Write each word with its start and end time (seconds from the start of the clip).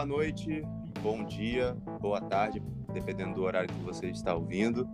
boa 0.00 0.06
noite, 0.06 0.66
bom 1.02 1.22
dia, 1.24 1.76
boa 2.00 2.22
tarde, 2.22 2.62
dependendo 2.90 3.34
do 3.34 3.42
horário 3.42 3.68
que 3.68 3.84
você 3.84 4.06
está 4.06 4.34
ouvindo. 4.34 4.88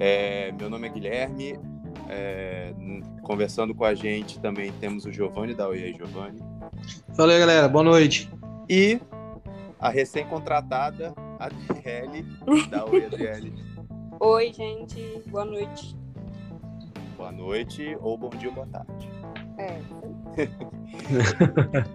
É, 0.00 0.50
meu 0.58 0.68
nome 0.68 0.88
é 0.88 0.90
Guilherme, 0.90 1.56
é, 2.08 2.74
conversando 3.22 3.72
com 3.76 3.84
a 3.84 3.94
gente 3.94 4.40
também 4.40 4.72
temos 4.80 5.04
o 5.04 5.12
Giovanni, 5.12 5.54
da 5.54 5.68
Oi 5.68 5.84
aí, 5.84 5.94
Giovanni. 5.94 6.40
Fala 7.14 7.32
aí, 7.32 7.38
galera, 7.38 7.68
boa 7.68 7.84
noite. 7.84 8.28
E 8.68 9.00
a 9.78 9.88
recém-contratada 9.88 11.14
Adriele, 11.38 12.26
da 12.68 12.84
Oi 12.86 13.06
Adriele. 13.06 13.54
Oi, 14.18 14.52
gente, 14.52 15.22
boa 15.28 15.44
noite. 15.44 15.96
Boa 17.16 17.30
noite, 17.30 17.96
ou 18.00 18.18
bom 18.18 18.30
dia 18.30 18.48
ou 18.48 18.54
boa 18.56 18.66
tarde. 18.66 19.08
É. 19.58 19.78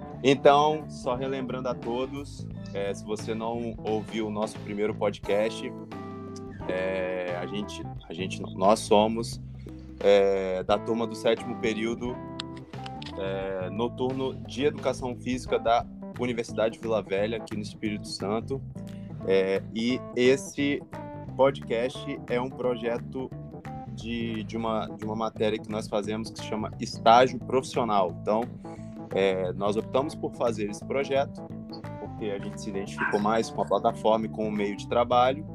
então, 0.23 0.86
só 0.90 1.16
relembrando 1.16 1.68
a 1.68 1.73
todos, 1.73 2.48
é, 2.73 2.94
se 2.94 3.04
você 3.04 3.36
não 3.36 3.76
ouviu 3.84 4.27
o 4.27 4.32
nosso 4.32 4.58
primeiro 4.59 4.96
podcast, 4.96 5.72
é, 6.68 7.38
a 7.41 7.46
gente, 7.46 7.84
a 8.08 8.13
gente, 8.13 8.41
nós 8.55 8.80
somos 8.80 9.41
é, 9.99 10.63
da 10.63 10.77
turma 10.77 11.05
do 11.05 11.16
sétimo 11.16 11.58
período 11.59 12.16
é, 13.18 13.70
noturno 13.70 14.36
de 14.48 14.66
Educação 14.66 15.16
Física 15.16 15.59
da 15.59 15.86
Universidade 16.20 16.80
Vila 16.80 17.02
Velha, 17.02 17.38
aqui 17.38 17.55
no 17.55 17.62
Espírito 17.62 18.08
Santo. 18.08 18.62
É, 19.27 19.62
e 19.74 19.99
esse 20.16 20.82
podcast 21.35 22.20
é 22.27 22.40
um 22.40 22.49
projeto 22.49 23.30
de, 23.94 24.44
de, 24.44 24.58
uma, 24.58 24.88
de 24.88 25.05
uma 25.05 25.16
matéria 25.16 25.58
que 25.58 25.70
nós 25.70 25.88
fazemos 25.88 26.30
que 26.30 26.40
se 26.40 26.46
chama 26.46 26.71
estágio 26.80 27.40
profissional. 27.40 28.16
Então, 28.21 28.41
é, 29.13 29.52
nós 29.53 29.75
optamos 29.75 30.16
por 30.16 30.34
fazer 30.34 30.70
esse 30.70 30.84
projeto 30.85 31.41
porque 31.99 32.26
a 32.26 32.40
gente 32.40 32.62
se 32.62 32.70
identificou 32.70 33.20
mais 33.20 33.49
com 33.49 33.62
a 33.62 33.65
plataforma 33.65 34.26
e 34.26 34.29
com 34.29 34.48
o 34.48 34.51
meio 34.51 34.76
de 34.76 34.87
trabalho 34.87 35.46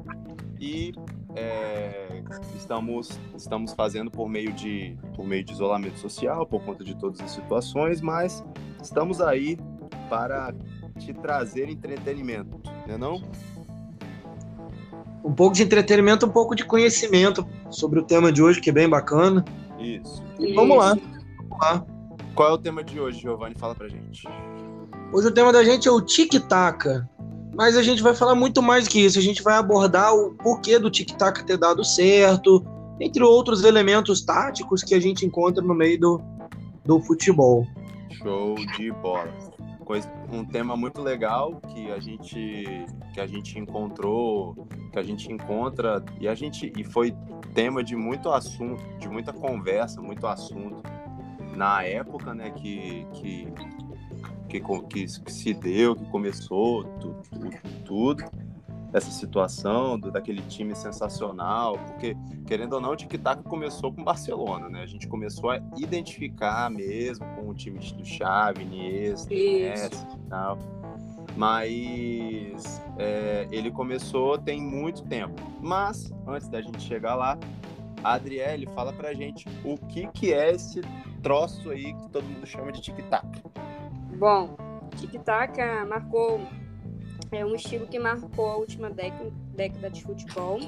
e 0.59 0.93
é, 1.35 2.21
estamos 2.55 3.19
estamos 3.35 3.73
fazendo 3.73 4.11
por 4.11 4.27
meio 4.27 4.51
de 4.53 4.97
por 5.15 5.25
meio 5.25 5.43
de 5.43 5.53
isolamento 5.53 5.99
social 5.99 6.45
por 6.45 6.61
conta 6.63 6.83
de 6.83 6.95
todas 6.95 7.19
as 7.21 7.31
situações, 7.31 8.01
mas 8.01 8.43
estamos 8.81 9.21
aí 9.21 9.57
para 10.09 10.53
te 10.97 11.13
trazer 11.13 11.69
entretenimento, 11.69 12.61
né 12.87 12.97
não? 12.97 13.21
Um 15.23 15.33
pouco 15.33 15.55
de 15.55 15.63
entretenimento, 15.63 16.25
um 16.25 16.29
pouco 16.29 16.55
de 16.55 16.65
conhecimento 16.65 17.47
sobre 17.69 17.99
o 17.99 18.03
tema 18.03 18.31
de 18.31 18.41
hoje, 18.41 18.61
que 18.61 18.69
é 18.69 18.73
bem 18.73 18.89
bacana. 18.89 19.43
Isso. 19.77 20.23
E 20.39 20.53
vamos 20.53 20.77
lá. 20.77 20.97
Vamos 21.37 21.59
lá. 21.61 21.98
Qual 22.35 22.49
é 22.49 22.53
o 22.53 22.57
tema 22.57 22.83
de 22.83 22.99
hoje, 22.99 23.19
Giovanni? 23.19 23.55
Fala 23.55 23.75
pra 23.75 23.87
gente. 23.87 24.27
Hoje 25.11 25.27
o 25.27 25.31
tema 25.31 25.51
da 25.51 25.63
gente 25.63 25.87
é 25.87 25.91
o 25.91 26.01
tic-tac. 26.01 26.85
Mas 27.55 27.75
a 27.75 27.83
gente 27.83 28.01
vai 28.01 28.15
falar 28.15 28.35
muito 28.35 28.61
mais 28.61 28.87
que 28.87 29.03
isso. 29.03 29.19
A 29.19 29.21
gente 29.21 29.43
vai 29.43 29.55
abordar 29.55 30.13
o 30.13 30.33
porquê 30.35 30.79
do 30.79 30.89
tic-tac 30.89 31.43
ter 31.43 31.57
dado 31.57 31.83
certo, 31.83 32.65
entre 32.99 33.23
outros 33.23 33.63
elementos 33.63 34.21
táticos 34.21 34.83
que 34.83 34.95
a 34.95 34.99
gente 34.99 35.25
encontra 35.25 35.63
no 35.63 35.73
meio 35.73 35.99
do, 35.99 36.21
do 36.85 37.01
futebol. 37.01 37.65
Show 38.11 38.55
de 38.77 38.91
bola. 38.91 39.33
Coisa, 39.83 40.09
um 40.31 40.45
tema 40.45 40.77
muito 40.77 41.01
legal 41.01 41.59
que 41.73 41.91
a 41.91 41.99
gente 41.99 42.85
que 43.11 43.19
a 43.19 43.25
gente 43.25 43.57
encontrou, 43.57 44.67
que 44.93 44.99
a 44.99 45.03
gente 45.03 45.31
encontra 45.31 46.03
e 46.21 46.27
a 46.27 46.35
gente 46.35 46.71
e 46.77 46.83
foi 46.83 47.13
tema 47.55 47.83
de 47.83 47.95
muito 47.95 48.29
assunto, 48.29 48.81
de 48.99 49.09
muita 49.09 49.33
conversa, 49.33 49.99
muito 49.99 50.27
assunto 50.27 50.83
na 51.59 51.83
época, 51.83 52.33
né, 52.33 52.51
que, 52.51 53.05
que, 53.11 53.47
que, 54.47 54.61
que, 54.89 55.31
se 55.31 55.53
deu, 55.53 55.93
que 55.93 56.05
começou 56.05 56.85
tudo, 56.85 57.21
tudo, 57.29 57.49
tudo 57.83 58.23
essa 58.93 59.11
situação 59.11 59.99
do, 59.99 60.09
daquele 60.09 60.41
time 60.43 60.73
sensacional, 60.73 61.77
porque 61.79 62.15
querendo 62.47 62.73
ou 62.73 62.81
não, 62.81 62.91
o 62.91 62.95
tic-tac 62.95 63.43
começou 63.43 63.91
com 63.91 64.01
o 64.01 64.05
Barcelona, 64.05 64.69
né? 64.69 64.81
A 64.81 64.85
gente 64.85 65.05
começou 65.05 65.51
a 65.51 65.61
identificar 65.77 66.71
mesmo 66.71 67.25
com 67.35 67.49
o 67.49 67.53
time 67.53 67.77
do 67.77 68.05
Xavi, 68.05 68.63
Iniesta, 68.63 69.29
Messi 69.29 70.07
e 70.15 70.29
tal. 70.29 70.57
Mas 71.35 72.81
é, 72.97 73.49
ele 73.51 73.69
começou 73.69 74.37
tem 74.37 74.61
muito 74.61 75.03
tempo. 75.03 75.35
Mas 75.59 76.11
antes 76.25 76.47
da 76.47 76.61
gente 76.61 76.81
chegar 76.81 77.15
lá, 77.15 77.37
a 78.03 78.13
Adriele 78.13 78.67
fala 78.67 78.93
pra 78.93 79.13
gente 79.13 79.45
o 79.63 79.77
que 79.87 80.07
que 80.07 80.33
é 80.33 80.51
esse 80.51 80.81
troço 81.21 81.69
aí 81.69 81.93
que 81.93 82.09
todo 82.09 82.23
mundo 82.23 82.45
chama 82.45 82.71
de 82.71 82.81
tic-tac. 82.81 83.25
Bom, 84.17 84.57
tic-tac 84.97 85.59
ah, 85.61 85.85
marcou 85.85 86.41
é 87.31 87.45
um 87.45 87.55
estilo 87.55 87.87
que 87.87 87.99
marcou 87.99 88.49
a 88.49 88.57
última 88.57 88.89
década, 88.89 89.31
década 89.55 89.89
de 89.89 90.03
futebol. 90.03 90.59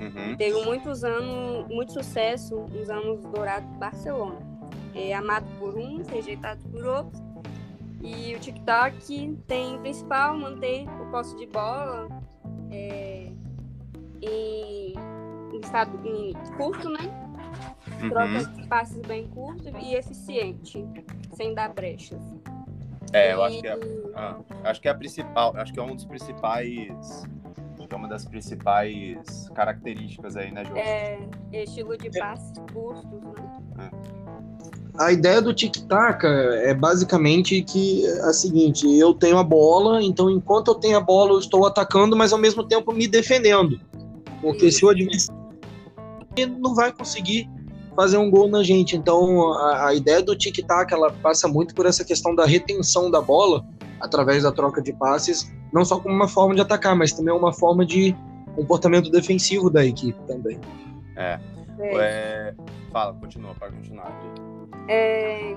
Uhum. 0.00 0.36
Teve 0.36 0.64
muitos 0.64 1.04
anos, 1.04 1.68
muito 1.68 1.92
sucesso 1.92 2.66
nos 2.72 2.90
anos 2.90 3.24
dourados 3.26 3.68
do 3.70 3.78
Barcelona. 3.78 4.38
É 4.94 5.14
amado 5.14 5.46
por 5.58 5.76
uns, 5.76 6.08
rejeitado 6.08 6.60
por 6.70 6.84
outros. 6.84 7.22
E 8.02 8.34
o 8.34 8.38
tic-tac 8.38 9.36
tem 9.46 9.78
principal 9.80 10.36
manter 10.36 10.86
o 11.00 11.10
posse 11.10 11.36
de 11.36 11.46
bola 11.46 12.08
é, 12.70 13.32
em, 14.22 14.77
estado 15.68 16.00
em 16.04 16.32
curto, 16.56 16.88
né? 16.88 17.10
Uhum. 18.02 18.08
Troca 18.08 18.44
de 18.44 18.66
passes 18.66 19.00
bem 19.06 19.28
curtos 19.28 19.72
e 19.82 19.94
eficiente, 19.94 20.84
sem 21.34 21.54
dar 21.54 21.72
brechas. 21.72 22.20
É, 23.12 23.32
eu 23.32 23.42
acho 23.42 23.60
que 23.60 23.66
é, 23.66 23.78
ah, 24.14 24.36
acho 24.64 24.80
que 24.80 24.88
é 24.88 24.90
a 24.90 24.94
principal, 24.94 25.56
acho 25.56 25.72
que 25.72 25.80
é 25.80 25.82
um 25.82 25.94
dos 25.94 26.04
principais, 26.04 27.22
é 27.90 27.96
uma 27.96 28.08
das 28.08 28.26
principais 28.26 29.48
características 29.54 30.36
aí, 30.36 30.52
né, 30.52 30.62
João? 30.64 30.76
É, 30.76 31.18
estilo 31.52 31.96
de 31.96 32.10
passes 32.18 32.52
curtos, 32.72 33.20
né? 33.76 33.90
A 34.98 35.12
ideia 35.12 35.40
do 35.40 35.54
tic-tac 35.54 36.26
é 36.26 36.74
basicamente 36.74 37.62
que 37.62 38.04
é 38.04 38.20
a 38.22 38.32
seguinte: 38.32 38.86
eu 38.98 39.14
tenho 39.14 39.38
a 39.38 39.44
bola, 39.44 40.02
então 40.02 40.28
enquanto 40.28 40.68
eu 40.68 40.74
tenho 40.74 40.98
a 40.98 41.00
bola, 41.00 41.32
eu 41.32 41.38
estou 41.38 41.64
atacando, 41.66 42.16
mas 42.16 42.32
ao 42.32 42.38
mesmo 42.38 42.64
tempo 42.64 42.92
me 42.92 43.06
defendendo. 43.06 43.80
Porque 44.40 44.70
se 44.70 44.84
o 44.84 44.88
adversário 44.88 45.37
não 46.46 46.74
vai 46.74 46.92
conseguir 46.92 47.48
fazer 47.94 48.16
um 48.16 48.30
gol 48.30 48.48
na 48.48 48.62
gente. 48.62 48.96
Então, 48.96 49.52
a, 49.54 49.88
a 49.88 49.94
ideia 49.94 50.22
do 50.22 50.36
tic-tac, 50.36 50.92
ela 50.92 51.10
passa 51.10 51.48
muito 51.48 51.74
por 51.74 51.86
essa 51.86 52.04
questão 52.04 52.34
da 52.34 52.46
retenção 52.46 53.10
da 53.10 53.20
bola 53.20 53.66
através 54.00 54.44
da 54.44 54.52
troca 54.52 54.80
de 54.80 54.92
passes, 54.92 55.52
não 55.72 55.84
só 55.84 55.98
como 55.98 56.14
uma 56.14 56.28
forma 56.28 56.54
de 56.54 56.60
atacar, 56.60 56.94
mas 56.94 57.12
também 57.12 57.34
uma 57.34 57.52
forma 57.52 57.84
de 57.84 58.14
comportamento 58.54 59.10
defensivo 59.10 59.68
da 59.68 59.84
equipe 59.84 60.18
também. 60.26 60.60
É. 61.16 61.40
é. 61.80 62.54
Fala, 62.92 63.14
continua, 63.14 63.54
pode 63.54 63.74
continuar. 63.74 64.12
É, 64.88 65.56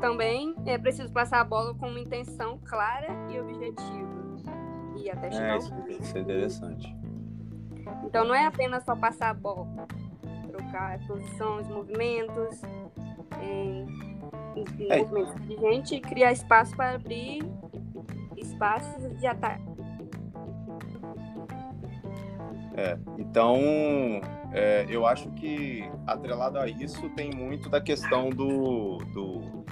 também 0.00 0.54
é 0.66 0.78
preciso 0.78 1.12
passar 1.12 1.40
a 1.40 1.44
bola 1.44 1.74
com 1.74 1.88
uma 1.88 2.00
intenção 2.00 2.58
clara 2.64 3.08
e 3.30 3.40
objetiva. 3.40 4.16
E 4.96 5.10
até 5.10 5.30
chegar 5.30 5.54
é, 5.54 5.58
isso, 5.58 5.72
isso 5.88 6.16
é 6.16 6.20
interessante. 6.20 6.96
Então 8.06 8.24
não 8.24 8.34
é 8.34 8.46
apenas 8.46 8.84
só 8.84 8.94
passar 8.96 9.30
a 9.30 9.34
bola, 9.34 9.66
trocar 10.50 10.98
posições, 11.06 11.66
movimentos, 11.68 12.62
em 13.42 13.86
É. 14.88 14.98
movimentos 15.02 15.34
inteligentes 15.42 15.92
e 15.92 16.00
criar 16.00 16.32
espaço 16.32 16.74
para 16.76 16.94
abrir 16.94 17.42
espaços 18.36 19.18
de 19.18 19.26
ataque. 19.26 19.62
É, 22.78 22.98
então, 23.18 23.58
é, 24.52 24.86
eu 24.88 25.06
acho 25.06 25.30
que 25.30 25.88
atrelado 26.06 26.58
a 26.58 26.68
isso 26.68 27.08
tem 27.10 27.30
muito 27.34 27.70
da 27.70 27.80
questão 27.80 28.28
do, 28.28 28.98
do, 29.14 29.64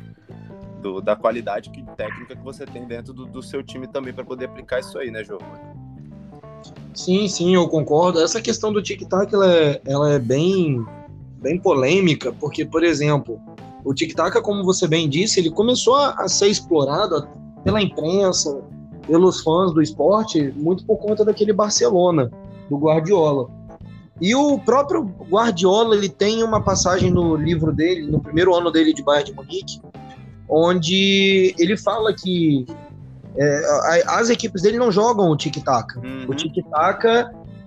do- 0.81 1.01
da 1.03 1.15
qualidade 1.15 1.69
que- 1.71 1.83
técnica 1.97 2.35
que 2.35 2.43
você 2.43 2.65
tem 2.65 2.87
dentro 2.87 3.13
do, 3.13 3.27
do 3.27 3.43
seu 3.43 3.63
time 3.63 3.87
também 3.87 4.13
para 4.15 4.25
poder 4.25 4.47
aplicar 4.47 4.81
isso 4.81 4.99
aí, 4.99 5.11
né, 5.11 5.23
Giovanni? 5.23 5.74
Sim, 6.95 7.27
sim, 7.29 7.55
eu 7.55 7.69
concordo. 7.69 8.21
Essa 8.21 8.41
questão 8.41 8.73
do 8.73 8.83
tic-tac, 8.83 9.33
ela 9.35 9.53
é, 9.53 9.81
ela 9.87 10.13
é 10.13 10.19
bem, 10.19 10.85
bem 11.41 11.59
polêmica, 11.59 12.33
porque, 12.33 12.65
por 12.65 12.85
exemplo, 12.85 13.41
o 13.85 13.93
tic-tac, 13.93 14.41
como 14.41 14.65
você 14.65 14.87
bem 14.87 15.09
disse, 15.09 15.41
ele 15.41 15.51
começou 15.51 15.97
a, 15.97 16.29
ser 16.29 16.49
explorado 16.49 17.29
pela 17.65 17.83
imprensa, 17.83 18.63
pelos 19.07 19.43
fãs 19.43 19.73
do 19.73 19.83
esporte, 19.83 20.53
muito 20.57 20.85
por 20.87 20.97
conta 20.99 21.25
daquele 21.25 21.53
Barcelona, 21.53 22.31
do 22.71 22.79
Guardiola. 22.79 23.49
E 24.21 24.35
o 24.35 24.59
próprio 24.59 25.03
Guardiola, 25.29 25.97
ele 25.97 26.09
tem 26.09 26.43
uma 26.43 26.63
passagem 26.63 27.11
no 27.11 27.35
livro 27.35 27.73
dele, 27.73 28.11
no 28.11 28.21
primeiro 28.21 28.55
ano 28.55 28.71
dele 28.71 28.95
de 28.95 29.03
Bayern 29.03 29.31
de 29.31 29.37
Munique, 29.37 29.81
onde 30.49 31.55
ele 31.59 31.77
fala 31.77 32.15
que 32.15 32.65
é, 33.37 33.65
a- 34.07 34.19
as 34.19 34.31
equipes 34.31 34.63
dele 34.63 34.79
não 34.79 34.91
jogam 34.93 35.31
o 35.31 35.37
tic-tac. 35.37 35.97
Uhum. 35.99 36.27
O 36.29 36.35
tic-tac 36.35 37.05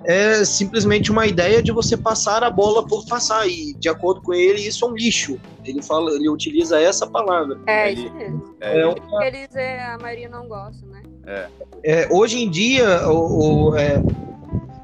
é 0.05 0.45
simplesmente 0.45 1.11
uma 1.11 1.25
ideia 1.27 1.61
de 1.61 1.71
você 1.71 1.97
passar 1.97 2.43
a 2.43 2.49
bola 2.49 2.85
por 2.87 3.05
passar. 3.05 3.45
E, 3.47 3.73
de 3.73 3.89
acordo 3.89 4.21
com 4.21 4.33
ele, 4.33 4.61
isso 4.65 4.85
é 4.85 4.87
um 4.87 4.93
lixo. 4.93 5.37
Ele 5.65 5.81
fala, 5.81 6.11
ele 6.11 6.29
utiliza 6.29 6.79
essa 6.79 7.05
palavra. 7.05 7.59
É, 7.67 7.91
Ele- 7.91 8.01
isso 8.05 8.13
mesmo. 8.13 8.55
É, 8.61 8.79
É, 8.81 9.27
Eles, 9.27 9.55
é, 9.55 9.83
a 9.85 9.97
maioria 9.97 10.29
não 10.29 10.47
gosta, 10.47 10.85
né? 10.87 11.01
É. 11.25 11.47
É, 11.83 12.07
hoje 12.09 12.41
em 12.41 12.49
dia, 12.49 13.05
o, 13.09 13.71
o, 13.71 13.75
é, 13.75 14.01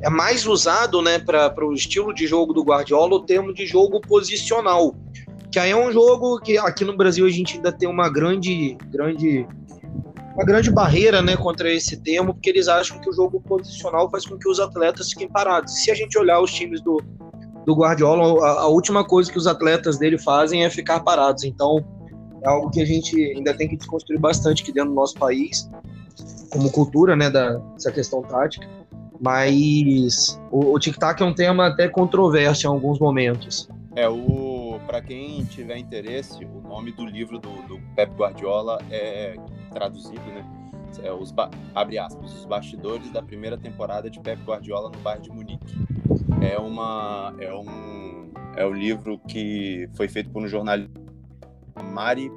é, 0.02 0.10
mais 0.10 0.46
usado 0.46 1.02
né, 1.02 1.18
para 1.20 1.54
o 1.66 1.74
estilo 1.74 2.14
de 2.14 2.28
jogo 2.28 2.52
do 2.52 2.62
Guardiola 2.64 3.16
o 3.16 3.22
termo 3.22 3.54
de 3.54 3.66
jogo 3.66 4.02
posicional. 4.02 4.94
Que 5.50 5.60
aí 5.60 5.70
é 5.72 5.76
um 5.78 5.92
jogo 5.92 6.40
que 6.42 6.58
aqui 6.58 6.84
no 6.84 6.98
Brasil 6.98 7.26
a 7.26 7.30
gente 7.30 7.56
ainda 7.56 7.72
tem 7.72 7.88
uma 7.88 8.10
grande, 8.10 8.76
grande, 8.88 9.48
uma 10.36 10.44
grande 10.44 10.72
barreira 10.72 11.22
né, 11.22 11.38
contra 11.38 11.72
esse 11.72 11.98
termo, 11.98 12.34
porque 12.34 12.50
eles 12.50 12.68
acham 12.68 13.00
que 13.00 13.10
o 13.10 13.14
jogo 13.14 13.40
posicional 13.42 14.10
faz 14.10 14.26
com 14.26 14.38
que 14.38 14.50
os 14.50 14.60
atletas 14.60 15.10
fiquem 15.10 15.30
parados. 15.30 15.74
Se 15.84 15.92
a 15.92 15.96
gente 15.96 16.18
olhar 16.18 16.42
os 16.42 16.52
times 16.52 16.82
do, 16.82 17.02
do 17.66 17.76
Guardiola, 17.76 18.44
a, 18.46 18.62
a 18.62 18.68
última 18.68 19.06
coisa 19.06 19.32
que 19.32 19.38
os 19.38 19.46
atletas 19.46 19.98
dele 19.98 20.18
fazem 20.18 20.66
é 20.66 20.70
ficar 20.70 21.02
parados. 21.02 21.44
Então, 21.44 21.86
é 22.44 22.50
algo 22.50 22.72
que 22.72 22.82
a 22.82 22.86
gente 22.86 23.16
ainda 23.36 23.54
tem 23.54 23.70
que 23.70 23.78
desconstruir 23.78 24.20
bastante 24.20 24.64
aqui 24.64 24.74
dentro 24.74 24.90
do 24.90 24.96
nosso 24.96 25.14
país, 25.16 25.70
como 26.50 26.72
cultura, 26.72 27.16
né, 27.16 27.30
da, 27.30 27.58
dessa 27.58 27.92
questão 27.92 28.24
tática. 28.24 28.68
Mas 29.22 30.40
o, 30.52 30.74
o 30.74 30.80
tic-tac 30.80 31.22
é 31.22 31.26
um 31.26 31.34
tema 31.34 31.68
até 31.68 31.88
controverso 31.88 32.66
em 32.66 32.70
alguns 32.70 33.00
momentos. 33.00 33.70
É, 33.96 34.10
o 34.10 34.54
para 34.88 35.02
quem 35.02 35.44
tiver 35.46 35.78
interesse, 35.78 36.44
o 36.46 36.68
nome 36.68 36.92
do 36.92 37.06
livro 37.06 37.40
do, 37.40 37.50
do 37.68 37.80
Pep 37.96 38.14
Guardiola 38.16 38.80
é 38.92 39.36
traduzido, 39.74 40.26
né? 40.28 40.46
É 41.02 41.12
os 41.12 41.34
abre 41.74 41.98
aspas, 41.98 42.34
os 42.34 42.46
bastidores 42.46 43.10
da 43.12 43.22
primeira 43.22 43.58
temporada 43.58 44.10
de 44.10 44.20
Pep 44.20 44.42
Guardiola 44.44 44.92
no 44.92 45.00
Bayern 45.00 45.24
de 45.24 45.32
Munique. 45.32 45.76
É 46.42 46.58
uma 46.60 47.34
é 47.40 47.54
um 47.54 48.32
é 48.56 48.66
o 48.66 48.72
livro 48.72 49.18
que 49.28 49.90
foi 49.96 50.08
feito 50.08 50.30
por 50.30 50.44
um 50.44 50.48
jornalista 50.48 50.92
Mari 51.92 52.32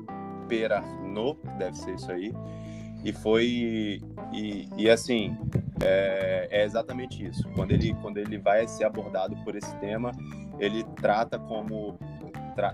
Perarno, 0.48 1.36
deve 1.58 1.76
ser 1.76 1.94
isso 1.94 2.10
aí, 2.10 2.32
e 3.04 3.12
foi 3.12 4.00
e, 4.32 4.68
e 4.76 4.88
assim 4.88 5.36
é, 5.82 6.48
é, 6.50 6.64
exatamente 6.64 7.24
isso. 7.24 7.46
Quando 7.54 7.72
ele 7.72 7.94
quando 8.00 8.16
ele 8.18 8.38
vai 8.38 8.66
ser 8.66 8.84
abordado 8.84 9.36
por 9.44 9.54
esse 9.54 9.74
tema, 9.76 10.12
ele 10.58 10.82
trata 10.96 11.38
como 11.38 11.98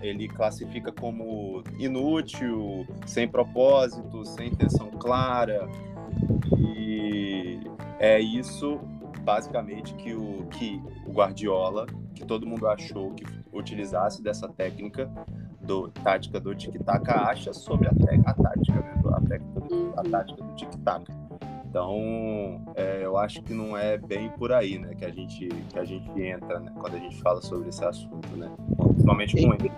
ele 0.03 0.29
classifica 0.29 0.93
como 0.93 1.63
inútil, 1.79 2.87
sem 3.07 3.29
propósito, 3.29 4.25
sem 4.25 4.49
intenção 4.49 4.91
clara. 4.91 5.69
E 6.57 7.61
é 7.99 8.21
isso 8.21 8.81
basicamente 9.23 9.95
que 9.95 10.15
o 10.15 10.47
que 10.51 10.83
o 11.07 11.13
Guardiola, 11.13 11.87
que 12.15 12.25
todo 12.25 12.47
mundo 12.47 12.67
achou 12.69 13.13
que 13.15 13.25
utilizasse 13.53 14.23
dessa 14.23 14.49
técnica 14.49 15.11
do 15.61 15.89
tática 15.89 16.41
do 16.41 16.55
tic-tac 16.55 17.09
acha 17.09 17.53
sobre 17.53 17.89
a, 17.89 17.93
a 18.27 18.35
tática, 18.35 18.81
né? 18.81 19.03
a, 19.15 19.21
técnica, 19.21 19.61
a 19.97 20.03
tática 20.03 20.43
do 20.43 20.55
tic-tac. 20.55 21.22
Então, 21.73 22.61
é, 22.77 23.01
eu 23.03 23.17
acho 23.17 23.43
que 23.43 23.55
não 23.55 23.75
é 23.75 23.97
bem 23.97 24.29
por 24.37 24.53
aí, 24.53 24.79
né, 24.79 24.95
que 24.95 25.07
a 25.07 25.09
gente 25.09 25.49
que 25.49 25.79
a 25.79 25.85
gente 25.87 26.07
entra, 26.21 26.61
né, 26.61 26.71
quando 26.79 26.97
a 26.97 26.99
gente 26.99 27.17
fala 27.23 27.41
sobre 27.41 27.71
esse 27.71 27.83
assunto, 27.83 28.29
né, 28.37 28.53
principalmente 28.89 29.43
com 29.43 29.55
ele. 29.55 29.73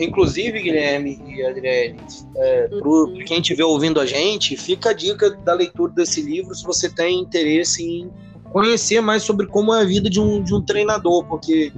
Inclusive, 0.00 0.60
Guilherme 0.60 1.22
e 1.28 1.46
Adriane, 1.46 2.00
é, 2.34 2.66
para 2.66 3.24
quem 3.24 3.40
estiver 3.40 3.62
ouvindo 3.62 4.00
a 4.00 4.04
gente, 4.04 4.56
fica 4.56 4.90
a 4.90 4.92
dica 4.92 5.30
da 5.30 5.54
leitura 5.54 5.92
desse 5.92 6.20
livro 6.22 6.52
se 6.56 6.64
você 6.64 6.90
tem 6.90 7.20
interesse 7.20 7.84
em 7.84 8.10
conhecer 8.50 9.00
mais 9.00 9.22
sobre 9.22 9.46
como 9.46 9.72
é 9.72 9.82
a 9.82 9.84
vida 9.84 10.10
de 10.10 10.20
um, 10.20 10.42
de 10.42 10.52
um 10.52 10.60
treinador, 10.60 11.24
porque 11.26 11.72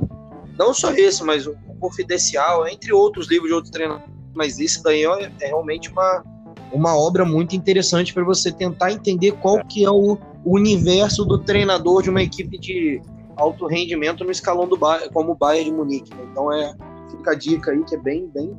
não 0.58 0.72
só 0.72 0.90
esse, 0.92 1.22
mas 1.22 1.46
o 1.46 1.54
Confidencial, 1.78 2.66
entre 2.66 2.94
outros 2.94 3.28
livros 3.28 3.48
de 3.48 3.54
outros 3.54 3.70
treinadores, 3.70 4.10
mas 4.34 4.58
esse 4.58 4.82
daí 4.82 5.04
é, 5.04 5.30
é 5.40 5.46
realmente 5.48 5.90
uma, 5.90 6.24
uma 6.72 6.96
obra 6.96 7.24
muito 7.24 7.54
interessante 7.56 8.12
para 8.14 8.24
você 8.24 8.52
tentar 8.52 8.92
entender 8.92 9.32
qual 9.32 9.64
que 9.64 9.84
é 9.84 9.90
o, 9.90 10.18
universo 10.44 11.24
do 11.24 11.38
treinador 11.38 12.02
de 12.02 12.10
uma 12.10 12.22
equipe 12.22 12.58
de 12.58 13.00
alto 13.36 13.66
rendimento 13.66 14.24
no 14.24 14.30
escalão 14.30 14.66
do 14.66 14.78
como 15.12 15.32
o 15.32 15.34
Bayern 15.34 15.70
de 15.70 15.76
Munique. 15.76 16.14
Né? 16.14 16.26
Então 16.30 16.52
é 16.52 16.74
fica 17.10 17.32
a 17.32 17.34
dica 17.34 17.70
aí 17.72 17.84
que 17.84 17.94
é 17.94 17.98
bem 17.98 18.26
bem 18.28 18.56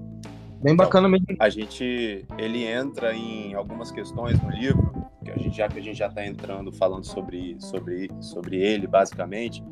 bem 0.62 0.76
bacana 0.76 1.10
mesmo. 1.10 1.26
A 1.40 1.50
gente 1.50 2.26
ele 2.38 2.66
entra 2.66 3.16
em 3.16 3.54
algumas 3.54 3.92
questões 3.92 4.42
no 4.42 4.50
livro 4.50 4.92
que 5.24 5.32
a 5.32 5.38
gente 5.38 5.58
já 5.58 5.68
que 5.68 5.80
a 5.80 5.82
gente 5.82 5.98
já 5.98 6.08
está 6.08 6.26
entrando 6.26 6.72
falando 6.72 7.06
sobre 7.06 7.56
sobre 7.60 8.12
sobre 8.20 8.58
ele 8.58 8.88
basicamente 8.88 9.64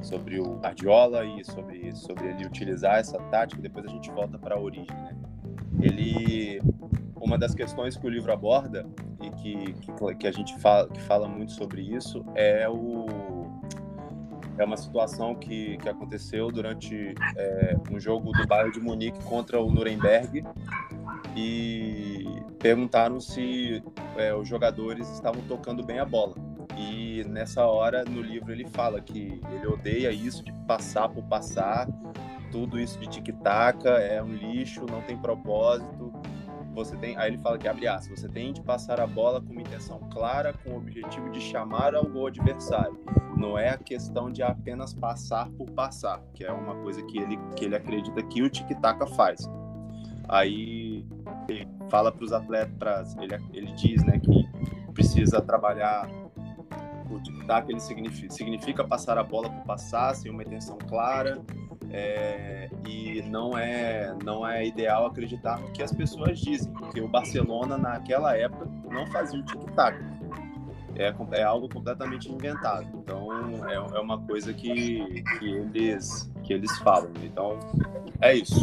sobre 0.00 0.38
o 0.38 0.56
Guardiola 0.56 1.24
e 1.24 1.44
sobre 1.44 1.94
sobre 1.94 2.28
ele 2.28 2.46
utilizar 2.46 2.98
essa 2.98 3.18
tática. 3.30 3.60
Depois 3.60 3.84
a 3.86 3.88
gente 3.88 4.10
volta 4.10 4.38
para 4.38 4.54
a 4.54 4.60
origem, 4.60 4.86
né? 4.96 5.16
Ele 5.80 6.60
uma 7.16 7.38
das 7.38 7.54
questões 7.54 7.96
que 7.96 8.06
o 8.06 8.10
livro 8.10 8.32
aborda 8.32 8.86
e 9.22 9.30
que, 9.30 9.72
que, 9.74 10.14
que, 10.16 10.26
a 10.26 10.32
gente 10.32 10.58
fala, 10.58 10.88
que 10.88 11.00
fala 11.02 11.28
muito 11.28 11.52
sobre 11.52 11.82
isso 11.82 12.24
é 12.34 12.68
o 12.68 13.06
é 14.56 14.64
uma 14.64 14.76
situação 14.76 15.34
que, 15.34 15.76
que 15.78 15.88
aconteceu 15.88 16.50
durante 16.50 17.14
é, 17.36 17.76
um 17.90 17.98
jogo 17.98 18.30
do 18.32 18.46
Bayern 18.46 18.72
de 18.72 18.80
Munique 18.80 19.18
contra 19.24 19.60
o 19.60 19.70
Nuremberg 19.70 20.44
e 21.36 22.24
perguntaram 22.60 23.20
se 23.20 23.82
é, 24.16 24.32
os 24.34 24.48
jogadores 24.48 25.10
estavam 25.10 25.42
tocando 25.42 25.82
bem 25.84 25.98
a 25.98 26.04
bola. 26.04 26.36
E 26.76 27.24
nessa 27.28 27.66
hora, 27.66 28.04
no 28.04 28.20
livro, 28.20 28.52
ele 28.52 28.66
fala 28.66 29.00
que 29.00 29.40
ele 29.50 29.66
odeia 29.66 30.10
isso 30.10 30.44
de 30.44 30.52
passar 30.66 31.08
por 31.08 31.24
passar, 31.24 31.88
tudo 32.50 32.78
isso 32.78 32.98
de 32.98 33.08
tic-tac, 33.08 33.86
é 33.86 34.22
um 34.22 34.32
lixo, 34.32 34.86
não 34.88 35.02
tem 35.02 35.16
propósito 35.16 36.03
você 36.74 36.96
tem, 36.96 37.16
aí 37.16 37.30
ele 37.30 37.38
fala 37.38 37.56
que 37.56 37.68
abre 37.68 37.86
aspas, 37.86 38.20
você 38.20 38.28
tem 38.28 38.52
de 38.52 38.60
passar 38.60 39.00
a 39.00 39.06
bola 39.06 39.40
com 39.40 39.52
uma 39.52 39.62
intenção 39.62 40.00
clara, 40.12 40.52
com 40.52 40.70
o 40.70 40.76
objetivo 40.76 41.30
de 41.30 41.40
chamar 41.40 41.94
ao 41.94 42.04
gol 42.04 42.26
adversário. 42.26 42.98
Não 43.36 43.56
é 43.56 43.70
a 43.70 43.78
questão 43.78 44.30
de 44.30 44.42
apenas 44.42 44.92
passar 44.92 45.48
por 45.50 45.70
passar, 45.70 46.20
que 46.34 46.44
é 46.44 46.52
uma 46.52 46.74
coisa 46.76 47.02
que 47.02 47.18
ele, 47.18 47.38
que 47.56 47.64
ele 47.64 47.76
acredita 47.76 48.22
que 48.22 48.42
o 48.42 48.50
tic-tac 48.50 49.06
faz. 49.14 49.48
Aí 50.28 51.06
ele 51.48 51.68
fala 51.88 52.10
para 52.10 52.24
os 52.24 52.32
atletas, 52.32 53.16
ele, 53.16 53.34
ele 53.52 53.72
diz 53.72 54.02
né, 54.04 54.18
que 54.18 54.48
precisa 54.92 55.40
trabalhar 55.40 56.08
o 57.10 57.20
tic-tac, 57.20 57.70
ele 57.70 57.80
significa, 57.80 58.32
significa 58.32 58.84
passar 58.84 59.18
a 59.18 59.22
bola 59.22 59.48
por 59.48 59.64
passar, 59.64 60.14
sem 60.14 60.30
uma 60.30 60.42
intenção 60.42 60.76
clara, 60.88 61.40
é, 61.90 62.68
e 62.86 63.22
não 63.22 63.56
é 63.56 64.14
não 64.24 64.46
é 64.46 64.66
ideal 64.66 65.06
acreditar 65.06 65.58
no 65.60 65.70
que 65.70 65.82
as 65.82 65.92
pessoas 65.92 66.38
dizem, 66.38 66.72
porque 66.72 67.00
o 67.00 67.08
Barcelona 67.08 67.78
naquela 67.78 68.36
época 68.36 68.68
não 68.90 69.06
fazia 69.06 69.40
o 69.40 69.44
tic-tac. 69.44 69.96
É, 70.96 71.12
é 71.32 71.42
algo 71.42 71.68
completamente 71.68 72.30
inventado. 72.30 72.86
Então 72.94 73.28
é, 73.68 73.74
é 73.74 74.00
uma 74.00 74.18
coisa 74.20 74.52
que, 74.52 75.22
que 75.38 75.48
eles 75.48 76.30
que 76.44 76.52
eles 76.52 76.76
falam. 76.78 77.10
Então 77.22 77.58
é 78.20 78.36
isso. 78.36 78.54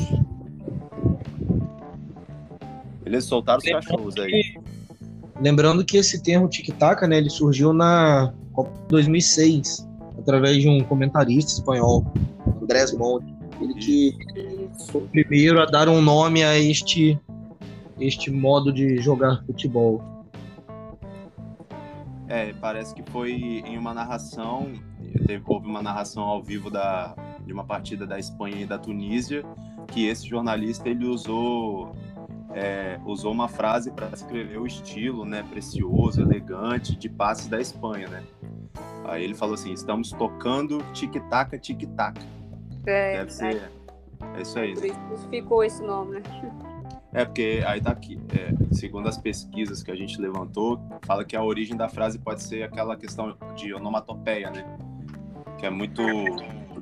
Eles 3.05 3.25
soltaram 3.25 3.59
os 3.59 3.65
cachorros 3.65 4.15
aí. 4.17 4.55
Lembrando 5.41 5.83
que 5.83 5.97
esse 5.97 6.21
termo 6.21 6.47
tic-tac, 6.47 7.05
né, 7.07 7.17
ele 7.17 7.29
surgiu 7.29 7.73
na 7.73 8.31
Copa 8.53 8.71
2006 8.89 9.87
através 10.19 10.57
de 10.61 10.69
um 10.69 10.83
comentarista 10.83 11.51
espanhol 11.51 12.05
Andrés 12.71 12.93
Monte. 12.93 13.35
Ele 13.59 13.73
que 13.75 14.17
foi 14.89 15.01
o 15.01 15.07
primeiro 15.07 15.61
a 15.61 15.65
dar 15.65 15.89
um 15.89 16.01
nome 16.01 16.41
a 16.41 16.57
este, 16.57 17.19
este 17.99 18.31
modo 18.31 18.71
de 18.71 18.97
jogar 18.97 19.43
futebol. 19.45 20.01
É, 22.27 22.53
parece 22.53 22.95
que 22.95 23.03
foi 23.11 23.33
em 23.33 23.77
uma 23.77 23.93
narração, 23.93 24.71
teve, 25.27 25.43
houve 25.45 25.67
uma 25.67 25.81
narração 25.81 26.23
ao 26.23 26.41
vivo 26.41 26.71
da, 26.71 27.13
de 27.45 27.51
uma 27.51 27.65
partida 27.65 28.07
da 28.07 28.17
Espanha 28.17 28.61
e 28.61 28.65
da 28.65 28.79
Tunísia, 28.79 29.43
que 29.87 30.07
esse 30.07 30.25
jornalista 30.27 30.87
ele 30.87 31.05
usou 31.05 31.93
é, 32.53 32.99
usou 33.05 33.31
uma 33.31 33.49
frase 33.49 33.91
para 33.91 34.07
descrever 34.07 34.57
o 34.57 34.65
estilo, 34.65 35.25
né, 35.25 35.43
precioso, 35.43 36.21
elegante 36.21 36.95
de 36.95 37.09
passes 37.09 37.47
da 37.47 37.61
Espanha, 37.61 38.07
né? 38.07 38.23
Aí 39.05 39.23
ele 39.23 39.35
falou 39.35 39.55
assim: 39.55 39.73
estamos 39.73 40.11
tocando 40.11 40.81
tic-tac, 40.93 41.57
tic-tac. 41.59 42.19
É, 42.85 43.17
Deve 43.17 43.33
ser. 43.33 43.71
É 44.35 44.41
isso 44.41 44.59
aí. 44.59 44.73
Por 44.73 44.85
isso 44.85 45.29
ficou 45.29 45.63
esse 45.63 45.81
nome, 45.81 46.19
né? 46.19 46.23
É, 47.13 47.25
porque 47.25 47.61
aí 47.65 47.81
tá 47.81 47.91
aqui, 47.91 48.17
é, 48.29 48.73
segundo 48.73 49.09
as 49.09 49.17
pesquisas 49.17 49.83
que 49.83 49.91
a 49.91 49.95
gente 49.95 50.19
levantou, 50.19 50.79
fala 51.05 51.25
que 51.25 51.35
a 51.35 51.43
origem 51.43 51.75
da 51.75 51.89
frase 51.89 52.17
pode 52.17 52.41
ser 52.41 52.63
aquela 52.63 52.95
questão 52.95 53.35
de 53.55 53.73
onomatopeia, 53.73 54.49
né? 54.49 54.77
Que 55.57 55.65
é 55.65 55.69
muito 55.69 56.01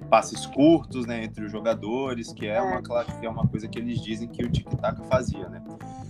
passes 0.09 0.45
curtos, 0.47 1.05
né, 1.05 1.23
entre 1.23 1.45
os 1.45 1.51
jogadores, 1.51 2.33
que 2.33 2.47
é 2.47 2.59
uma, 2.59 2.81
que 2.81 3.25
é 3.25 3.29
uma 3.29 3.47
coisa 3.47 3.67
que 3.67 3.77
eles 3.77 4.01
dizem 4.01 4.27
que 4.27 4.43
o 4.43 4.49
tic-tac 4.49 4.99
fazia, 5.07 5.47
né? 5.47 5.61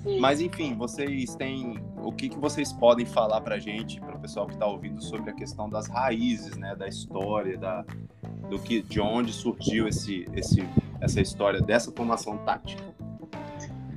Sim. 0.03 0.19
Mas 0.19 0.39
enfim, 0.39 0.75
vocês 0.75 1.35
têm 1.35 1.83
o 1.97 2.11
que, 2.11 2.29
que 2.29 2.39
vocês 2.39 2.71
podem 2.71 3.05
falar 3.05 3.41
pra 3.41 3.59
gente, 3.59 3.99
para 3.99 4.15
o 4.15 4.19
pessoal 4.19 4.47
que 4.47 4.53
está 4.53 4.65
ouvindo 4.65 5.03
sobre 5.03 5.29
a 5.29 5.33
questão 5.33 5.69
das 5.69 5.87
raízes, 5.87 6.55
né, 6.55 6.75
da 6.75 6.87
história, 6.87 7.57
da 7.57 7.85
do 8.49 8.59
que 8.59 8.81
de 8.81 8.99
onde 8.99 9.31
surgiu 9.31 9.87
esse, 9.87 10.25
esse, 10.33 10.63
essa 10.99 11.21
história 11.21 11.61
dessa 11.61 11.91
formação 11.91 12.37
tática? 12.39 12.83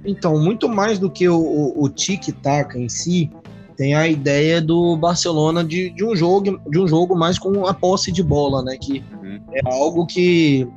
Então, 0.04 0.38
muito 0.38 0.68
mais 0.68 0.98
do 0.98 1.10
que 1.10 1.28
o, 1.28 1.38
o, 1.38 1.84
o 1.84 1.88
tic-tac 1.88 2.76
em 2.76 2.88
si, 2.88 3.30
tem 3.76 3.94
a 3.94 4.06
ideia 4.06 4.60
do 4.60 4.96
Barcelona 4.96 5.64
de, 5.64 5.90
de 5.90 6.04
um 6.04 6.14
jogo 6.14 6.60
de 6.68 6.78
um 6.78 6.86
jogo 6.86 7.16
mais 7.16 7.38
com 7.38 7.66
a 7.66 7.74
posse 7.74 8.12
de 8.12 8.22
bola, 8.22 8.62
né? 8.62 8.76
Que 8.76 9.02
uhum. 9.22 9.40
é 9.52 9.60
algo 9.72 10.06
que 10.06 10.68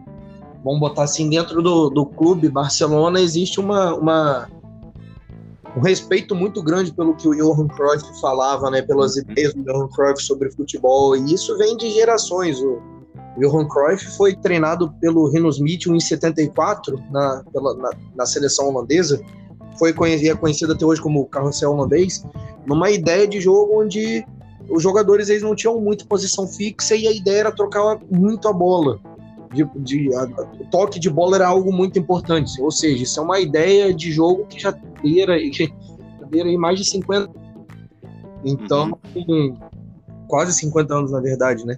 vamos 0.63 0.79
botar 0.79 1.03
assim 1.03 1.29
dentro 1.29 1.61
do, 1.61 1.89
do 1.89 2.05
clube 2.05 2.49
Barcelona 2.49 3.19
existe 3.19 3.59
uma, 3.59 3.93
uma 3.93 4.47
um 5.75 5.81
respeito 5.81 6.33
muito 6.33 6.63
grande 6.63 6.93
pelo 6.93 7.15
que 7.15 7.27
o 7.27 7.35
Johan 7.35 7.67
Cruyff 7.67 8.19
falava, 8.21 8.71
né? 8.71 8.81
Pelas 8.81 9.15
uhum. 9.15 9.23
ideias 9.23 9.53
do 9.53 9.63
Johan 9.63 9.87
Cruyff 9.89 10.23
sobre 10.23 10.51
futebol 10.51 11.15
e 11.15 11.33
isso 11.33 11.57
vem 11.57 11.75
de 11.75 11.91
gerações. 11.91 12.59
O 12.61 12.81
Johan 13.37 13.67
Cruyff 13.67 14.05
foi 14.15 14.35
treinado 14.35 14.91
pelo 14.99 15.29
Rinos 15.29 15.59
Mitchell 15.59 15.95
em 15.95 15.99
74 15.99 17.01
na, 17.11 17.43
pela, 17.51 17.75
na, 17.75 17.89
na 18.15 18.25
seleção 18.25 18.69
holandesa 18.69 19.21
foi 19.77 19.93
conhecido, 19.93 20.37
conhecido 20.37 20.73
até 20.73 20.85
hoje 20.85 21.01
como 21.01 21.25
carrossel 21.25 21.71
holandês, 21.71 22.25
numa 22.65 22.89
ideia 22.89 23.27
de 23.27 23.39
jogo 23.39 23.81
onde 23.81 24.25
os 24.69 24.81
jogadores 24.81 25.29
eles 25.29 25.43
não 25.43 25.55
tinham 25.55 25.79
muita 25.79 26.05
posição 26.05 26.47
fixa 26.47 26.95
e 26.95 27.07
a 27.07 27.11
ideia 27.11 27.41
era 27.41 27.51
trocar 27.51 27.99
muito 28.09 28.47
a 28.47 28.53
bola. 28.53 28.99
De, 29.53 29.63
de 29.75 30.13
a, 30.15 30.23
o 30.59 30.65
toque 30.69 30.99
de 30.99 31.09
bola 31.09 31.37
era 31.37 31.47
algo 31.47 31.71
muito 31.71 31.97
importante. 31.99 32.59
Ou 32.61 32.71
seja, 32.71 33.03
isso 33.03 33.19
é 33.19 33.23
uma 33.23 33.39
ideia 33.39 33.93
de 33.93 34.11
jogo 34.11 34.45
que 34.47 34.59
já 34.59 34.73
beira, 35.01 35.33
aí 35.33 36.57
mais 36.57 36.79
de 36.79 36.89
50 36.89 37.31
Então, 38.43 38.97
uhum. 39.15 39.55
quase 40.27 40.53
50 40.53 40.93
anos, 40.93 41.11
na 41.11 41.21
verdade, 41.21 41.65
né? 41.65 41.75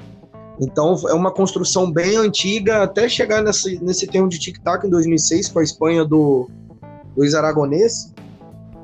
Então, 0.59 0.95
é 1.07 1.13
uma 1.13 1.31
construção 1.31 1.91
bem 1.91 2.15
antiga 2.15 2.83
até 2.83 3.07
chegar 3.07 3.43
nesse, 3.43 3.83
nesse 3.83 4.07
termo 4.07 4.27
de 4.27 4.39
tic-tac 4.39 4.85
em 4.85 4.89
2006 4.89 5.49
com 5.49 5.59
a 5.59 5.63
Espanha 5.63 6.03
do, 6.03 6.49
Luiz 7.17 7.33
Aragonês, 7.33 8.13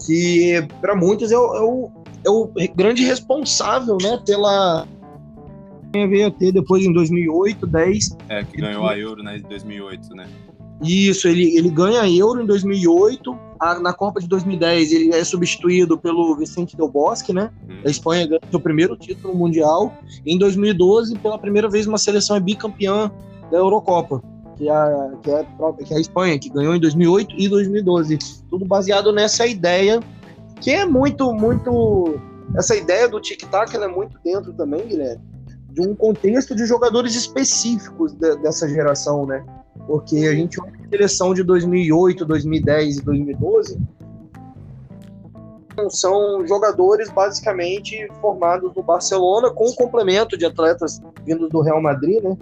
que 0.04 0.68
para 0.82 0.96
muitos 0.96 1.32
é 1.32 1.38
o, 1.38 1.56
é, 1.56 1.62
o, 1.62 1.92
é 2.26 2.30
o, 2.30 2.50
grande 2.76 3.04
responsável 3.04 3.96
né, 4.02 4.20
pela. 4.26 4.88
Veio 5.94 6.26
a 6.26 6.32
ter 6.32 6.52
depois 6.52 6.84
em 6.84 6.92
2008, 6.92 7.68
10. 7.68 8.18
É, 8.30 8.44
que 8.44 8.58
ganhou 8.58 8.88
a 8.88 8.98
Euro 8.98 9.22
né, 9.22 9.38
em 9.38 9.42
2008, 9.44 10.16
né? 10.16 10.28
Isso, 10.84 11.28
ele, 11.28 11.58
ele 11.58 11.70
ganha 11.70 12.10
Euro 12.10 12.42
em 12.42 12.46
2008. 12.46 13.38
A, 13.60 13.80
na 13.80 13.94
Copa 13.94 14.20
de 14.20 14.28
2010, 14.28 14.92
ele 14.92 15.16
é 15.16 15.24
substituído 15.24 15.98
pelo 15.98 16.36
Vicente 16.36 16.76
Del 16.76 16.90
Bosque, 16.90 17.32
né? 17.32 17.50
Hum. 17.70 17.82
A 17.86 17.90
Espanha 17.90 18.28
ganha 18.28 18.42
seu 18.50 18.60
primeiro 18.60 18.96
título 18.98 19.34
mundial. 19.34 19.96
Em 20.26 20.38
2012, 20.38 21.18
pela 21.20 21.38
primeira 21.38 21.70
vez, 21.70 21.88
uma 21.88 21.98
seleção 21.98 22.36
é 22.36 22.40
bicampeã 22.40 23.12
da 23.50 23.58
Eurocopa 23.58 24.22
que 24.56 24.70
a, 24.70 25.12
que, 25.22 25.32
é, 25.32 25.46
que 25.86 25.94
é 25.94 25.98
a 25.98 26.00
Espanha, 26.00 26.40
que 26.40 26.50
ganhou 26.50 26.76
em 26.76 26.80
2008 26.80 27.36
e 27.38 27.50
2012. 27.50 28.18
Tudo 28.50 28.66
baseado 28.66 29.12
nessa 29.12 29.46
ideia, 29.46 30.00
que 30.62 30.72
é 30.72 30.86
muito, 30.86 31.34
muito. 31.34 32.20
Essa 32.56 32.76
ideia 32.76 33.08
do 33.08 33.20
tic-tac 33.20 33.76
é 33.76 33.88
muito 33.88 34.18
dentro 34.24 34.54
também, 34.54 34.86
Guilherme, 34.86 35.24
de 35.70 35.82
um 35.82 35.96
contexto 35.96 36.56
de 36.56 36.66
jogadores 36.66 37.16
específicos 37.16 38.14
de, 38.14 38.36
dessa 38.38 38.68
geração, 38.68 39.26
né? 39.26 39.44
Porque 39.88 40.18
a 40.18 40.34
gente 40.34 40.60
olha 40.62 40.72
a 40.72 40.90
seleção 40.90 41.34
de 41.34 41.44
2008, 41.44 42.26
2010 42.26 42.98
e 42.98 43.02
2012 43.02 43.80
são 45.90 46.46
jogadores 46.46 47.10
basicamente 47.10 48.08
formados 48.22 48.74
no 48.76 48.84
Barcelona 48.84 49.50
com 49.50 49.68
um 49.68 49.74
complemento 49.74 50.38
de 50.38 50.46
atletas 50.46 51.02
vindos 51.26 51.50
do 51.50 51.62
Real 51.62 51.82
Madrid, 51.82 52.24
né? 52.24 52.38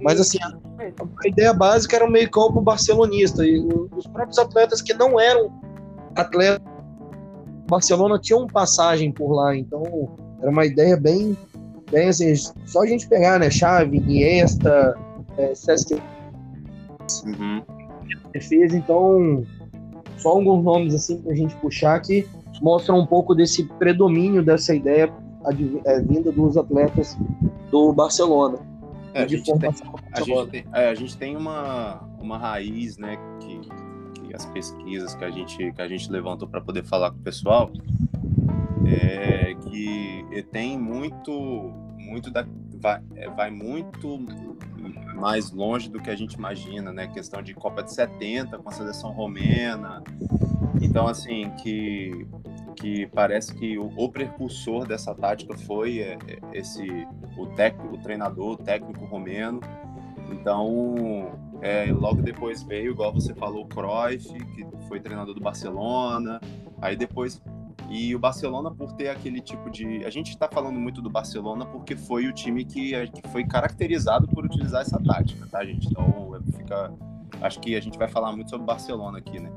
Mas 0.00 0.20
assim, 0.20 0.38
a 0.42 1.28
ideia 1.28 1.54
básica 1.54 1.96
era 1.96 2.04
um 2.04 2.10
meio-campo 2.10 2.60
barcelonista. 2.60 3.46
E 3.46 3.60
os 3.96 4.06
próprios 4.08 4.38
atletas 4.38 4.82
que 4.82 4.92
não 4.94 5.18
eram 5.18 5.52
atletas 6.16 6.72
Barcelona 7.68 8.18
tinham 8.18 8.46
passagem 8.46 9.10
por 9.10 9.32
lá, 9.32 9.56
então 9.56 10.10
era 10.40 10.50
uma 10.50 10.66
ideia 10.66 10.94
bem, 10.94 11.36
bem 11.90 12.08
assim, 12.08 12.34
só 12.66 12.82
a 12.82 12.86
gente 12.86 13.08
pegar, 13.08 13.38
né, 13.38 13.50
Chave, 13.50 13.96
Iniesta, 13.96 14.94
é, 15.38 15.54
Sesc 17.20 17.28
uhum. 17.28 17.62
defesa, 18.32 18.76
então 18.76 19.44
só 20.16 20.30
alguns 20.30 20.64
nomes 20.64 20.94
assim 20.94 21.20
pra 21.20 21.34
gente 21.34 21.54
puxar 21.56 22.00
que 22.00 22.26
mostram 22.60 23.00
um 23.00 23.06
pouco 23.06 23.34
desse 23.34 23.64
predomínio 23.64 24.42
dessa 24.42 24.74
ideia 24.74 25.12
é, 25.84 26.00
vinda 26.00 26.30
dos 26.30 26.56
atletas 26.56 27.18
do 27.70 27.92
Barcelona. 27.92 28.58
É, 29.14 29.24
a, 29.24 29.26
gente 29.26 29.44
tem, 29.44 29.68
a, 30.12 30.20
gente 30.22 30.50
tem, 30.50 30.64
é, 30.72 30.88
a 30.88 30.94
gente 30.94 31.18
tem 31.18 31.36
uma, 31.36 32.00
uma 32.18 32.38
raiz, 32.38 32.96
né, 32.96 33.18
que, 33.40 33.60
que 34.14 34.34
as 34.34 34.46
pesquisas 34.46 35.14
que 35.14 35.24
a 35.24 35.30
gente, 35.30 35.72
que 35.72 35.82
a 35.82 35.88
gente 35.88 36.10
levantou 36.10 36.48
para 36.48 36.60
poder 36.60 36.84
falar 36.84 37.10
com 37.10 37.18
o 37.18 37.22
pessoal, 37.22 37.70
é 38.86 39.54
que 39.54 40.44
tem 40.50 40.78
muito, 40.78 41.32
muito 41.98 42.30
da, 42.30 42.46
vai, 42.80 43.00
é, 43.16 43.30
vai 43.30 43.50
muito 43.50 44.18
mais 45.22 45.52
longe 45.52 45.88
do 45.88 46.00
que 46.00 46.10
a 46.10 46.16
gente 46.16 46.34
imagina, 46.34 46.92
né, 46.92 47.06
questão 47.06 47.40
de 47.40 47.54
Copa 47.54 47.80
de 47.80 47.94
70 47.94 48.58
com 48.58 48.68
a 48.68 48.72
seleção 48.72 49.12
romena, 49.12 50.02
então 50.80 51.06
assim 51.06 51.48
que 51.62 52.26
que 52.74 53.06
parece 53.06 53.54
que 53.54 53.78
o, 53.78 53.92
o 53.96 54.08
precursor 54.10 54.84
dessa 54.84 55.14
tática 55.14 55.56
foi 55.56 56.00
é, 56.00 56.18
é, 56.26 56.40
esse 56.52 57.06
o 57.36 57.46
técnico, 57.54 57.94
o 57.94 57.98
treinador, 57.98 58.52
o 58.52 58.56
técnico 58.56 59.04
romeno. 59.04 59.60
Então, 60.32 61.38
é, 61.60 61.92
logo 61.92 62.22
depois 62.22 62.64
veio, 62.64 62.90
igual 62.90 63.12
você 63.12 63.32
falou, 63.34 63.64
o 63.64 63.68
Cruyff, 63.68 64.32
que 64.32 64.66
foi 64.88 64.98
treinador 64.98 65.32
do 65.32 65.40
Barcelona. 65.40 66.40
Aí 66.80 66.96
depois 66.96 67.40
e 67.92 68.16
o 68.16 68.18
Barcelona, 68.18 68.70
por 68.70 68.92
ter 68.92 69.10
aquele 69.10 69.38
tipo 69.38 69.68
de. 69.70 70.02
A 70.06 70.08
gente 70.08 70.30
está 70.30 70.48
falando 70.48 70.80
muito 70.80 71.02
do 71.02 71.10
Barcelona 71.10 71.66
porque 71.66 71.94
foi 71.94 72.26
o 72.26 72.32
time 72.32 72.64
que, 72.64 72.92
que 73.08 73.28
foi 73.28 73.44
caracterizado 73.44 74.26
por 74.28 74.46
utilizar 74.46 74.80
essa 74.80 74.98
tática, 74.98 75.46
tá, 75.50 75.62
gente? 75.62 75.88
Então, 75.88 76.40
fica. 76.56 76.90
Acho 77.42 77.60
que 77.60 77.76
a 77.76 77.80
gente 77.82 77.98
vai 77.98 78.08
falar 78.08 78.32
muito 78.34 78.48
sobre 78.48 78.64
o 78.64 78.66
Barcelona 78.66 79.18
aqui, 79.18 79.38
né? 79.38 79.50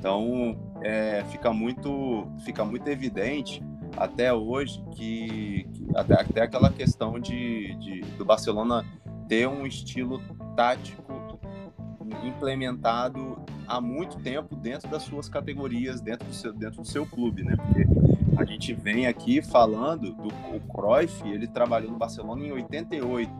Então, 0.00 0.58
é, 0.82 1.22
fica, 1.28 1.52
muito, 1.52 2.26
fica 2.44 2.64
muito 2.64 2.88
evidente 2.88 3.62
até 3.96 4.32
hoje 4.32 4.82
que, 4.96 5.64
que 5.72 5.86
até, 5.94 6.14
até, 6.14 6.42
aquela 6.42 6.72
questão 6.72 7.20
de, 7.20 7.76
de, 7.76 8.00
do 8.18 8.24
Barcelona 8.24 8.84
ter 9.28 9.46
um 9.46 9.64
estilo 9.64 10.20
tático 10.56 11.19
implementado 12.24 13.38
há 13.66 13.80
muito 13.80 14.18
tempo 14.18 14.56
dentro 14.56 14.88
das 14.88 15.02
suas 15.02 15.28
categorias, 15.28 16.00
dentro 16.00 16.26
do 16.26 16.34
seu, 16.34 16.52
dentro 16.52 16.82
do 16.82 16.86
seu 16.86 17.06
clube, 17.06 17.42
né? 17.42 17.56
Porque 17.56 17.86
a 18.36 18.44
gente 18.44 18.72
vem 18.72 19.06
aqui 19.06 19.42
falando 19.42 20.12
do 20.12 20.28
o 20.28 20.60
Cruyff, 20.72 21.26
ele 21.28 21.46
trabalhou 21.46 21.90
no 21.90 21.98
Barcelona 21.98 22.44
em 22.44 22.52
88 22.52 23.30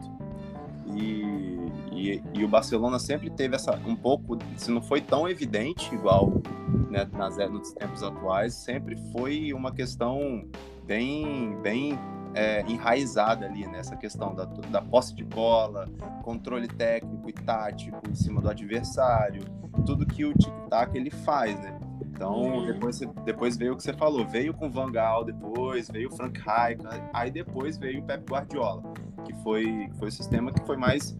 e 0.95 1.51
e, 1.91 2.23
e, 2.33 2.43
o 2.43 2.47
Barcelona 2.47 2.97
sempre 2.97 3.29
teve 3.29 3.55
essa 3.55 3.79
um 3.85 3.95
pouco, 3.95 4.37
se 4.57 4.71
não 4.71 4.81
foi 4.81 5.01
tão 5.01 5.27
evidente 5.27 5.93
igual 5.93 6.41
né, 6.89 7.07
nas, 7.13 7.37
nos 7.49 7.73
tempos 7.73 8.01
atuais, 8.01 8.55
sempre 8.55 8.97
foi 9.11 9.53
uma 9.53 9.71
questão 9.71 10.45
bem, 10.83 11.55
bem 11.61 11.99
é, 12.33 12.61
enraizada 12.61 13.45
ali 13.45 13.67
nessa 13.67 13.95
questão 13.95 14.33
da, 14.33 14.45
da 14.45 14.81
posse 14.81 15.13
de 15.13 15.23
bola, 15.23 15.87
controle 16.23 16.67
técnico 16.67 17.29
e 17.29 17.33
tático 17.33 18.01
em 18.09 18.15
cima 18.15 18.41
do 18.41 18.49
adversário, 18.49 19.43
tudo 19.85 20.05
que 20.05 20.25
o 20.25 20.33
tic-tac 20.33 20.95
ele 20.97 21.09
faz, 21.09 21.59
né? 21.59 21.79
Então, 22.01 22.65
depois, 22.65 22.99
depois 23.25 23.57
veio 23.57 23.73
o 23.73 23.77
que 23.77 23.83
você 23.83 23.93
falou, 23.93 24.25
veio 24.27 24.53
com 24.53 24.69
Van 24.69 24.91
Gaal 24.91 25.25
depois, 25.25 25.89
veio 25.89 26.07
o 26.07 26.15
Frank 26.15 26.39
Rijkaard, 26.39 27.09
aí 27.13 27.31
depois 27.31 27.77
veio 27.77 28.01
o 28.01 28.03
Pep 28.03 28.23
Guardiola, 28.29 28.83
que 29.25 29.33
foi, 29.41 29.89
foi 29.97 30.09
o 30.09 30.11
sistema 30.11 30.51
que 30.51 30.63
foi 30.65 30.77
mais, 30.77 31.17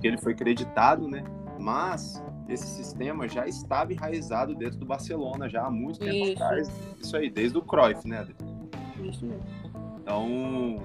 que 0.00 0.06
ele 0.06 0.16
foi 0.16 0.34
creditado, 0.34 1.06
né? 1.06 1.22
Mas 1.58 2.22
esse 2.48 2.66
sistema 2.66 3.28
já 3.28 3.46
estava 3.46 3.92
enraizado 3.92 4.54
dentro 4.54 4.78
do 4.78 4.86
Barcelona 4.86 5.46
já 5.46 5.66
há 5.66 5.70
muito 5.70 5.98
tempo 5.98 6.24
Isso. 6.24 6.42
atrás. 6.42 6.70
Isso 6.98 7.16
aí, 7.16 7.30
desde 7.30 7.58
o 7.58 7.62
Cruyff, 7.62 8.08
né? 8.08 8.26
Isso 9.02 9.26
mesmo. 9.26 9.59
Então, 10.02 10.78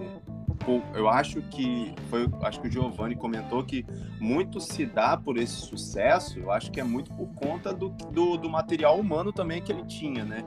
eu 0.94 1.08
acho 1.08 1.42
que 1.44 1.94
foi, 2.10 2.28
acho 2.42 2.60
que 2.60 2.68
o 2.68 2.72
Giovanni 2.72 3.16
comentou 3.16 3.64
que 3.64 3.86
muito 4.20 4.60
se 4.60 4.86
dá 4.86 5.16
por 5.18 5.38
esse 5.38 5.54
sucesso. 5.54 6.40
Eu 6.40 6.52
acho 6.52 6.72
que 6.72 6.80
é 6.80 6.84
muito 6.84 7.12
por 7.14 7.28
conta 7.34 7.74
do, 7.74 7.90
do, 7.90 8.38
do 8.38 8.50
material 8.50 9.00
humano 9.00 9.32
também 9.32 9.62
que 9.62 9.72
ele 9.72 9.86
tinha, 9.86 10.24
né? 10.24 10.44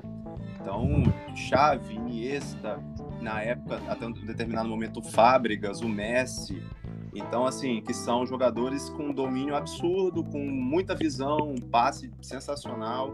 Então, 0.61 1.03
Xavi, 1.35 1.95
Iniesta, 1.95 2.83
na 3.21 3.43
época, 3.43 3.81
até 3.89 4.07
um 4.07 4.13
determinado 4.13 4.69
momento, 4.69 5.01
Fábricas, 5.03 5.81
o 5.81 5.89
Messi. 5.89 6.63
Então, 7.15 7.47
assim, 7.47 7.81
que 7.81 7.95
são 7.95 8.27
jogadores 8.27 8.91
com 8.91 9.13
domínio 9.13 9.57
absurdo, 9.57 10.23
com 10.25 10.39
muita 10.39 10.95
visão, 10.95 11.39
um 11.51 11.61
passe 11.61 12.11
sensacional. 12.21 13.13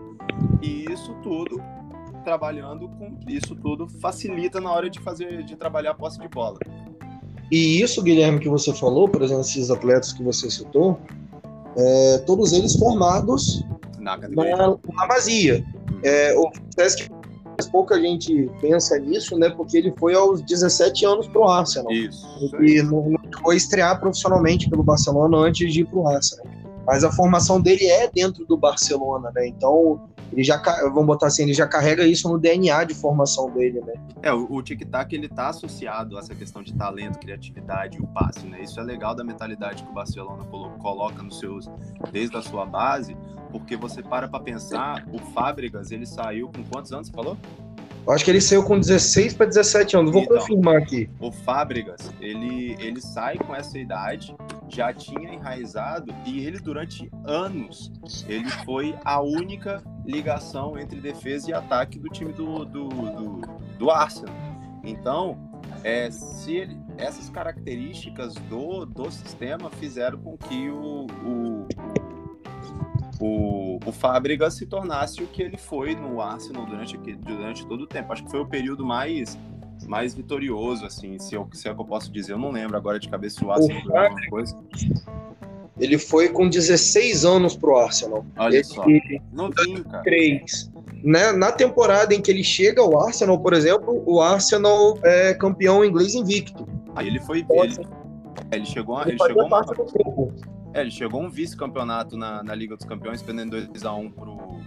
E 0.60 0.90
isso 0.90 1.14
tudo 1.22 1.62
trabalhando 2.24 2.88
com 2.88 3.18
isso 3.28 3.54
tudo 3.54 3.86
facilita 4.00 4.60
na 4.60 4.72
hora 4.72 4.88
de 4.88 4.98
fazer 5.00 5.44
de 5.44 5.54
trabalhar 5.54 5.92
a 5.92 5.94
posse 5.94 6.18
de 6.18 6.28
bola. 6.28 6.58
E 7.50 7.80
isso, 7.80 8.02
Guilherme, 8.02 8.40
que 8.40 8.48
você 8.48 8.72
falou, 8.72 9.08
por 9.08 9.22
exemplo, 9.22 9.42
esses 9.42 9.70
atletas 9.70 10.12
que 10.12 10.22
você 10.22 10.50
citou, 10.50 10.98
é, 11.76 12.18
todos 12.26 12.52
eles 12.52 12.74
formados 12.74 13.62
na, 13.98 14.16
na, 14.16 14.76
na 14.92 15.06
Bazia. 15.06 15.64
Hum. 15.92 16.00
É, 16.02 16.36
o 16.36 16.50
Sesc 16.74 17.08
pouca 17.70 18.00
gente 18.00 18.50
pensa 18.60 18.98
nisso, 18.98 19.38
né? 19.38 19.50
Porque 19.50 19.76
ele 19.76 19.92
foi 19.98 20.14
aos 20.14 20.42
17 20.42 21.04
anos 21.06 21.28
pro 21.28 21.44
Arsenal. 21.44 21.92
Isso. 21.92 22.26
E 22.60 22.82
não, 22.82 23.10
não 23.10 23.20
foi 23.42 23.56
estrear 23.56 23.98
profissionalmente 24.00 24.68
pelo 24.68 24.82
Barcelona 24.82 25.36
antes 25.38 25.72
de 25.72 25.80
ir 25.80 25.86
pro 25.86 26.06
Arsenal. 26.08 26.46
Mas 26.86 27.04
a 27.04 27.12
formação 27.12 27.60
dele 27.60 27.86
é 27.86 28.10
dentro 28.10 28.44
do 28.46 28.56
Barcelona, 28.56 29.30
né? 29.34 29.46
Então, 29.48 30.00
ele 30.34 30.42
já, 30.42 30.60
vamos 30.82 31.06
botar 31.06 31.28
assim, 31.28 31.44
ele 31.44 31.54
já 31.54 31.66
carrega 31.66 32.04
isso 32.04 32.28
no 32.28 32.36
DNA 32.36 32.84
de 32.84 32.94
formação 32.94 33.48
dele, 33.50 33.80
né? 33.80 33.94
É, 34.20 34.32
o, 34.32 34.52
o 34.52 34.62
tic-tac, 34.62 35.14
ele 35.14 35.28
tá 35.28 35.48
associado 35.48 36.16
a 36.16 36.20
essa 36.20 36.34
questão 36.34 36.60
de 36.60 36.74
talento, 36.74 37.20
criatividade 37.20 37.98
e 37.98 38.00
o 38.00 38.06
passe, 38.08 38.44
né? 38.46 38.62
Isso 38.62 38.80
é 38.80 38.82
legal 38.82 39.14
da 39.14 39.22
mentalidade 39.22 39.84
que 39.84 39.88
o 39.88 39.92
Barcelona 39.92 40.44
coloca 40.80 41.22
nos 41.22 41.38
seus, 41.38 41.70
desde 42.10 42.36
a 42.36 42.42
sua 42.42 42.66
base, 42.66 43.16
porque 43.52 43.76
você 43.76 44.02
para 44.02 44.26
pra 44.26 44.40
pensar, 44.40 45.06
o 45.12 45.18
Fábricas, 45.18 45.92
ele 45.92 46.04
saiu 46.04 46.48
com 46.48 46.64
quantos 46.64 46.92
anos, 46.92 47.06
você 47.06 47.12
falou? 47.12 47.38
Eu 48.06 48.12
acho 48.12 48.22
que 48.24 48.30
ele 48.30 48.40
saiu 48.40 48.62
com 48.62 48.78
16 48.78 49.32
para 49.32 49.46
17 49.46 49.96
anos. 49.96 50.12
Vou 50.12 50.22
então, 50.22 50.36
confirmar 50.36 50.76
aqui. 50.76 51.08
O 51.18 51.32
Fábricas, 51.32 52.12
ele, 52.20 52.76
ele 52.78 53.00
sai 53.00 53.38
com 53.38 53.54
essa 53.54 53.78
idade, 53.78 54.36
já 54.68 54.92
tinha 54.92 55.32
enraizado 55.32 56.14
e 56.26 56.44
ele 56.44 56.58
durante 56.58 57.10
anos 57.24 57.90
ele 58.28 58.48
foi 58.64 58.94
a 59.04 59.22
única 59.22 59.82
ligação 60.04 60.78
entre 60.78 61.00
defesa 61.00 61.50
e 61.50 61.54
ataque 61.54 61.98
do 61.98 62.08
time 62.10 62.32
do, 62.32 62.64
do, 62.64 62.88
do, 62.88 63.40
do 63.78 63.90
Arsenal. 63.90 64.34
Então, 64.82 65.38
é, 65.82 66.10
se 66.10 66.56
ele, 66.56 66.76
essas 66.98 67.30
características 67.30 68.34
do, 68.50 68.84
do 68.84 69.10
sistema 69.10 69.70
fizeram 69.70 70.18
com 70.18 70.36
que 70.36 70.68
o, 70.68 71.06
o 71.24 71.68
o, 73.20 73.63
o 73.84 73.92
Fábricas 73.92 74.54
se 74.54 74.66
tornasse 74.66 75.22
o 75.22 75.26
que 75.26 75.42
ele 75.42 75.56
foi 75.56 75.94
no 75.94 76.20
Arsenal 76.20 76.66
durante, 76.66 76.96
durante 76.96 77.66
todo 77.66 77.82
o 77.82 77.86
tempo. 77.86 78.12
Acho 78.12 78.24
que 78.24 78.30
foi 78.30 78.40
o 78.40 78.46
período 78.46 78.84
mais 78.84 79.38
mais 79.86 80.14
vitorioso, 80.14 80.86
assim, 80.86 81.18
se, 81.18 81.34
eu, 81.34 81.46
se 81.52 81.68
é 81.68 81.74
que 81.74 81.80
eu 81.80 81.84
posso 81.84 82.10
dizer. 82.10 82.32
Eu 82.32 82.38
não 82.38 82.50
lembro 82.50 82.76
agora 82.76 82.98
de 82.98 83.08
cabeça 83.08 83.38
se 83.38 83.44
o 83.44 83.50
Arsenal 83.50 83.76
alguma 83.78 84.30
coisa. 84.30 84.56
Ele 85.78 85.98
foi 85.98 86.28
com 86.28 86.48
16 86.48 87.24
anos 87.24 87.56
pro 87.56 87.76
Arsenal. 87.76 88.24
Olha 88.36 88.56
ele, 88.56 88.64
só. 88.64 88.84
Novinho, 89.32 89.84
cara. 89.84 90.02
3. 90.04 90.70
Né? 91.02 91.32
Na 91.32 91.52
temporada 91.52 92.14
em 92.14 92.22
que 92.22 92.30
ele 92.30 92.44
chega 92.44 92.80
ao 92.80 92.98
Arsenal, 92.98 93.38
por 93.38 93.52
exemplo, 93.52 94.02
o 94.06 94.20
Arsenal 94.20 94.98
é 95.02 95.34
campeão 95.34 95.84
inglês 95.84 96.14
invicto. 96.14 96.66
Aí 96.94 97.08
ele 97.08 97.20
foi. 97.20 97.44
Ele, 97.50 97.86
ele 98.52 98.64
chegou, 98.64 99.00
ele, 99.02 99.10
ele 99.10 99.18
chegou 99.18 99.44
uma, 99.44 99.64
é, 100.74 100.80
ele 100.80 100.90
chegou 100.90 101.22
um 101.22 101.30
vice-campeonato 101.30 102.16
na, 102.16 102.42
na 102.42 102.54
Liga 102.54 102.76
dos 102.76 102.84
Campeões, 102.84 103.22
perdendo 103.22 103.56
2x1 103.56 104.12
pro, 104.12 104.60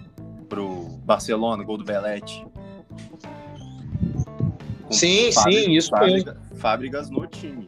pro 0.48 0.84
Barcelona, 1.04 1.64
gol 1.64 1.78
do 1.78 1.84
Belete. 1.84 2.48
sim, 4.90 5.30
sim, 5.32 5.72
isso 5.74 5.90
fábrica. 5.90 6.42
Fábricas 6.56 7.10
no 7.10 7.28
time. 7.28 7.68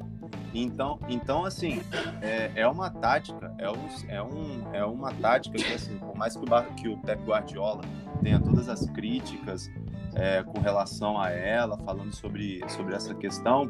Então, 0.53 0.99
então 1.09 1.45
assim, 1.45 1.81
é, 2.21 2.51
é 2.55 2.67
uma 2.67 2.89
tática, 2.89 3.53
é, 3.57 3.69
um, 3.69 3.87
é, 4.07 4.23
um, 4.23 4.73
é 4.73 4.85
uma 4.85 5.11
tática 5.11 5.57
que, 5.57 5.73
assim, 5.73 5.97
por 5.97 6.17
mais 6.17 6.35
que 6.35 6.43
o, 6.43 6.73
que 6.75 6.87
o 6.87 6.97
Pep 6.97 7.21
Guardiola 7.23 7.81
tenha 8.23 8.39
todas 8.39 8.67
as 8.69 8.89
críticas 8.89 9.69
é, 10.15 10.41
com 10.43 10.59
relação 10.59 11.19
a 11.19 11.29
ela, 11.29 11.77
falando 11.79 12.13
sobre, 12.15 12.61
sobre 12.69 12.95
essa 12.95 13.13
questão, 13.13 13.69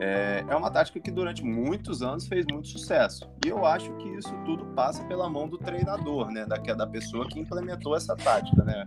é, 0.00 0.44
é 0.48 0.54
uma 0.54 0.70
tática 0.70 1.00
que 1.00 1.10
durante 1.10 1.42
muitos 1.42 2.02
anos 2.02 2.26
fez 2.26 2.46
muito 2.50 2.68
sucesso. 2.68 3.28
E 3.44 3.48
eu 3.48 3.64
acho 3.66 3.92
que 3.94 4.08
isso 4.10 4.32
tudo 4.44 4.64
passa 4.66 5.02
pela 5.04 5.28
mão 5.28 5.48
do 5.48 5.58
treinador, 5.58 6.30
né? 6.30 6.46
Da, 6.46 6.56
da 6.56 6.86
pessoa 6.86 7.26
que 7.28 7.40
implementou 7.40 7.96
essa 7.96 8.14
tática, 8.16 8.62
né? 8.64 8.86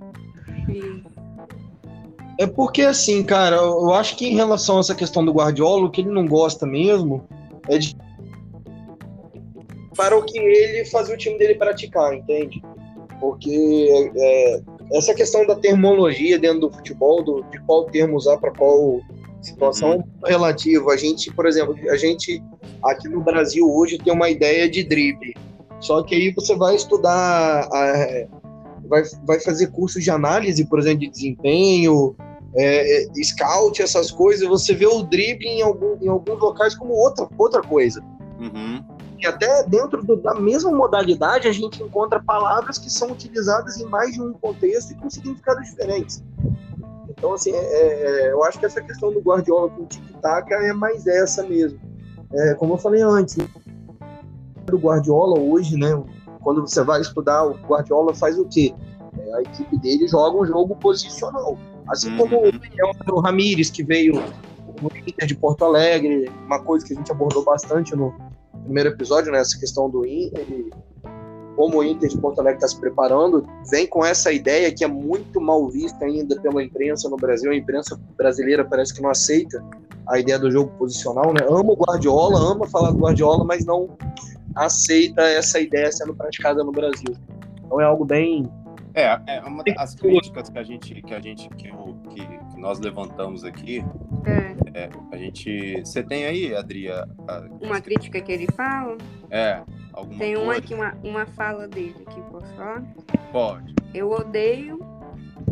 É 2.40 2.48
porque, 2.48 2.84
assim, 2.84 3.24
cara, 3.24 3.58
eu 3.58 3.94
acho 3.94 4.16
que 4.16 4.28
em 4.28 4.36
relação 4.36 4.78
a 4.78 4.80
essa 4.80 4.96
questão 4.96 5.24
do 5.24 5.34
Guardiola, 5.34 5.86
o 5.86 5.92
que 5.92 6.02
ele 6.02 6.10
não 6.10 6.26
gosta 6.26 6.66
mesmo 6.66 7.28
é 7.68 7.78
de. 7.78 7.96
Para 9.96 10.18
o 10.18 10.24
que 10.24 10.40
ele 10.40 10.86
fazia 10.86 11.14
o 11.14 11.18
time 11.18 11.38
dele 11.38 11.56
praticar, 11.56 12.14
entende? 12.14 12.64
Porque 13.20 14.12
é, 14.16 14.62
essa 14.94 15.14
questão 15.14 15.46
da 15.46 15.56
termologia 15.56 16.40
dentro 16.40 16.62
do 16.62 16.72
futebol, 16.72 17.22
do, 17.22 17.44
de 17.52 17.60
qual 17.62 17.86
termo 17.86 18.16
usar 18.16 18.38
para 18.38 18.52
qual 18.52 19.02
situação 19.42 19.98
uhum. 19.98 20.04
relativa. 20.26 20.92
A 20.92 20.98
gente, 20.98 21.32
por 21.34 21.46
exemplo, 21.46 21.76
a 21.90 21.98
gente 21.98 22.44
aqui 22.84 23.08
no 23.10 23.22
Brasil 23.22 23.70
hoje 23.70 23.98
tem 23.98 24.14
uma 24.14 24.30
ideia 24.30 24.70
de 24.70 24.84
drible. 24.84 25.36
Só 25.80 26.04
que 26.04 26.14
aí 26.14 26.32
você 26.32 26.56
vai 26.56 26.76
estudar, 26.76 27.68
vai, 28.88 29.04
vai 29.26 29.40
fazer 29.40 29.68
cursos 29.72 30.04
de 30.04 30.12
análise, 30.12 30.64
por 30.66 30.78
exemplo, 30.78 31.00
de 31.00 31.10
desempenho, 31.10 32.16
é, 32.54 33.04
é, 33.04 33.24
scout, 33.24 33.82
essas 33.82 34.12
coisas, 34.12 34.48
você 34.48 34.76
vê 34.76 34.86
o 34.86 35.04
drible 35.04 35.48
em, 35.48 35.62
algum, 35.62 35.98
em 36.02 36.08
alguns 36.08 36.40
locais 36.40 36.76
como 36.76 36.94
outra, 36.94 37.28
outra 37.38 37.62
coisa. 37.62 38.04
Uhum. 38.40 38.84
E 39.20 39.26
até 39.26 39.64
dentro 39.64 40.04
do, 40.04 40.18
da 40.18 40.34
mesma 40.34 40.72
modalidade 40.72 41.48
a 41.48 41.52
gente 41.52 41.82
encontra 41.82 42.22
palavras 42.22 42.78
que 42.78 42.90
são 42.90 43.12
utilizadas 43.12 43.78
em 43.78 43.86
mais 43.86 44.14
de 44.14 44.22
um 44.22 44.34
contexto 44.34 44.92
e 44.92 44.96
com 44.96 45.10
significados 45.10 45.70
diferentes. 45.70 46.24
Então, 47.18 47.34
assim, 47.34 47.52
é, 47.52 47.58
é, 47.58 48.32
eu 48.32 48.44
acho 48.44 48.60
que 48.60 48.66
essa 48.66 48.82
questão 48.82 49.12
do 49.12 49.20
Guardiola 49.20 49.70
com 49.70 49.84
o 49.84 49.86
tic-tac 49.86 50.52
é 50.54 50.74
mais 50.74 51.06
essa 51.06 51.44
mesmo. 51.44 51.80
É, 52.34 52.54
como 52.56 52.74
eu 52.74 52.78
falei 52.78 53.02
antes, 53.02 53.38
do 54.66 54.78
Guardiola 54.78 55.40
hoje, 55.40 55.76
né? 55.76 56.02
Quando 56.42 56.62
você 56.62 56.84
vai 56.84 57.02
estudar, 57.02 57.46
o 57.46 57.54
Guardiola 57.68 58.14
faz 58.16 58.40
o 58.40 58.46
quê? 58.46 58.74
É, 59.20 59.36
a 59.36 59.42
equipe 59.42 59.78
dele 59.80 60.08
joga 60.08 60.38
um 60.38 60.46
jogo 60.46 60.76
posicional. 60.78 61.58
Assim 61.88 62.16
como 62.16 62.38
uhum. 62.38 62.52
o 63.12 63.20
Ramires, 63.20 63.70
que 63.70 63.84
veio 63.84 64.14
no 64.82 64.90
Inter 65.06 65.28
de 65.28 65.36
Porto 65.36 65.66
Alegre, 65.66 66.32
uma 66.46 66.64
coisa 66.64 66.86
que 66.86 66.94
a 66.94 66.96
gente 66.96 67.12
abordou 67.12 67.44
bastante 67.44 67.96
no 67.96 68.16
primeiro 68.64 68.90
episódio, 68.90 69.32
né? 69.32 69.40
Essa 69.40 69.60
questão 69.60 69.90
do 69.90 70.06
Inter, 70.06 70.46
como 71.62 71.78
o 71.78 71.84
Inter 71.84 72.10
de 72.10 72.18
Porto 72.18 72.40
Alegre 72.40 72.58
está 72.58 72.68
se 72.70 72.80
preparando, 72.80 73.48
vem 73.70 73.86
com 73.86 74.04
essa 74.04 74.32
ideia 74.32 74.74
que 74.74 74.84
é 74.84 74.88
muito 74.88 75.40
mal 75.40 75.70
vista 75.70 76.06
ainda 76.06 76.36
pela 76.42 76.64
imprensa 76.64 77.08
no 77.08 77.16
Brasil. 77.18 77.52
A 77.52 77.56
imprensa 77.56 78.02
brasileira 78.18 78.66
parece 78.66 78.96
que 78.96 79.00
não 79.00 79.12
aceita 79.12 79.64
a 80.08 80.18
ideia 80.18 80.40
do 80.40 80.50
jogo 80.50 80.72
posicional, 80.80 81.32
né? 81.32 81.42
Ama 81.48 81.74
o 81.74 81.76
Guardiola, 81.76 82.40
ama 82.52 82.66
falar 82.66 82.90
do 82.90 82.98
Guardiola, 82.98 83.46
mas 83.46 83.64
não 83.64 83.90
aceita 84.56 85.22
essa 85.22 85.60
ideia 85.60 85.92
sendo 85.92 86.16
praticada 86.16 86.64
no 86.64 86.72
Brasil. 86.72 87.16
Então 87.64 87.80
é 87.80 87.84
algo 87.84 88.06
bem 88.06 88.50
é, 88.94 89.22
é 89.28 89.42
uma 89.42 89.64
das 89.64 89.96
críticas 89.96 90.50
que 90.50 90.58
a 90.58 90.64
gente 90.64 91.02
que 91.02 91.14
a 91.14 91.20
gente 91.20 91.50
que, 91.50 91.72
que, 92.10 92.28
que 92.28 92.60
nós 92.60 92.80
levantamos 92.80 93.44
aqui. 93.44 93.84
É. 94.26 94.84
é. 94.84 94.90
a 95.12 95.18
gente, 95.18 95.80
você 95.80 96.04
tem 96.04 96.26
aí, 96.26 96.56
Adria? 96.56 97.08
A... 97.28 97.40
Uma 97.62 97.82
crítica 97.82 98.22
que 98.22 98.32
ele 98.32 98.48
fala? 98.56 98.98
É. 99.30 99.62
Alguma 99.94 100.20
Tem 100.20 100.38
uma 100.38 100.56
aqui, 100.56 100.74
uma, 100.74 100.94
uma 101.04 101.26
fala 101.26 101.68
dele 101.68 101.96
aqui, 102.08 102.22
posso 102.32 102.54
falar? 102.54 102.84
Pode. 103.32 103.74
Eu 103.94 104.10
odeio 104.12 104.80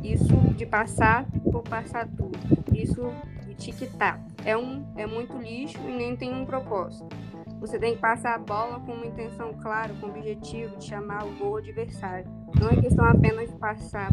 isso 0.03 0.35
de 0.55 0.65
passar 0.65 1.25
por 1.51 1.63
passar 1.63 2.07
tudo. 2.07 2.37
Isso 2.73 3.11
de 3.45 3.55
tic-tac. 3.55 4.19
É, 4.45 4.55
um, 4.57 4.85
é 4.95 5.05
muito 5.05 5.37
lixo 5.37 5.77
e 5.87 5.91
nem 5.91 6.15
tem 6.15 6.33
um 6.33 6.45
propósito. 6.45 7.07
Você 7.59 7.77
tem 7.77 7.95
que 7.95 7.99
passar 7.99 8.35
a 8.35 8.37
bola 8.37 8.79
com 8.79 8.93
uma 8.93 9.05
intenção 9.05 9.53
clara, 9.53 9.93
com 9.99 10.07
o 10.07 10.09
objetivo 10.09 10.77
de 10.77 10.85
chamar 10.85 11.25
o 11.25 11.31
gol 11.35 11.57
adversário. 11.57 12.38
Não 12.59 12.69
é 12.69 12.81
questão 12.81 13.05
apenas 13.05 13.49
de 13.49 13.55
passar. 13.57 14.09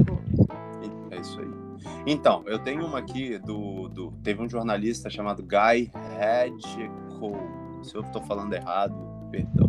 É 1.11 1.17
isso 1.21 1.41
aí. 1.41 1.67
Então, 2.07 2.43
eu 2.47 2.59
tenho 2.59 2.85
uma 2.87 2.99
aqui 2.99 3.39
do. 3.39 3.89
do 3.89 4.13
teve 4.23 4.43
um 4.43 4.49
jornalista 4.49 5.09
chamado 5.09 5.43
Guy 5.43 5.91
Hedgecoe. 6.21 7.57
Se 7.83 7.95
eu 7.95 8.03
estou 8.03 8.23
falando 8.23 8.53
errado, 8.53 8.95
perdão. 9.31 9.69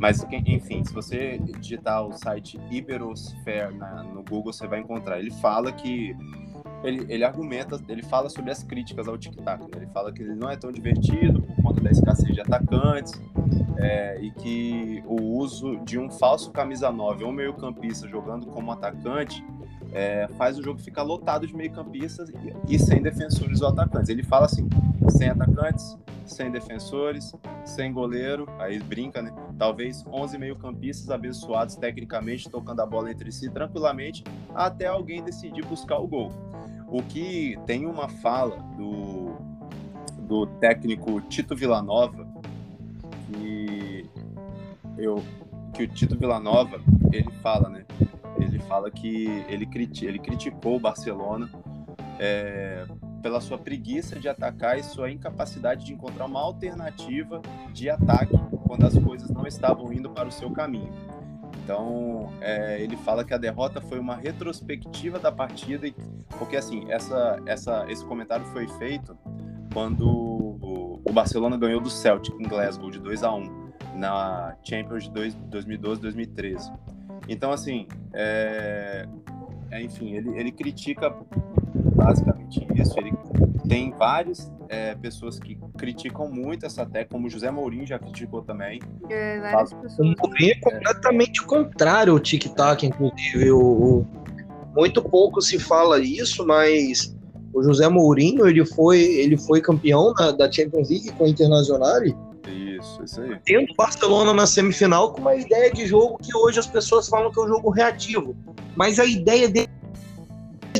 Mas, 0.00 0.26
enfim, 0.46 0.84
se 0.84 0.92
você 0.92 1.38
digitar 1.38 2.04
o 2.04 2.12
site 2.12 2.58
Iberosphere 2.70 3.72
na, 3.74 4.02
no 4.02 4.22
Google, 4.22 4.52
você 4.52 4.66
vai 4.66 4.80
encontrar. 4.80 5.18
Ele 5.18 5.30
fala 5.30 5.72
que. 5.72 6.16
Ele, 6.82 7.06
ele 7.08 7.24
argumenta, 7.24 7.80
ele 7.88 8.02
fala 8.02 8.28
sobre 8.28 8.50
as 8.50 8.62
críticas 8.62 9.08
ao 9.08 9.16
TikTok. 9.16 9.62
Né? 9.62 9.68
Ele 9.76 9.86
fala 9.86 10.12
que 10.12 10.22
ele 10.22 10.34
não 10.34 10.50
é 10.50 10.56
tão 10.56 10.70
divertido 10.72 11.42
por 11.42 11.62
conta 11.62 11.80
da 11.80 11.90
escassez 11.90 12.34
de 12.34 12.40
atacantes 12.40 13.20
é, 13.78 14.18
e 14.20 14.30
que 14.30 15.02
o 15.06 15.38
uso 15.38 15.76
de 15.84 15.98
um 15.98 16.10
falso 16.10 16.50
camisa 16.50 16.90
9 16.90 17.24
ou 17.24 17.32
meio-campista 17.32 18.08
jogando 18.08 18.46
como 18.46 18.70
atacante 18.72 19.44
é, 19.92 20.26
faz 20.38 20.58
o 20.58 20.62
jogo 20.62 20.80
ficar 20.80 21.02
lotado 21.02 21.46
de 21.46 21.54
meio-campistas 21.54 22.30
e, 22.30 22.74
e, 22.74 22.78
sem 22.78 23.02
defensores 23.02 23.60
ou 23.60 23.68
atacantes. 23.68 24.08
Ele 24.08 24.22
fala 24.22 24.46
assim: 24.46 24.68
sem 25.08 25.28
atacantes, 25.28 25.96
sem 26.24 26.50
defensores, 26.50 27.32
sem 27.64 27.92
goleiro, 27.92 28.46
aí 28.58 28.78
brinca, 28.78 29.20
né? 29.20 29.32
Talvez 29.58 30.04
11 30.06 30.38
meio-campistas 30.38 31.10
abençoados 31.10 31.76
tecnicamente, 31.76 32.50
tocando 32.50 32.80
a 32.80 32.86
bola 32.86 33.10
entre 33.10 33.30
si 33.30 33.50
tranquilamente, 33.50 34.24
até 34.54 34.86
alguém 34.86 35.22
decidir 35.22 35.64
buscar 35.64 35.98
o 35.98 36.08
gol. 36.08 36.32
O 36.88 37.02
que 37.02 37.58
tem 37.66 37.86
uma 37.86 38.08
fala 38.08 38.56
do, 38.76 39.36
do 40.22 40.46
técnico 40.58 41.20
Tito 41.22 41.54
Villanova, 41.54 42.26
que, 43.26 44.06
eu, 44.96 45.22
que 45.74 45.84
o 45.84 45.88
Tito 45.88 46.18
Villanova 46.18 46.80
ele 47.12 47.30
fala, 47.42 47.68
né? 47.68 47.81
Fala 48.72 48.90
que 48.90 49.26
ele, 49.48 49.66
criti 49.66 50.06
ele 50.06 50.18
criticou 50.18 50.76
o 50.76 50.80
Barcelona 50.80 51.46
é, 52.18 52.86
pela 53.20 53.38
sua 53.38 53.58
preguiça 53.58 54.18
de 54.18 54.30
atacar 54.30 54.78
e 54.78 54.82
sua 54.82 55.10
incapacidade 55.10 55.84
de 55.84 55.92
encontrar 55.92 56.24
uma 56.24 56.40
alternativa 56.40 57.42
de 57.74 57.90
ataque 57.90 58.34
quando 58.66 58.86
as 58.86 58.96
coisas 58.96 59.28
não 59.28 59.46
estavam 59.46 59.92
indo 59.92 60.08
para 60.08 60.26
o 60.26 60.32
seu 60.32 60.50
caminho. 60.50 60.90
Então, 61.62 62.32
é, 62.40 62.80
ele 62.80 62.96
fala 62.96 63.22
que 63.26 63.34
a 63.34 63.36
derrota 63.36 63.78
foi 63.78 63.98
uma 63.98 64.16
retrospectiva 64.16 65.18
da 65.18 65.30
partida, 65.30 65.86
porque 66.38 66.56
assim, 66.56 66.90
essa, 66.90 67.38
essa, 67.44 67.84
esse 67.90 68.02
comentário 68.06 68.46
foi 68.46 68.66
feito 68.78 69.14
quando 69.70 70.32
o 71.04 71.12
Barcelona 71.12 71.58
ganhou 71.58 71.80
do 71.80 71.90
Celtic 71.90 72.34
em 72.40 72.48
Glasgow 72.48 72.90
de 72.90 72.98
2 72.98 73.22
a 73.22 73.34
1 73.34 73.72
na 73.96 74.56
Champions 74.64 75.04
de 75.04 75.10
2012-2013. 75.10 76.72
Então, 77.28 77.52
assim, 77.52 77.86
é, 78.12 79.06
é, 79.70 79.82
enfim, 79.82 80.14
ele, 80.14 80.38
ele 80.38 80.52
critica 80.52 81.14
basicamente 81.94 82.66
isso. 82.74 82.98
Ele 82.98 83.12
tem 83.68 83.90
várias 83.92 84.52
é, 84.68 84.94
pessoas 84.94 85.38
que 85.38 85.58
criticam 85.78 86.28
muito 86.30 86.66
essa 86.66 86.84
técnica, 86.84 87.10
como 87.12 87.28
José 87.28 87.50
Mourinho 87.50 87.86
já 87.86 87.98
criticou 87.98 88.42
também. 88.42 88.80
É, 89.08 89.40
várias 89.40 89.72
pessoas. 89.72 89.98
O 89.98 90.14
Mourinho 90.18 90.52
é 90.52 90.60
completamente 90.60 91.42
contrário 91.44 92.12
ao 92.12 92.20
tic-tac, 92.20 92.84
inclusive. 92.84 93.50
O, 93.50 93.60
o, 93.60 94.06
muito 94.74 95.02
pouco 95.02 95.40
se 95.40 95.58
fala 95.58 95.98
isso, 96.00 96.46
mas 96.46 97.14
o 97.52 97.62
José 97.62 97.88
Mourinho 97.88 98.46
ele 98.46 98.64
foi, 98.64 99.00
ele 99.00 99.36
foi 99.36 99.60
campeão 99.60 100.12
da, 100.14 100.32
da 100.32 100.50
Champions 100.50 100.88
League 100.88 101.10
com 101.12 101.24
a 101.24 101.28
Internacional. 101.28 102.00
Isso, 102.82 103.04
isso 103.04 103.20
aí. 103.20 103.38
Tendo 103.44 103.72
o 103.72 103.76
Barcelona 103.76 104.34
na 104.34 104.46
semifinal 104.46 105.12
com 105.12 105.20
uma 105.20 105.36
ideia 105.36 105.72
de 105.72 105.86
jogo 105.86 106.18
que 106.18 106.36
hoje 106.36 106.58
as 106.58 106.66
pessoas 106.66 107.08
falam 107.08 107.30
que 107.30 107.38
é 107.38 107.44
um 107.44 107.48
jogo 107.48 107.70
reativo. 107.70 108.36
Mas 108.74 108.98
a 108.98 109.04
ideia 109.04 109.48
dele 109.48 109.70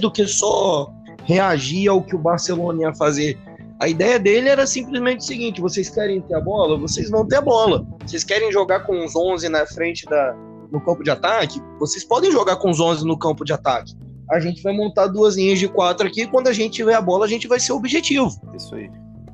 do 0.01 0.11
que 0.11 0.27
só 0.27 0.93
reagir 1.25 1.89
ao 1.89 2.03
que 2.03 2.17
o 2.17 2.19
Barcelona 2.19 2.83
ia 2.83 2.95
fazer. 2.95 3.39
A 3.79 3.89
ideia 3.89 4.19
dele 4.19 4.49
era 4.49 4.67
simplesmente 4.67 5.21
o 5.21 5.25
seguinte: 5.25 5.61
vocês 5.61 5.89
querem 5.89 6.21
ter 6.21 6.35
a 6.35 6.41
bola? 6.41 6.77
Vocês 6.79 7.09
vão 7.11 7.27
ter 7.27 7.37
a 7.37 7.41
bola. 7.41 7.87
Vocês 8.05 8.25
querem 8.25 8.51
jogar 8.51 8.81
com 8.81 9.05
os 9.05 9.15
11 9.15 9.49
na 9.49 9.67
frente 9.67 10.05
da, 10.07 10.35
no 10.71 10.81
campo 10.81 11.05
de 11.05 11.11
ataque? 11.11 11.61
Vocês 11.79 12.05
podem 12.05 12.31
jogar 12.33 12.57
com 12.57 12.71
os 12.71 12.81
11 12.81 13.07
no 13.07 13.19
campo 13.19 13.45
de 13.45 13.53
ataque. 13.53 13.95
A 14.31 14.41
gente 14.41 14.63
vai 14.63 14.75
montar 14.75 15.09
duas 15.09 15.37
linhas 15.37 15.59
de 15.59 15.69
quatro 15.69 16.07
aqui. 16.07 16.27
Quando 16.27 16.49
a 16.49 16.53
gente 16.53 16.75
tiver 16.75 16.95
a 16.95 17.03
bola, 17.03 17.27
a 17.27 17.29
gente 17.29 17.47
vai 17.47 17.61
ser 17.61 17.73
objetivo. 17.73 18.31
Isso 18.57 18.75
aí. 18.75 18.91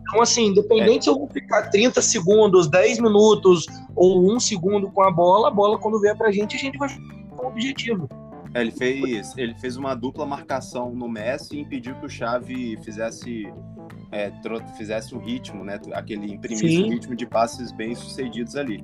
Então, 0.09 0.23
assim, 0.23 0.47
independente 0.47 1.01
é. 1.01 1.03
se 1.03 1.11
eu 1.11 1.18
vou 1.18 1.29
ficar 1.29 1.68
30 1.71 2.01
segundos, 2.01 2.66
10 2.68 2.99
minutos 2.99 3.66
ou 3.94 4.35
um 4.35 4.40
segundo 4.40 4.90
com 4.90 5.03
a 5.03 5.11
bola, 5.11 5.49
a 5.49 5.51
bola, 5.51 5.79
quando 5.79 6.01
vier 6.01 6.16
pra 6.16 6.33
gente, 6.33 6.57
a 6.57 6.59
gente 6.59 6.79
vai 6.79 6.88
com 7.37 7.47
o 7.47 7.49
objetivo. 7.49 8.09
É, 8.55 8.62
ele 8.62 8.71
fez, 8.71 9.37
ele 9.37 9.55
fez 9.55 9.77
uma 9.77 9.94
dupla 9.94 10.25
marcação 10.25 10.94
no 10.94 11.09
Messi 11.09 11.57
e 11.57 11.61
impediu 11.61 11.94
que 11.97 12.07
o 12.07 12.09
Xavi 12.09 12.79
fizesse 12.83 13.53
é, 14.11 14.33
fizesse 14.77 15.14
o 15.14 15.18
ritmo, 15.18 15.62
né? 15.62 15.79
Aquele 15.92 16.33
imprimisse 16.33 16.83
o 16.83 16.88
ritmo 16.88 17.14
de 17.14 17.27
passes 17.27 17.71
bem 17.71 17.94
sucedidos 17.94 18.57
ali. 18.57 18.83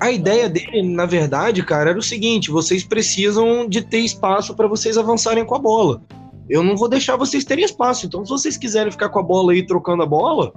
A 0.00 0.10
ideia 0.10 0.48
dele, 0.48 0.82
na 0.82 1.04
verdade, 1.04 1.62
cara, 1.64 1.90
era 1.90 1.98
o 1.98 2.02
seguinte: 2.02 2.50
vocês 2.50 2.84
precisam 2.84 3.68
de 3.68 3.82
ter 3.82 3.98
espaço 3.98 4.54
para 4.54 4.68
vocês 4.68 4.96
avançarem 4.96 5.44
com 5.44 5.56
a 5.56 5.58
bola. 5.58 6.00
Eu 6.48 6.62
não 6.62 6.76
vou 6.76 6.88
deixar 6.88 7.16
vocês 7.16 7.44
terem 7.44 7.64
espaço. 7.64 8.06
Então, 8.06 8.24
se 8.24 8.30
vocês 8.30 8.56
quiserem 8.56 8.90
ficar 8.90 9.08
com 9.08 9.18
a 9.18 9.22
bola 9.22 9.52
aí 9.52 9.64
trocando 9.64 10.02
a 10.02 10.06
bola, 10.06 10.52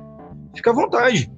fica 0.56 0.72
à 0.72 0.74
vontade. 0.74 1.32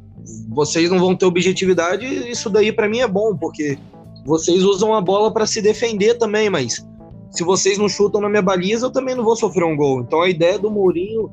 Vocês 0.49 0.89
não 0.89 0.99
vão 0.99 1.15
ter 1.15 1.25
objetividade. 1.25 2.05
Isso 2.05 2.49
daí 2.49 2.71
para 2.71 2.89
mim 2.89 2.99
é 2.99 3.08
bom, 3.08 3.36
porque 3.36 3.77
vocês 4.25 4.63
usam 4.63 4.93
a 4.93 5.01
bola 5.01 5.31
para 5.31 5.45
se 5.45 5.62
defender 5.62 6.15
também, 6.15 6.49
mas 6.49 6.86
se 7.29 7.43
vocês 7.43 7.77
não 7.77 7.89
chutam 7.89 8.21
na 8.21 8.29
minha 8.29 8.41
baliza, 8.41 8.88
eu 8.88 8.91
também 8.91 9.13
não 9.13 9.23
vou 9.23 9.36
sofrer 9.36 9.65
um 9.65 9.75
gol. 9.75 10.01
Então 10.01 10.21
a 10.21 10.29
ideia 10.29 10.58
do 10.58 10.71
Mourinho, 10.71 11.29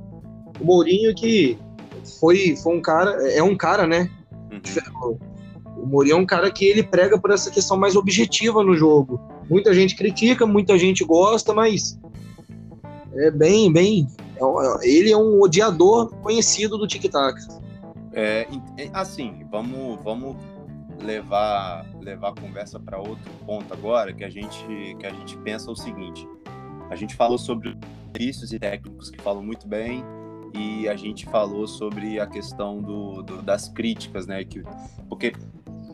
o 0.61 0.65
Mourinho 0.65 1.15
que 1.15 1.57
foi, 2.21 2.57
foi 2.57 2.77
um 2.77 2.83
cara, 2.83 3.11
é 3.31 3.43
um 3.43 3.57
cara, 3.57 3.87
né? 3.87 4.11
Uhum. 4.51 5.19
O 5.77 5.87
Mourinho 5.87 6.15
é 6.15 6.19
um 6.19 6.27
cara 6.27 6.51
que 6.51 6.65
ele 6.65 6.83
prega 6.83 7.19
por 7.19 7.31
essa 7.31 7.51
questão 7.51 7.77
mais 7.77 7.97
objetiva 7.97 8.63
no 8.63 8.77
jogo. 8.77 9.21
Muita 9.49 9.73
gente 9.73 9.97
critica, 9.97 10.45
muita 10.45 10.77
gente 10.77 11.05
gosta, 11.05 11.55
mas 11.55 11.99
é 13.15 13.31
bem, 13.31 13.73
bem. 13.73 14.09
É 14.37 14.89
ele 14.89 15.13
é 15.13 15.17
um 15.17 15.41
odiador 15.41 16.11
conhecido 16.17 16.79
do 16.79 16.87
Tic 16.87 17.11
Tac. 17.11 17.39
É, 18.13 18.47
assim, 18.93 19.47
vamos, 19.51 20.03
vamos 20.03 20.37
levar 21.03 21.87
levar 22.01 22.31
a 22.31 22.41
conversa 22.41 22.79
para 22.79 22.99
outro 22.99 23.31
ponto 23.45 23.73
agora, 23.73 24.13
que 24.13 24.25
a 24.25 24.31
gente 24.31 24.97
que 24.99 25.07
a 25.07 25.11
gente 25.11 25.37
pensa 25.39 25.71
o 25.71 25.77
seguinte: 25.77 26.29
a 26.91 26.97
gente 26.97 27.15
falou 27.15 27.39
sobre 27.39 27.77
vícios 28.17 28.53
e 28.53 28.59
técnicos 28.59 29.11
que 29.11 29.21
falam 29.21 29.43
muito 29.43 29.67
bem 29.67 30.05
e 30.55 30.89
a 30.89 30.95
gente 30.95 31.25
falou 31.27 31.67
sobre 31.67 32.21
a 32.21 32.27
questão 32.27 32.81
do, 32.81 33.23
do 33.23 33.43
das 33.43 33.69
críticas, 33.69 34.27
né? 34.27 34.45
Que 34.45 34.63
porque 35.09 35.33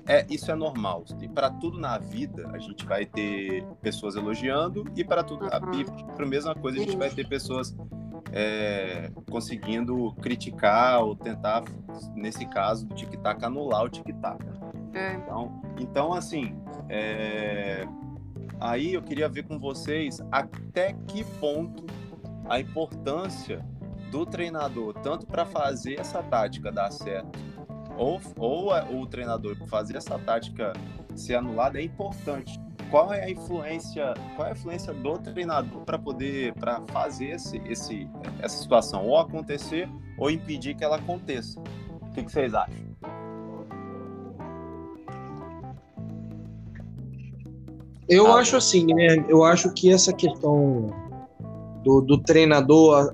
é, 0.09 0.27
isso 0.31 0.51
é 0.51 0.55
normal. 0.55 1.05
E 1.21 1.29
para 1.29 1.51
tudo 1.51 1.79
na 1.79 1.99
vida, 1.99 2.49
a 2.53 2.59
gente 2.59 2.87
vai 2.87 3.05
ter 3.05 3.62
pessoas 3.83 4.16
elogiando, 4.16 4.85
e 4.97 5.05
para 5.05 5.23
tudo, 5.23 5.44
uhum. 5.44 5.51
para 6.16 6.25
a 6.25 6.29
mesma 6.29 6.55
coisa, 6.55 6.79
a 6.79 6.81
gente 6.81 6.97
vai 6.97 7.11
ter 7.11 7.29
pessoas 7.29 7.77
é, 8.33 9.11
conseguindo 9.31 10.12
criticar 10.14 11.03
ou 11.03 11.14
tentar, 11.14 11.62
nesse 12.14 12.47
caso 12.47 12.87
do 12.87 12.94
tic-tac, 12.94 13.44
anular 13.44 13.85
o 13.85 13.88
tic-tac. 13.88 14.42
É. 14.94 15.14
Então, 15.14 15.62
então, 15.79 16.12
assim, 16.12 16.57
é... 16.88 17.87
aí 18.59 18.94
eu 18.94 19.03
queria 19.03 19.29
ver 19.29 19.44
com 19.44 19.59
vocês 19.59 20.21
até 20.33 20.94
que 21.07 21.23
ponto 21.38 21.85
a 22.49 22.59
importância 22.59 23.64
do 24.11 24.25
treinador, 24.25 24.94
tanto 24.94 25.27
para 25.27 25.44
fazer 25.44 26.01
essa 26.01 26.23
tática 26.23 26.73
dar 26.73 26.90
certo, 26.90 27.38
ou, 27.98 28.20
ou 28.38 29.02
o 29.02 29.06
treinador 29.06 29.56
fazer 29.66 29.96
essa 29.96 30.18
tática 30.18 30.72
ser 31.16 31.34
anulada, 31.34 31.78
é 31.78 31.82
importante. 31.82 32.58
Qual 32.90 33.12
é 33.12 33.24
a 33.24 33.30
influência, 33.30 34.14
qual 34.34 34.48
é 34.48 34.52
a 34.52 34.54
influência 34.54 34.94
do 34.94 35.18
treinador 35.18 35.82
para 35.82 35.98
poder 35.98 36.54
para 36.54 36.80
fazer 36.87 37.30
esse, 37.30 37.58
esse, 37.66 38.08
essa 38.40 38.56
situação 38.56 39.04
ou 39.04 39.18
acontecer 39.18 39.90
ou 40.16 40.30
impedir 40.30 40.74
que 40.74 40.84
ela 40.84 40.96
aconteça? 40.96 41.61
O 41.61 42.14
que, 42.14 42.22
que 42.22 42.32
vocês 42.32 42.54
acham? 42.54 42.88
Eu 48.08 48.26
ah, 48.28 48.38
acho 48.38 48.56
assim, 48.56 48.87
né? 48.87 49.22
Eu 49.28 49.44
acho 49.44 49.70
que 49.74 49.92
essa 49.92 50.14
questão 50.14 50.87
do, 51.84 52.00
do 52.00 52.16
treinador 52.22 53.12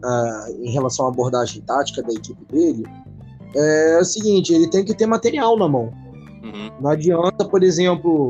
em 0.61 0.71
relação 0.71 1.07
à 1.07 1.09
abordagem 1.09 1.63
tática 1.63 2.01
da 2.01 2.13
equipe 2.13 2.45
dele 2.45 2.85
é 3.57 3.99
o 3.99 4.05
seguinte: 4.05 4.53
ele 4.53 4.69
tem 4.69 4.85
que 4.85 4.95
ter 4.95 5.07
material 5.07 5.57
na 5.57 5.69
mão. 5.69 5.93
Uhum. 6.43 6.71
Não 6.81 6.91
adianta, 6.91 7.45
por 7.45 7.63
exemplo, 7.63 8.29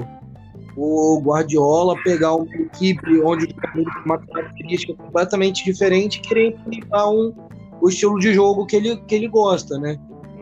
o 0.77 1.21
Guardiola 1.21 1.95
pegar 2.03 2.35
uma 2.35 2.55
equipe 2.55 3.21
onde 3.23 3.47
tem 3.47 3.85
uma 4.05 4.19
característica 4.19 4.95
completamente 4.95 5.65
diferente 5.65 6.19
e 6.19 6.21
querer 6.21 6.49
implementar 6.49 7.11
um, 7.11 7.35
o 7.81 7.89
estilo 7.89 8.19
de 8.19 8.33
jogo 8.35 8.67
que 8.67 8.77
ele, 8.77 8.97
que 8.97 9.15
ele 9.15 9.29
gosta, 9.29 9.79
né? 9.79 9.99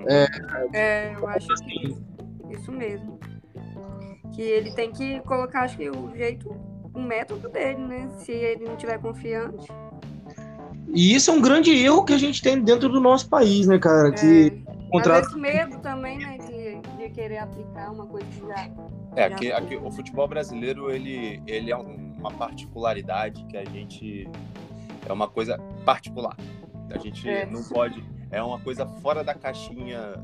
É, 0.07 0.27
é 0.73 1.15
eu 1.15 1.27
acho 1.29 1.47
que 1.65 1.97
isso 2.51 2.73
mesmo 2.73 3.19
que 4.33 4.43
ele 4.43 4.73
tem 4.73 4.91
que 4.91 5.21
colocar, 5.21 5.63
acho 5.63 5.77
que 5.77 5.89
o 5.91 6.11
jeito, 6.17 6.55
o 6.95 7.01
método 7.01 7.49
dele, 7.49 7.79
né? 7.79 8.09
Se 8.19 8.33
ele 8.33 8.65
não 8.65 8.77
tiver 8.77 8.99
confiante. 8.99 9.69
E 10.95 11.15
isso 11.15 11.31
é 11.31 11.35
um 11.35 11.41
grande 11.41 11.71
erro 11.71 12.05
que 12.05 12.13
a 12.13 12.19
gente 12.19 12.43
tem 12.43 12.61
dentro 12.61 12.89
do 12.89 13.01
nosso 13.01 13.29
país, 13.29 13.67
né, 13.67 13.79
cara? 13.79 14.09
É, 14.09 14.13
que 14.13 14.62
contrato... 14.93 15.27
Às 15.27 15.35
medo 15.35 15.79
também, 15.81 16.19
né, 16.19 16.39
de, 16.39 16.81
de 16.97 17.11
querer 17.11 17.39
aplicar 17.39 17.91
uma 17.91 18.07
coisa 18.07 18.27
que 18.27 18.47
já... 18.47 18.71
É, 19.17 19.25
aqui, 19.25 19.53
aqui, 19.53 19.77
o 19.77 19.91
futebol 19.91 20.29
brasileiro, 20.29 20.91
ele, 20.91 21.43
ele 21.47 21.71
é 21.71 21.77
uma 21.77 22.31
particularidade 22.31 23.45
que 23.47 23.57
a 23.57 23.65
gente... 23.65 24.29
É 25.09 25.13
uma 25.13 25.27
coisa 25.27 25.59
particular. 25.85 26.37
A 26.91 26.99
gente 26.99 27.29
é. 27.29 27.45
não 27.47 27.63
pode... 27.65 28.05
É 28.31 28.43
uma 28.43 28.59
coisa 28.59 28.87
fora 28.87 29.23
da 29.23 29.35
caixinha 29.35 30.15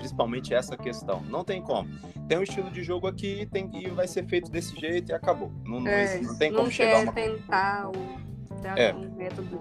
principalmente 0.00 0.54
essa 0.54 0.76
questão. 0.76 1.20
Não 1.28 1.44
tem 1.44 1.62
como. 1.62 1.88
Tem 2.26 2.38
um 2.38 2.42
estilo 2.42 2.70
de 2.70 2.82
jogo 2.82 3.06
aqui 3.06 3.46
tem, 3.52 3.70
e 3.74 3.88
vai 3.90 4.08
ser 4.08 4.26
feito 4.26 4.50
desse 4.50 4.74
jeito 4.78 5.10
e 5.10 5.14
acabou. 5.14 5.52
Não, 5.64 5.86
é, 5.86 6.16
não, 6.16 6.32
não 6.32 6.38
tem 6.38 6.52
como 6.52 6.70
chegar 6.70 7.02
uma... 7.02 7.12
tentar 7.12 7.90
o... 7.90 8.29
É. 8.64 8.94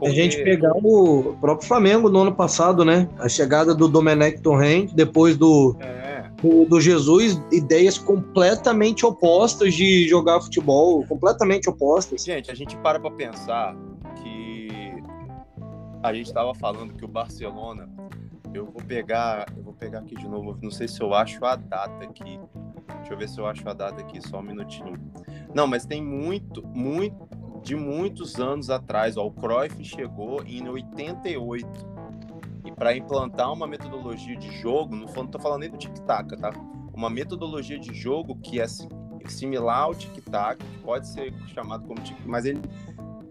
Um 0.01 0.07
A 0.07 0.09
gente 0.09 0.43
pegar 0.43 0.73
o 0.73 1.35
próprio 1.39 1.67
Flamengo 1.67 2.09
no 2.09 2.19
ano 2.19 2.33
passado, 2.33 2.83
né? 2.83 3.07
A 3.17 3.29
chegada 3.29 3.73
do 3.73 3.87
Domenech 3.87 4.41
Torrent, 4.41 4.93
depois 4.93 5.37
do, 5.37 5.75
é. 5.79 6.29
do, 6.41 6.65
do, 6.65 6.81
Jesus, 6.81 7.41
ideias 7.51 7.97
completamente 7.97 9.05
opostas 9.05 9.73
de 9.73 10.07
jogar 10.07 10.41
futebol, 10.41 11.05
completamente 11.05 11.69
opostas. 11.69 12.23
Gente, 12.23 12.51
a 12.51 12.55
gente 12.55 12.75
para 12.77 12.99
pra 12.99 13.11
pensar 13.11 13.75
que 14.21 14.69
a 16.03 16.13
gente 16.13 16.27
estava 16.27 16.53
falando 16.53 16.93
que 16.93 17.05
o 17.05 17.07
Barcelona 17.07 17.89
eu 18.53 18.65
vou 18.65 18.81
pegar, 18.81 19.45
eu 19.55 19.63
vou 19.63 19.73
pegar 19.73 19.99
aqui 19.99 20.15
de 20.15 20.27
novo, 20.27 20.57
não 20.61 20.71
sei 20.71 20.87
se 20.87 21.01
eu 21.01 21.13
acho 21.13 21.43
a 21.45 21.55
data 21.55 22.03
aqui. 22.03 22.39
Deixa 22.99 23.13
eu 23.13 23.17
ver 23.17 23.29
se 23.29 23.39
eu 23.39 23.45
acho 23.45 23.67
a 23.67 23.73
data 23.73 24.01
aqui, 24.01 24.19
só 24.27 24.39
um 24.39 24.43
minutinho. 24.43 24.93
Não, 25.53 25.67
mas 25.67 25.85
tem 25.85 26.03
muito, 26.03 26.65
muito, 26.67 27.27
de 27.63 27.75
muitos 27.75 28.35
anos 28.35 28.69
atrás. 28.69 29.17
Ó, 29.17 29.25
o 29.27 29.31
Cruyff 29.31 29.83
chegou 29.83 30.43
em 30.45 30.67
88. 30.67 31.67
E 32.65 32.71
para 32.71 32.95
implantar 32.95 33.51
uma 33.51 33.65
metodologia 33.65 34.35
de 34.35 34.51
jogo, 34.61 34.95
não 34.95 35.05
estou 35.05 35.41
falando 35.41 35.61
nem 35.61 35.69
do 35.69 35.77
tic-tac, 35.77 36.35
tá? 36.37 36.51
Uma 36.93 37.09
metodologia 37.09 37.79
de 37.79 37.93
jogo 37.93 38.35
que 38.35 38.59
é 38.59 38.65
similar 39.27 39.83
ao 39.83 39.95
tic-tac, 39.95 40.63
pode 40.83 41.07
ser 41.07 41.33
chamado 41.47 41.85
como 41.87 42.01
tic 42.01 42.17
mas 42.25 42.45
ele 42.45 42.61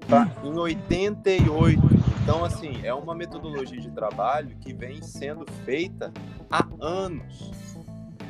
tá 0.08 0.30
em 0.42 0.56
88. 0.56 1.80
Então, 2.22 2.44
assim, 2.44 2.80
é 2.84 2.92
uma 2.92 3.14
metodologia 3.14 3.80
de 3.80 3.90
trabalho 3.90 4.56
que 4.58 4.72
vem 4.72 5.02
sendo 5.02 5.50
feita 5.64 6.12
há 6.50 6.66
anos. 6.80 7.50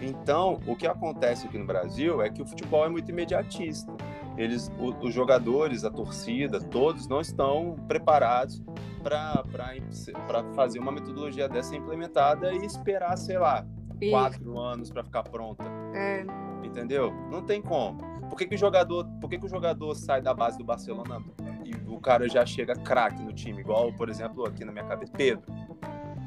Então, 0.00 0.60
o 0.66 0.76
que 0.76 0.86
acontece 0.86 1.46
aqui 1.46 1.58
no 1.58 1.66
Brasil 1.66 2.22
é 2.22 2.30
que 2.30 2.40
o 2.40 2.46
futebol 2.46 2.84
é 2.84 2.88
muito 2.88 3.10
imediatista. 3.10 3.92
Eles, 4.38 4.70
os 4.78 5.12
jogadores, 5.12 5.84
a 5.84 5.90
torcida, 5.90 6.60
todos 6.60 7.08
não 7.08 7.20
estão 7.20 7.74
preparados 7.88 8.62
para 9.02 10.44
fazer 10.54 10.78
uma 10.78 10.92
metodologia 10.92 11.48
dessa 11.48 11.74
implementada 11.74 12.52
e 12.52 12.64
esperar, 12.64 13.18
sei 13.18 13.36
lá, 13.36 13.66
e... 14.00 14.10
quatro 14.10 14.58
anos 14.58 14.90
para 14.90 15.02
ficar 15.02 15.24
pronta. 15.24 15.64
É. 15.92 16.24
Entendeu? 16.62 17.12
Não 17.30 17.42
tem 17.42 17.60
como. 17.60 17.98
Por 18.28 18.36
que, 18.36 18.46
que 18.46 18.54
o 18.54 18.58
jogador, 18.58 19.04
por 19.20 19.28
que, 19.28 19.38
que 19.38 19.46
o 19.46 19.48
jogador 19.48 19.94
sai 19.96 20.22
da 20.22 20.32
base 20.32 20.56
do 20.56 20.64
Barcelona 20.64 21.20
e 21.64 21.74
o 21.90 21.98
cara 21.98 22.28
já 22.28 22.46
chega 22.46 22.74
craque 22.74 23.22
no 23.22 23.32
time, 23.32 23.60
igual, 23.60 23.92
por 23.92 24.08
exemplo, 24.08 24.46
aqui 24.46 24.64
na 24.64 24.70
minha 24.70 24.84
cabeça, 24.84 25.12
Pedro? 25.16 25.42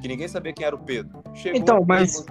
Que 0.01 0.07
ninguém 0.07 0.27
sabia 0.27 0.51
quem 0.51 0.65
era 0.65 0.75
o 0.75 0.79
Pedro. 0.79 1.21
Chegou 1.33 1.59
então, 1.59 1.85
mas 1.87 2.25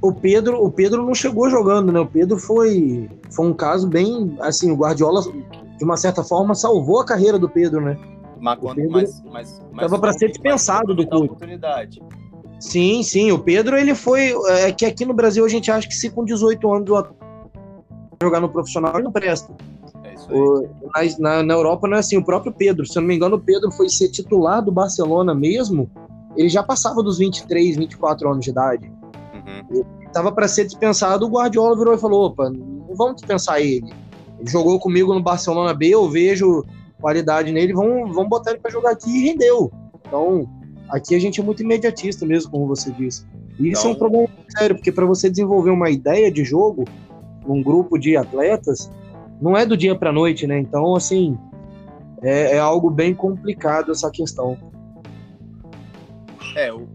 o 0.00 0.12
Pedro, 0.12 0.62
o 0.62 0.70
Pedro 0.70 1.04
não 1.04 1.14
chegou 1.14 1.50
jogando, 1.50 1.90
né? 1.92 2.00
O 2.00 2.06
Pedro 2.06 2.38
foi, 2.38 3.10
foi 3.30 3.46
um 3.46 3.52
caso 3.52 3.88
bem, 3.88 4.36
assim, 4.40 4.70
o 4.70 4.76
Guardiola 4.76 5.22
de 5.22 5.84
uma 5.84 5.96
certa 5.96 6.22
forma 6.22 6.54
salvou 6.54 7.00
a 7.00 7.04
carreira 7.04 7.38
do 7.38 7.48
Pedro, 7.48 7.80
né? 7.80 7.98
Mas 8.40 8.58
quando, 8.58 8.76
Pedro 8.76 8.92
mas, 8.92 9.22
mas, 9.24 9.62
mas 9.72 9.90
tava 9.90 10.00
para 10.00 10.12
ser 10.12 10.28
dispensado 10.28 10.94
do 10.94 11.06
clube. 11.06 11.34
Sim, 12.60 13.02
sim. 13.02 13.32
O 13.32 13.38
Pedro 13.38 13.76
ele 13.76 13.94
foi 13.94 14.34
é 14.48 14.72
que 14.72 14.84
aqui 14.84 15.04
no 15.04 15.14
Brasil 15.14 15.44
a 15.44 15.48
gente 15.48 15.70
acha 15.70 15.88
que 15.88 15.94
se 15.94 16.10
com 16.10 16.24
18 16.24 16.72
anos 16.72 16.88
jogar 18.20 18.40
no 18.40 18.48
profissional 18.48 18.94
ele 18.94 19.04
não 19.04 19.12
presta. 19.12 19.52
É 20.04 20.14
isso 20.14 20.28
aí. 20.30 20.38
O, 20.38 20.68
na, 21.18 21.42
na 21.42 21.54
Europa 21.54 21.88
não 21.88 21.96
é 21.96 22.00
assim. 22.00 22.16
O 22.16 22.24
próprio 22.24 22.52
Pedro, 22.52 22.86
se 22.86 22.96
eu 22.96 23.02
não 23.02 23.08
me 23.08 23.16
engano, 23.16 23.36
o 23.36 23.40
Pedro 23.40 23.70
foi 23.72 23.88
ser 23.88 24.08
titular 24.08 24.62
do 24.62 24.70
Barcelona 24.70 25.34
mesmo. 25.34 25.90
Ele 26.36 26.48
já 26.48 26.62
passava 26.62 27.02
dos 27.02 27.18
23, 27.18 27.76
24 27.76 28.30
anos 28.30 28.44
de 28.44 28.50
idade. 28.50 28.97
Uhum. 29.70 29.84
Tava 30.12 30.32
para 30.32 30.48
ser 30.48 30.64
dispensado, 30.64 31.26
o 31.26 31.30
Guardiola 31.30 31.76
virou 31.76 31.94
e 31.94 31.98
falou: 31.98 32.26
opa, 32.26 32.50
não 32.50 32.94
vamos 32.94 33.16
dispensar 33.16 33.60
ele. 33.60 33.92
Ele 34.38 34.50
jogou 34.50 34.78
comigo 34.78 35.12
no 35.12 35.22
Barcelona 35.22 35.74
B, 35.74 35.88
eu 35.88 36.08
vejo 36.08 36.64
qualidade 37.00 37.52
nele, 37.52 37.72
vamos, 37.72 38.14
vamos 38.14 38.28
botar 38.28 38.50
ele 38.50 38.60
para 38.60 38.70
jogar 38.70 38.92
aqui 38.92 39.10
e 39.10 39.28
rendeu. 39.28 39.70
Então, 40.06 40.48
aqui 40.88 41.14
a 41.14 41.18
gente 41.18 41.40
é 41.40 41.44
muito 41.44 41.62
imediatista 41.62 42.24
mesmo, 42.24 42.50
como 42.50 42.66
você 42.66 42.90
disse. 42.90 43.26
E 43.58 43.70
isso 43.70 43.80
então... 43.80 43.82
é 43.82 43.86
um 43.86 43.96
então- 43.96 43.98
problema 43.98 44.28
sério, 44.56 44.76
porque 44.76 44.92
para 44.92 45.06
você 45.06 45.28
desenvolver 45.28 45.70
uma 45.70 45.90
ideia 45.90 46.30
de 46.30 46.44
jogo, 46.44 46.84
um 47.46 47.62
grupo 47.62 47.98
de 47.98 48.16
atletas, 48.16 48.90
não 49.40 49.56
é 49.56 49.64
do 49.64 49.76
dia 49.76 49.96
para 49.96 50.12
noite, 50.12 50.46
né? 50.46 50.58
Então, 50.58 50.94
assim, 50.94 51.36
é, 52.22 52.56
é, 52.56 52.58
algo 52.58 52.90
bem 52.90 53.14
complicado 53.14 53.92
essa 53.92 54.10
questão. 54.10 54.56
É, 56.56 56.72
o, 56.72 56.88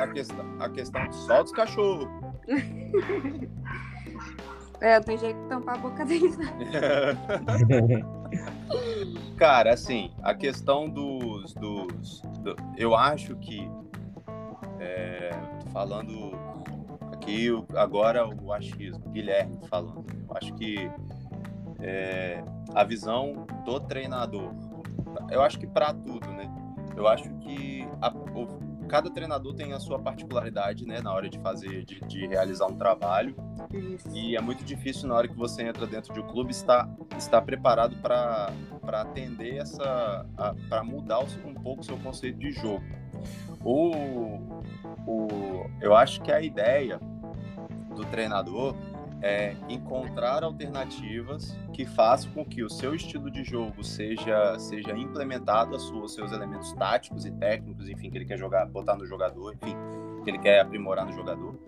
a, 0.00 0.08
questão, 0.08 0.44
a 0.58 0.68
questão 0.68 1.12
solta 1.12 1.44
os 1.44 1.52
cachorros. 1.52 2.08
é, 4.80 5.00
tem 5.00 5.18
jeito 5.18 5.40
de 5.40 5.48
tampar 5.48 5.76
a 5.76 5.78
boca 5.78 6.04
deles. 6.04 6.36
Né? 6.36 6.46
Cara, 9.36 9.72
assim, 9.74 10.12
a 10.22 10.34
questão 10.34 10.88
dos. 10.88 11.54
dos 11.54 12.22
do, 12.40 12.56
eu 12.76 12.94
acho 12.94 13.36
que. 13.36 13.70
É, 14.78 15.30
falando 15.72 16.32
aqui 17.12 17.48
agora 17.76 18.26
o 18.26 18.52
achismo, 18.52 19.10
Guilherme 19.10 19.58
falando. 19.68 20.04
Eu 20.28 20.36
acho 20.36 20.54
que 20.54 20.90
é, 21.80 22.42
a 22.74 22.84
visão 22.84 23.46
do 23.64 23.80
treinador. 23.80 24.52
Eu 25.30 25.42
acho 25.42 25.58
que 25.58 25.66
para 25.66 25.92
tudo, 25.92 26.26
né? 26.28 26.50
Eu 26.96 27.06
acho 27.06 27.30
que 27.38 27.86
a, 28.00 28.08
o, 28.10 28.69
cada 28.90 29.08
treinador 29.08 29.54
tem 29.54 29.72
a 29.72 29.78
sua 29.78 30.00
particularidade, 30.00 30.84
né, 30.84 31.00
na 31.00 31.12
hora 31.12 31.30
de 31.30 31.38
fazer, 31.38 31.84
de, 31.84 32.00
de 32.00 32.26
realizar 32.26 32.66
um 32.66 32.76
trabalho. 32.76 33.36
Isso. 33.72 34.08
E 34.12 34.36
é 34.36 34.40
muito 34.40 34.64
difícil 34.64 35.08
na 35.08 35.14
hora 35.14 35.28
que 35.28 35.36
você 35.36 35.62
entra 35.62 35.86
dentro 35.86 36.12
de 36.12 36.18
um 36.18 36.26
clube 36.26 36.50
estar, 36.50 36.90
estar 37.16 37.40
preparado 37.42 37.96
para 37.98 38.52
atender 39.00 39.58
essa, 39.58 40.26
para 40.68 40.82
mudar 40.82 41.20
um 41.20 41.54
pouco 41.54 41.82
o 41.82 41.84
seu 41.84 41.96
conceito 41.98 42.36
de 42.40 42.50
jogo. 42.50 42.84
O, 43.64 43.92
o, 45.06 45.70
eu 45.80 45.94
acho 45.94 46.20
que 46.22 46.32
a 46.32 46.42
ideia 46.42 46.98
do 47.94 48.04
treinador 48.06 48.74
é 49.22 49.54
encontrar 49.68 50.42
alternativas 50.42 51.56
que 51.72 51.84
façam 51.84 52.30
com 52.32 52.44
que 52.44 52.62
o 52.62 52.70
seu 52.70 52.94
estilo 52.94 53.30
de 53.30 53.44
jogo 53.44 53.84
seja, 53.84 54.58
seja 54.58 54.92
implementado, 54.92 55.76
os 55.76 56.14
seus 56.14 56.32
elementos 56.32 56.72
táticos 56.72 57.24
e 57.24 57.30
técnicos, 57.30 57.88
enfim, 57.88 58.10
que 58.10 58.18
ele 58.18 58.24
quer 58.24 58.38
jogar, 58.38 58.66
botar 58.66 58.96
no 58.96 59.06
jogador, 59.06 59.54
enfim, 59.54 59.76
que 60.24 60.30
ele 60.30 60.38
quer 60.38 60.60
aprimorar 60.60 61.06
no 61.06 61.12
jogador 61.12 61.58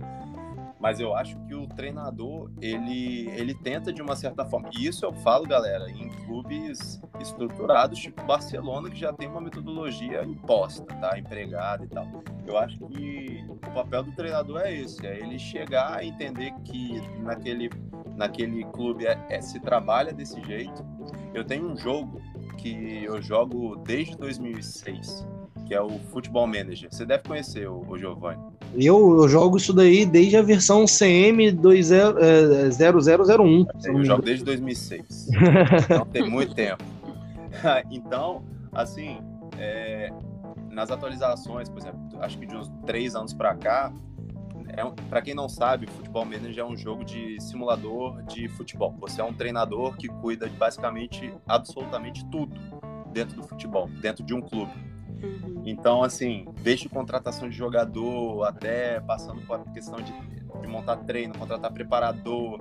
mas 0.83 0.99
eu 0.99 1.15
acho 1.15 1.39
que 1.47 1.55
o 1.55 1.65
treinador 1.69 2.51
ele 2.61 3.29
ele 3.31 3.55
tenta 3.55 3.93
de 3.93 4.03
uma 4.03 4.17
certa 4.17 4.45
forma. 4.45 4.69
E 4.77 4.89
isso 4.89 5.07
eu 5.07 5.13
falo, 5.13 5.47
galera, 5.47 5.89
em 5.89 6.09
clubes 6.25 7.01
estruturados, 7.21 8.01
tipo 8.01 8.21
Barcelona, 8.25 8.91
que 8.91 8.99
já 8.99 9.13
tem 9.13 9.29
uma 9.29 9.41
metodologia 9.41 10.25
imposta, 10.25 10.85
tá, 10.97 11.17
empregada 11.17 11.85
e 11.85 11.89
tal. 11.89 12.09
Eu 12.45 12.59
acho 12.59 12.77
que 12.89 13.47
o 13.49 13.71
papel 13.71 14.03
do 14.03 14.13
treinador 14.13 14.61
é 14.63 14.75
esse, 14.75 15.07
é 15.07 15.21
ele 15.21 15.39
chegar 15.39 15.99
a 15.99 16.05
entender 16.05 16.53
que 16.65 17.01
naquele 17.21 17.71
naquele 18.17 18.65
clube 18.65 19.07
é, 19.07 19.19
é 19.31 19.41
se 19.41 19.61
trabalha 19.61 20.13
desse 20.13 20.43
jeito. 20.43 20.85
Eu 21.33 21.45
tenho 21.45 21.71
um 21.71 21.77
jogo 21.77 22.21
que 22.59 23.05
eu 23.05 23.23
jogo 23.23 23.77
desde 23.77 24.17
2006 24.17 25.25
que 25.73 25.75
é 25.75 25.81
o 25.81 25.99
Futebol 26.11 26.47
Manager. 26.47 26.89
Você 26.91 27.07
deve 27.07 27.23
conhecer 27.25 27.67
o, 27.67 27.81
o 27.89 27.97
Giovanni. 27.97 28.43
Eu, 28.75 29.23
eu, 29.23 29.29
jogo 29.29 29.57
isso 29.57 29.73
daí 29.73 30.07
desde 30.07 30.37
a 30.37 30.43
versão 30.43 30.85
CM 30.87 31.53
0001. 31.53 33.67
É, 33.85 33.91
eu 33.91 34.05
jogo 34.05 34.23
desde 34.23 34.45
2006. 34.45 35.29
então 35.85 36.07
tem 36.07 36.29
muito 36.29 36.55
tempo. 36.55 36.83
então, 37.91 38.43
assim, 38.73 39.19
é, 39.59 40.11
nas 40.71 40.91
atualizações, 40.91 41.69
por 41.69 41.79
exemplo, 41.79 42.01
acho 42.21 42.39
que 42.39 42.47
de 42.47 42.57
uns 42.57 42.71
três 42.87 43.15
anos 43.15 43.35
para 43.35 43.55
cá, 43.55 43.93
é 44.75 44.85
um, 44.85 44.93
para 44.93 45.21
quem 45.21 45.35
não 45.35 45.49
sabe, 45.49 45.87
Futebol 45.87 46.25
Manager 46.25 46.59
é 46.59 46.65
um 46.65 46.77
jogo 46.77 47.05
de 47.05 47.39
simulador 47.41 48.23
de 48.23 48.49
futebol. 48.49 48.95
Você 49.01 49.21
é 49.21 49.25
um 49.25 49.35
treinador 49.35 49.97
que 49.97 50.09
cuida 50.09 50.49
de 50.49 50.57
basicamente 50.57 51.33
absolutamente 51.47 52.25
tudo 52.31 52.57
dentro 53.13 53.37
do 53.37 53.43
futebol, 53.43 53.89
dentro 54.01 54.25
de 54.25 54.33
um 54.33 54.41
clube. 54.41 54.73
Uhum. 55.23 55.63
Então, 55.65 56.03
assim, 56.03 56.47
desde 56.63 56.89
contratação 56.89 57.49
de 57.49 57.57
jogador 57.57 58.45
até 58.45 59.01
passando 59.01 59.41
por 59.43 59.61
questão 59.73 60.01
de, 60.01 60.13
de 60.61 60.67
montar 60.67 60.97
treino, 60.99 61.37
contratar 61.39 61.73
preparador, 61.73 62.61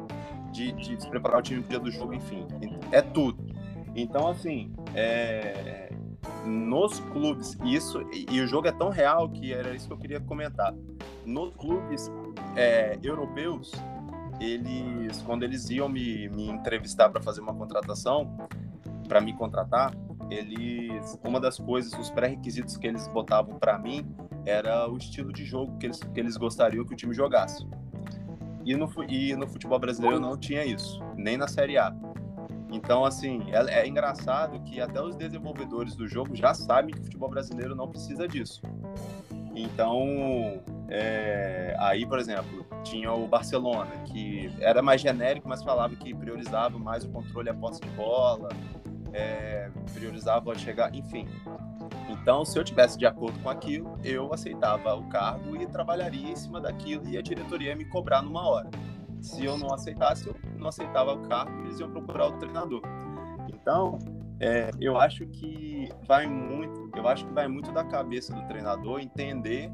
de, 0.52 0.72
de 0.74 1.02
se 1.02 1.10
preparar 1.10 1.40
o 1.40 1.42
time 1.42 1.62
pro 1.62 1.70
dia 1.70 1.80
do 1.80 1.92
jogo, 1.92 2.14
enfim, 2.14 2.46
é 2.92 3.02
tudo. 3.02 3.44
Então, 3.96 4.28
assim, 4.28 4.74
é, 4.94 5.92
nos 6.46 7.00
clubes, 7.00 7.58
isso, 7.64 8.02
e, 8.12 8.40
o 8.40 8.48
jogo 8.48 8.68
é 8.68 8.72
tão 8.72 8.90
real 8.90 9.30
que 9.30 9.54
era 9.54 9.74
isso 9.76 9.88
que 9.88 9.94
eu 9.94 9.98
queria 9.98 10.20
comentar. 10.20 10.74
Nos 11.26 11.54
clubes 11.56 12.12
é, 12.56 12.98
europeus, 13.04 13.72
eles, 14.40 15.22
quando 15.22 15.44
eles 15.44 15.70
iam 15.70 15.88
me, 15.88 16.30
me 16.30 16.50
entrevistar 16.50 17.10
para 17.10 17.22
fazer 17.22 17.42
uma 17.42 17.54
contratação, 17.54 18.38
para 19.08 19.22
me 19.22 19.34
contratar, 19.34 19.94
eles 20.32 21.20
uma 21.24 21.40
das 21.40 21.60
coisas, 21.60 21.94
os 22.00 22.10
pré-requisitos 22.10 22.78
que 22.78 22.88
eles 22.88 23.08
botavam 23.10 23.60
para 23.60 23.78
mim 23.78 24.16
era 24.46 24.90
o 24.90 24.98
estilo 24.98 25.32
de 25.32 25.44
jogo 25.44 25.78
que 25.78 25.86
eles, 25.86 26.00
que 26.00 26.20
eles 26.20 26.38
gostariam 26.38 26.86
que 26.86 26.94
o 26.94 26.98
time 26.98 27.14
jogasse. 27.14 27.68
E 28.64 28.76
no, 28.76 28.90
e 29.10 29.36
no 29.36 29.48
futebol 29.48 29.78
brasileiro 29.78 30.20
não 30.20 30.38
tinha 30.38 30.64
isso, 30.64 31.00
nem 31.16 31.36
na 31.36 31.48
Série 31.48 31.78
A. 31.78 31.94
Então, 32.72 33.04
assim, 33.04 33.44
é, 33.52 33.82
é 33.82 33.88
engraçado 33.88 34.62
que 34.62 34.80
até 34.80 35.02
os 35.02 35.16
desenvolvedores 35.18 35.96
do 35.96 36.08
jogo 36.08 36.34
já 36.34 36.54
sabem 36.54 36.94
que 36.94 37.02
o 37.02 37.04
futebol 37.04 37.30
brasileiro 37.30 37.76
não 37.76 37.88
precisa 37.90 38.28
disso. 38.28 38.62
Então, 39.54 40.64
é, 40.88 41.76
aí, 41.80 42.06
por 42.06 42.18
exemplo, 42.18 42.66
tinha 42.84 43.12
o 43.12 43.28
Barcelona, 43.28 43.92
que 44.06 44.50
era 44.62 44.82
mais 44.82 45.02
genérico, 45.02 45.50
mas 45.50 45.62
falava 45.62 45.94
que 45.96 46.14
priorizava 46.14 46.80
mais 46.80 47.04
o 47.04 47.10
controle 47.10 47.50
e 47.50 47.52
a 47.52 47.54
posse 47.54 47.82
de 47.82 47.90
bola, 47.90 48.48
é, 49.14 49.70
priorizava 49.94 50.54
chegar, 50.56 50.94
enfim. 50.96 51.28
Então, 52.10 52.44
se 52.44 52.58
eu 52.58 52.64
tivesse 52.64 52.98
de 52.98 53.06
acordo 53.06 53.40
com 53.40 53.50
aquilo, 53.50 53.98
eu 54.04 54.34
aceitava 54.34 54.96
o 54.96 55.08
cargo 55.10 55.56
e 55.56 55.66
trabalharia 55.66 56.30
em 56.30 56.36
cima 56.36 56.60
daquilo 56.60 57.08
e 57.08 57.18
a 57.18 57.22
diretoria 57.22 57.70
ia 57.70 57.76
me 57.76 57.86
cobrar 57.86 58.22
numa 58.22 58.48
hora. 58.48 58.70
Se 59.22 59.46
eu 59.46 59.58
não 59.58 59.74
aceitasse, 59.74 60.28
eu 60.28 60.36
não 60.58 60.68
aceitava 60.68 61.14
o 61.14 61.28
cargo 61.28 61.52
eles 61.64 61.80
iam 61.80 61.90
procurar 61.90 62.28
o 62.28 62.38
treinador. 62.38 62.82
Então, 63.48 63.98
É, 64.44 64.72
eu 64.80 64.98
acho 64.98 65.28
que 65.28 65.88
vai 66.08 66.26
muito, 66.26 66.90
eu 66.98 67.08
acho 67.08 67.28
que 67.28 67.32
vai 67.32 67.48
muito 67.48 67.72
da 67.72 67.84
cabeça 67.84 68.34
do 68.34 68.42
treinador 68.48 69.00
entender 69.00 69.70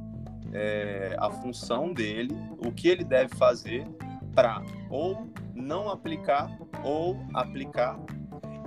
é, 0.52 1.16
a 1.18 1.30
função 1.30 1.94
dele, 1.94 2.36
o 2.58 2.70
que 2.70 2.90
ele 2.90 3.06
deve 3.06 3.34
fazer 3.38 3.88
para 4.36 4.62
ou 4.90 5.26
não 5.56 5.90
aplicar 5.90 6.50
ou 6.84 7.18
aplicar. 7.34 7.98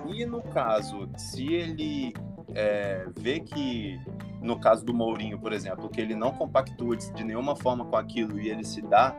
E 0.06 0.24
no 0.24 0.42
caso, 0.42 1.08
se 1.16 1.52
ele 1.52 2.12
é, 2.54 3.06
vê 3.16 3.40
que, 3.40 4.00
no 4.40 4.58
caso 4.58 4.84
do 4.84 4.94
Mourinho, 4.94 5.38
por 5.38 5.52
exemplo, 5.52 5.88
que 5.88 6.00
ele 6.00 6.14
não 6.14 6.32
compactua 6.32 6.96
de 6.96 7.24
nenhuma 7.24 7.54
forma 7.56 7.84
com 7.84 7.96
aquilo 7.96 8.40
e 8.40 8.48
ele 8.48 8.64
se 8.64 8.82
dá 8.82 9.14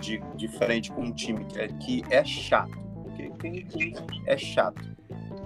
de, 0.00 0.18
de 0.36 0.48
frente 0.48 0.92
com 0.92 1.02
um 1.02 1.12
time 1.12 1.44
que 1.44 1.58
é, 1.58 1.68
que 1.68 2.02
é 2.10 2.24
chato, 2.24 2.78
porque 3.02 3.30
quem 3.64 3.94
é 4.26 4.36
chato 4.36 4.82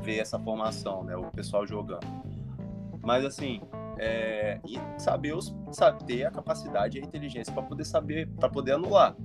ver 0.03 0.19
essa 0.19 0.39
formação, 0.39 1.05
né? 1.05 1.17
O 1.17 1.25
pessoal 1.25 1.67
jogando. 1.67 2.07
Mas 3.03 3.25
assim, 3.25 3.61
é, 3.99 4.61
e 4.67 4.79
saber, 4.97 5.35
os, 5.35 5.55
saber 5.73 6.05
ter 6.05 6.25
a 6.25 6.31
capacidade 6.31 6.99
e 6.99 7.01
a 7.01 7.05
inteligência 7.05 7.53
para 7.53 7.63
poder 7.63 7.85
saber, 7.85 8.29
para 8.29 8.49
poder 8.49 8.73
anular, 8.73 9.17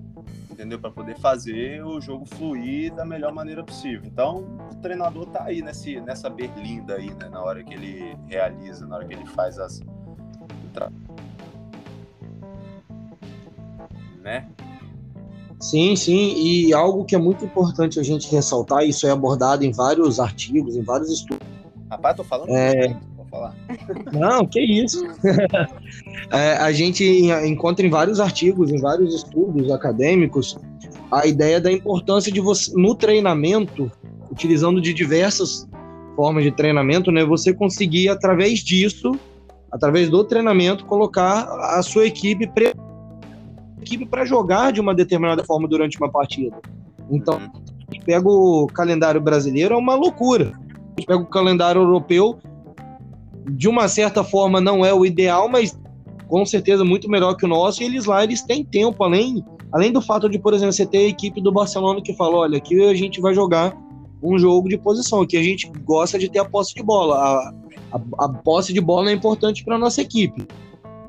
entendeu? 0.49 0.79
Para 0.79 0.91
poder 0.91 1.17
fazer 1.17 1.83
o 1.85 2.01
jogo 2.01 2.25
fluir 2.25 2.93
da 2.93 3.05
melhor 3.05 3.31
maneira 3.31 3.63
possível. 3.63 4.01
Então, 4.05 4.45
o 4.71 4.75
treinador 4.81 5.27
tá 5.27 5.43
aí 5.43 5.61
nesse, 5.61 5.99
nessa 6.01 6.29
berlinda 6.29 6.95
aí, 6.95 7.13
né? 7.13 7.29
Na 7.29 7.41
hora 7.41 7.63
que 7.63 7.73
ele 7.73 8.17
realiza, 8.27 8.85
na 8.87 8.97
hora 8.97 9.05
que 9.05 9.13
ele 9.13 9.25
faz 9.27 9.59
as. 9.59 9.81
Né? 14.21 14.47
Sim, 15.59 15.95
sim, 15.95 16.33
e 16.37 16.73
algo 16.73 17.05
que 17.05 17.15
é 17.15 17.19
muito 17.19 17.45
importante 17.45 17.99
a 17.99 18.03
gente 18.03 18.29
ressaltar, 18.29 18.83
isso 18.83 19.05
é 19.05 19.11
abordado 19.11 19.63
em 19.63 19.71
vários 19.71 20.19
artigos, 20.19 20.75
em 20.75 20.81
vários 20.81 21.09
estudos. 21.11 21.47
Rapaz, 21.89 22.17
tô 22.17 22.23
falando. 22.23 22.49
É... 22.49 22.99
falar. 23.33 23.55
Não, 24.13 24.45
que 24.45 24.59
isso. 24.59 25.03
é, 26.31 26.53
a 26.57 26.71
gente 26.71 27.03
encontra 27.45 27.85
em 27.85 27.89
vários 27.89 28.19
artigos, 28.19 28.71
em 28.71 28.79
vários 28.79 29.13
estudos 29.13 29.71
acadêmicos, 29.71 30.57
a 31.11 31.25
ideia 31.25 31.59
da 31.59 31.71
importância 31.71 32.31
de 32.31 32.39
você, 32.39 32.71
no 32.75 32.95
treinamento, 32.95 33.91
utilizando 34.31 34.79
de 34.79 34.93
diversas 34.93 35.67
formas 36.15 36.43
de 36.43 36.51
treinamento, 36.51 37.11
né, 37.11 37.25
você 37.25 37.53
conseguir, 37.53 38.09
através 38.09 38.59
disso, 38.59 39.11
através 39.71 40.09
do 40.09 40.23
treinamento, 40.23 40.85
colocar 40.85 41.43
a 41.77 41.81
sua 41.81 42.05
equipe 42.05 42.47
preparada 42.47 42.93
equipe 43.83 44.05
para 44.05 44.25
jogar 44.25 44.71
de 44.71 44.81
uma 44.81 44.95
determinada 44.95 45.43
forma 45.43 45.67
durante 45.67 45.97
uma 45.97 46.09
partida. 46.09 46.57
Então, 47.11 47.35
uhum. 47.35 47.99
pega 48.05 48.27
o 48.27 48.67
calendário 48.67 49.21
brasileiro, 49.21 49.75
é 49.75 49.77
uma 49.77 49.93
loucura. 49.93 50.53
Pega 50.95 51.17
o 51.17 51.25
calendário 51.25 51.81
europeu, 51.81 52.39
de 53.49 53.67
uma 53.67 53.87
certa 53.87 54.23
forma 54.23 54.59
não 54.59 54.85
é 54.85 54.93
o 54.93 55.05
ideal, 55.05 55.49
mas 55.49 55.77
com 56.27 56.45
certeza 56.45 56.83
muito 56.83 57.09
melhor 57.09 57.35
que 57.35 57.45
o 57.45 57.47
nosso, 57.47 57.83
e 57.83 57.85
eles 57.85 58.05
lá 58.05 58.23
eles 58.23 58.41
têm 58.41 58.63
tempo, 58.63 59.03
além, 59.03 59.43
além 59.71 59.91
do 59.91 60.01
fato 60.01 60.29
de, 60.29 60.39
por 60.39 60.53
exemplo, 60.53 60.73
você 60.73 60.85
ter 60.85 60.99
a 60.99 61.07
equipe 61.07 61.41
do 61.41 61.51
Barcelona 61.51 62.01
que 62.01 62.13
fala, 62.13 62.37
olha, 62.37 62.57
aqui 62.57 62.81
a 62.83 62.93
gente 62.93 63.21
vai 63.21 63.33
jogar 63.33 63.75
um 64.21 64.39
jogo 64.39 64.69
de 64.69 64.77
posição, 64.77 65.21
aqui 65.21 65.37
a 65.37 65.43
gente 65.43 65.69
gosta 65.83 66.17
de 66.17 66.29
ter 66.29 66.39
a 66.39 66.45
posse 66.45 66.73
de 66.73 66.81
bola. 66.81 67.15
A, 67.17 67.53
a, 67.91 68.25
a 68.25 68.29
posse 68.29 68.71
de 68.71 68.79
bola 68.79 69.09
é 69.09 69.13
importante 69.13 69.63
para 69.63 69.77
nossa 69.77 70.01
equipe. 70.01 70.47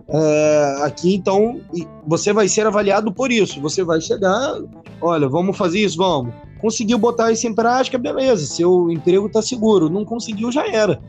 É, 0.09 0.79
aqui, 0.83 1.15
então, 1.15 1.61
você 2.07 2.33
vai 2.33 2.49
ser 2.49 2.67
avaliado 2.67 3.13
por 3.13 3.31
isso. 3.31 3.61
Você 3.61 3.85
vai 3.85 4.01
chegar, 4.01 4.61
olha, 5.01 5.29
vamos 5.29 5.57
fazer 5.57 5.81
isso, 5.81 5.97
vamos. 5.97 6.35
Conseguiu 6.61 6.99
botar 6.99 7.31
isso 7.31 7.47
em 7.47 7.55
prática, 7.55 7.97
beleza, 7.99 8.47
seu 8.47 8.91
emprego 8.91 9.27
está 9.27 9.41
seguro. 9.41 9.89
Não 9.89 10.05
conseguiu, 10.05 10.51
já 10.51 10.67
era. 10.67 11.01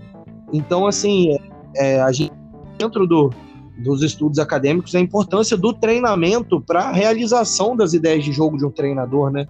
Então, 0.56 0.88
assim, 0.88 1.38
é, 1.76 2.02
a 2.02 2.12
gente, 2.12 2.32
dentro 2.78 3.06
do, 3.06 3.30
dos 3.78 4.02
estudos 4.02 4.40
acadêmicos, 4.40 4.96
a 4.96 5.00
importância 5.00 5.58
do 5.58 5.74
treinamento 5.74 6.62
para 6.62 6.86
a 6.86 6.92
realização 6.92 7.76
das 7.76 7.94
ideias 7.94 8.24
de 8.24 8.32
jogo 8.32 8.58
de 8.58 8.66
um 8.66 8.72
treinador, 8.72 9.30
né? 9.30 9.46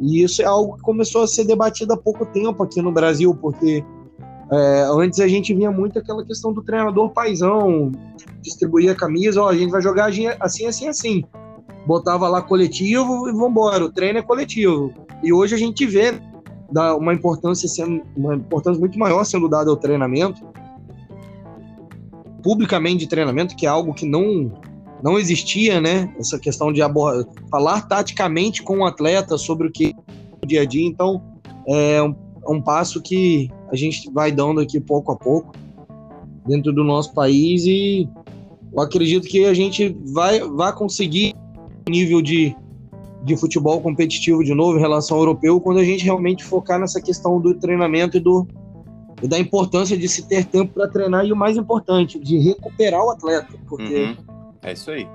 E 0.00 0.22
isso 0.22 0.42
é 0.42 0.46
algo 0.46 0.76
que 0.76 0.82
começou 0.82 1.22
a 1.22 1.26
ser 1.26 1.44
debatido 1.44 1.92
há 1.92 1.96
pouco 1.96 2.26
tempo 2.26 2.62
aqui 2.62 2.82
no 2.82 2.90
Brasil, 2.90 3.34
porque 3.34 3.84
é, 4.50 4.88
antes 4.92 5.20
a 5.20 5.28
gente 5.28 5.54
via 5.54 5.70
muito 5.70 5.98
aquela 5.98 6.24
questão 6.24 6.52
do 6.52 6.62
treinador 6.62 7.10
paisão, 7.10 7.92
distribuir 8.42 8.90
a 8.90 8.94
camisa, 8.94 9.42
ó, 9.42 9.50
a 9.50 9.56
gente 9.56 9.70
vai 9.70 9.80
jogar 9.80 10.10
assim, 10.40 10.66
assim, 10.66 10.88
assim. 10.88 11.24
Botava 11.86 12.28
lá 12.28 12.42
coletivo 12.42 13.28
e 13.28 13.32
vambora, 13.32 13.84
o 13.84 13.92
treino 13.92 14.18
é 14.18 14.22
coletivo. 14.22 14.92
E 15.22 15.32
hoje 15.32 15.54
a 15.54 15.58
gente 15.58 15.86
vê 15.86 16.14
dá 16.70 16.96
uma 16.96 17.12
importância 17.12 17.68
sendo 17.68 18.02
uma 18.16 18.34
importância 18.34 18.78
muito 18.78 18.98
maior 18.98 19.24
sendo 19.24 19.48
dada 19.48 19.70
ao 19.70 19.76
treinamento 19.76 20.44
publicamente 22.42 22.98
de 22.98 23.08
treinamento 23.08 23.56
que 23.56 23.66
é 23.66 23.68
algo 23.68 23.92
que 23.92 24.06
não 24.06 24.52
não 25.02 25.18
existia 25.18 25.80
né? 25.80 26.14
Essa 26.18 26.38
questão 26.38 26.72
de 26.72 26.82
abordar, 26.82 27.26
falar 27.50 27.88
taticamente 27.88 28.62
com 28.62 28.80
o 28.80 28.84
atleta 28.84 29.38
sobre 29.38 29.68
o 29.68 29.70
que 29.70 29.94
é 29.96 30.44
o 30.44 30.46
dia 30.46 30.62
a 30.62 30.64
dia. 30.64 30.86
Então 30.86 31.22
é 31.66 32.02
um, 32.02 32.14
um 32.46 32.60
passo 32.60 33.00
que 33.00 33.50
a 33.70 33.76
gente 33.76 34.10
vai 34.12 34.30
dando 34.30 34.60
aqui 34.60 34.80
pouco 34.80 35.12
a 35.12 35.16
pouco 35.16 35.52
dentro 36.46 36.72
do 36.72 36.84
nosso 36.84 37.14
país 37.14 37.64
e 37.64 38.08
eu 38.72 38.80
acredito 38.80 39.26
que 39.26 39.44
a 39.44 39.54
gente 39.54 39.96
vai, 40.12 40.40
vai 40.40 40.74
conseguir 40.74 41.34
nível 41.88 42.22
de, 42.22 42.54
de 43.22 43.36
futebol 43.36 43.80
competitivo 43.80 44.42
de 44.42 44.54
novo 44.54 44.78
em 44.78 44.80
relação 44.80 45.16
ao 45.16 45.22
europeu 45.22 45.60
quando 45.60 45.78
a 45.78 45.84
gente 45.84 46.04
realmente 46.04 46.44
focar 46.44 46.78
nessa 46.78 47.00
questão 47.00 47.40
do 47.40 47.54
treinamento 47.54 48.16
e, 48.16 48.20
do, 48.20 48.46
e 49.22 49.28
da 49.28 49.38
importância 49.38 49.96
de 49.96 50.08
se 50.08 50.26
ter 50.26 50.44
tempo 50.44 50.72
para 50.74 50.88
treinar 50.88 51.24
e 51.24 51.32
o 51.32 51.36
mais 51.36 51.56
importante, 51.56 52.18
de 52.18 52.38
recuperar 52.38 53.04
o 53.04 53.10
atleta. 53.10 53.54
Porque 53.68 53.94
uhum. 53.94 54.16
é 54.62 54.72
isso 54.72 54.90
aí. 54.90 55.06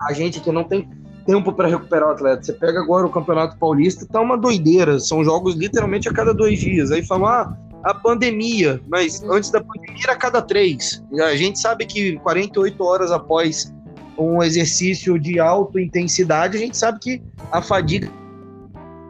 A 0.00 0.12
gente 0.12 0.40
que 0.40 0.50
não 0.50 0.64
tem 0.64 0.88
tempo 1.24 1.52
para 1.52 1.68
recuperar 1.68 2.08
o 2.08 2.12
atleta. 2.12 2.42
Você 2.42 2.52
pega 2.52 2.80
agora 2.80 3.06
o 3.06 3.10
Campeonato 3.10 3.56
Paulista, 3.56 4.06
tá 4.06 4.20
uma 4.20 4.36
doideira. 4.36 4.98
São 5.00 5.24
jogos 5.24 5.54
literalmente 5.54 6.08
a 6.08 6.12
cada 6.12 6.34
dois 6.34 6.58
dias. 6.58 6.90
Aí 6.90 7.04
fala, 7.04 7.42
ah, 7.42 7.56
a 7.84 7.94
pandemia, 7.94 8.80
mas 8.88 9.22
antes 9.24 9.50
da 9.50 9.62
pandemia 9.62 10.02
era 10.04 10.12
a 10.12 10.16
cada 10.16 10.40
três. 10.40 11.02
A 11.22 11.36
gente 11.36 11.58
sabe 11.58 11.86
que 11.86 12.16
48 12.18 12.82
horas 12.82 13.10
após 13.10 13.73
um 14.16 14.42
exercício 14.42 15.18
de 15.18 15.40
alta 15.40 15.80
intensidade, 15.80 16.56
a 16.56 16.60
gente 16.60 16.76
sabe 16.76 16.98
que 17.00 17.22
a 17.50 17.60
fadiga 17.60 18.08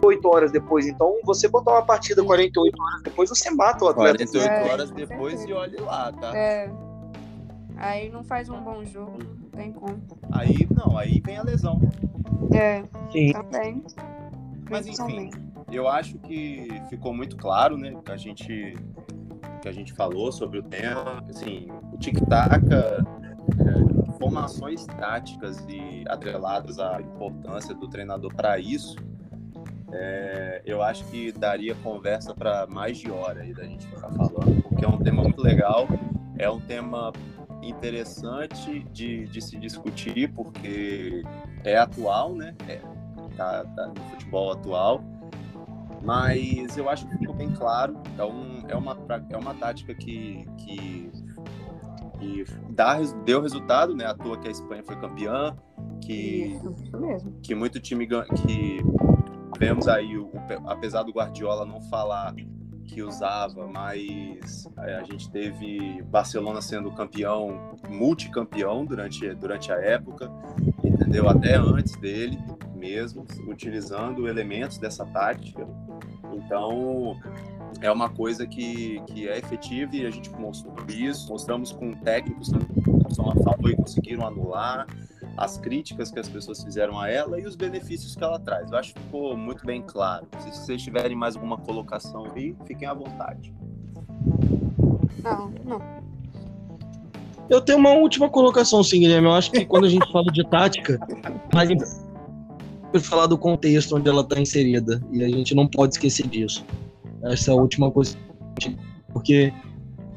48 0.05 0.29
horas 0.29 0.53
depois. 0.53 0.87
Então, 0.87 1.19
você 1.25 1.49
botar 1.49 1.73
uma 1.73 1.83
partida 1.83 2.23
48 2.23 2.83
horas 2.83 3.03
depois, 3.03 3.31
você 3.31 3.51
mata 3.51 3.85
o 3.85 3.89
atleta. 3.89 4.19
48 4.19 4.51
é, 4.51 4.73
horas 4.73 4.91
depois 4.91 5.45
e 5.45 5.53
olhe 5.53 5.77
lá, 5.77 6.13
tá? 6.13 6.37
É. 6.37 6.71
Aí 7.77 8.11
não 8.11 8.23
faz 8.23 8.49
um 8.49 8.61
bom 8.61 8.85
jogo, 8.85 9.19
não 9.19 9.49
tem 9.51 9.73
como. 9.73 10.01
Aí 10.31 10.67
não, 10.71 10.97
aí 10.97 11.21
vem 11.25 11.39
a 11.39 11.43
lesão. 11.43 11.81
É, 12.53 12.85
Sim. 13.11 13.33
também. 13.33 13.83
Mas 14.71 14.87
enfim, 14.87 15.31
eu 15.73 15.89
acho 15.89 16.19
que 16.19 16.69
ficou 16.89 17.13
muito 17.13 17.37
claro, 17.37 17.77
né, 17.77 17.95
que 18.05 18.13
a 18.13 18.17
gente 18.17 18.77
que 19.61 19.69
a 19.69 19.73
gente 19.73 19.95
falou 19.95 20.31
sobre 20.31 20.59
o 20.59 20.63
tema, 20.63 21.25
assim, 21.29 21.69
o 21.91 21.97
tic-tac, 21.97 22.63
é, 23.59 24.13
formações 24.19 24.85
táticas 24.87 25.65
e 25.69 26.05
atreladas 26.09 26.79
à 26.79 27.01
importância 27.01 27.75
do 27.75 27.89
treinador 27.89 28.35
para 28.35 28.59
isso, 28.59 28.97
é, 29.93 30.63
eu 30.65 30.83
acho 30.83 31.05
que 31.07 31.31
daria 31.33 31.75
conversa 31.77 32.35
para 32.35 32.67
mais 32.67 32.99
de 32.99 33.11
hora 33.11 33.43
aí 33.43 33.55
da 33.55 33.65
gente 33.65 33.87
ficar 33.87 34.11
falando, 34.11 34.63
porque 34.63 34.85
é 34.85 34.89
um 34.89 34.99
tema 34.99 35.23
muito 35.23 35.41
legal, 35.41 35.87
é 36.39 36.51
um 36.51 36.61
tema 36.61 37.13
interessante 37.63 38.81
de, 38.93 39.27
de 39.27 39.41
se 39.41 39.57
discutir, 39.57 40.31
porque 40.33 41.23
é 41.63 41.77
atual, 41.77 42.35
né? 42.35 42.55
É, 42.69 42.81
tá, 43.37 43.65
tá 43.65 43.87
no 43.89 44.01
futebol 44.11 44.53
atual. 44.53 45.03
Mas 46.03 46.77
eu 46.77 46.89
acho 46.91 47.07
que 47.07 47.17
ficou 47.17 47.35
bem 47.35 47.51
claro. 47.53 47.97
É, 48.19 48.25
um, 48.25 48.63
é, 48.69 48.77
uma, 48.77 48.97
é 49.31 49.37
uma 49.37 49.55
tática 49.55 49.95
que, 49.95 50.47
que, 50.59 51.11
que 52.19 52.45
dá, 52.71 53.01
deu 53.25 53.41
resultado, 53.41 53.95
né? 53.95 54.07
À 54.07 54.15
toa 54.15 54.39
que 54.39 54.49
a 54.49 54.51
Espanha 54.51 54.83
foi 54.85 54.97
campeã, 54.97 55.57
que, 56.01 56.57
isso, 56.57 56.99
mesmo. 56.99 57.33
que 57.43 57.55
muito 57.55 57.81
time 57.81 58.07
que 58.07 58.79
vemos 59.59 59.89
aí, 59.89 60.17
o, 60.17 60.31
apesar 60.67 61.03
do 61.03 61.13
Guardiola 61.13 61.65
não 61.65 61.81
falar 61.83 62.35
que 62.87 63.03
usava, 63.03 63.67
mas 63.67 64.69
é, 64.79 64.97
a 64.97 65.03
gente 65.03 65.31
teve 65.31 66.03
Barcelona 66.03 66.61
sendo 66.61 66.91
campeão, 66.93 67.77
multicampeão 67.89 68.85
durante, 68.85 69.35
durante 69.35 69.73
a 69.73 69.77
época, 69.77 70.31
entendeu? 70.83 71.29
Até 71.29 71.57
antes 71.57 71.97
dele 71.97 72.39
mesmo, 72.75 73.27
utilizando 73.49 74.29
elementos 74.29 74.79
dessa 74.79 75.07
tática. 75.07 75.67
Então, 76.35 77.17
é 77.81 77.91
uma 77.91 78.09
coisa 78.09 78.47
que, 78.47 79.01
que 79.07 79.29
é 79.29 79.39
efetiva 79.39 79.95
e 79.97 80.07
a 80.07 80.11
gente 80.11 80.31
mostrou 80.31 80.75
isso, 80.89 81.29
mostramos 81.29 81.73
com 81.73 81.93
técnicos 81.93 82.51
que 82.51 83.15
são 83.15 83.31
a 83.31 83.35
favor 83.37 83.71
e 83.71 83.77
conseguiram 83.77 84.27
anular 84.27 84.87
as 85.37 85.59
críticas 85.59 86.11
que 86.11 86.19
as 86.19 86.29
pessoas 86.29 86.63
fizeram 86.63 86.99
a 86.99 87.09
ela 87.09 87.41
e 87.41 87.47
os 87.47 87.57
benefícios 87.57 88.15
que 88.15 88.23
ela 88.23 88.39
traz. 88.39 88.71
Eu 88.71 88.79
acho 88.79 88.95
que 88.95 89.01
ficou 89.01 89.37
muito 89.37 89.67
bem 89.67 89.83
claro. 89.83 90.27
Se 90.39 90.51
vocês 90.51 90.83
tiverem 90.83 91.17
mais 91.17 91.35
alguma 91.35 91.59
colocação 91.59 92.27
aí, 92.35 92.55
fiquem 92.67 92.87
à 92.87 92.95
vontade. 92.95 93.53
Não, 95.23 95.53
não. 95.65 95.83
Eu 97.51 97.61
tenho 97.61 97.79
uma 97.79 97.91
última 97.91 98.29
colocação, 98.29 98.83
sim, 98.83 99.01
Guilherme. 99.01 99.27
Eu 99.27 99.35
acho 99.35 99.51
que 99.51 99.65
quando 99.67 99.85
a 99.85 99.89
gente 99.89 100.11
fala 100.11 100.31
de 100.33 100.49
tática, 100.49 100.99
mais 101.53 101.71
importante 101.71 102.05
falar 103.01 103.27
do 103.27 103.37
contexto 103.37 103.97
onde 103.97 104.09
ela 104.09 104.23
está 104.23 104.41
inserida. 104.41 105.03
E 105.11 105.23
a 105.23 105.29
gente 105.29 105.55
não 105.55 105.67
pode 105.67 105.95
esquecer 105.95 106.27
disso. 106.27 106.65
Essa 107.25 107.55
última 107.55 107.91
coisa. 107.91 108.17
Porque 109.13 109.53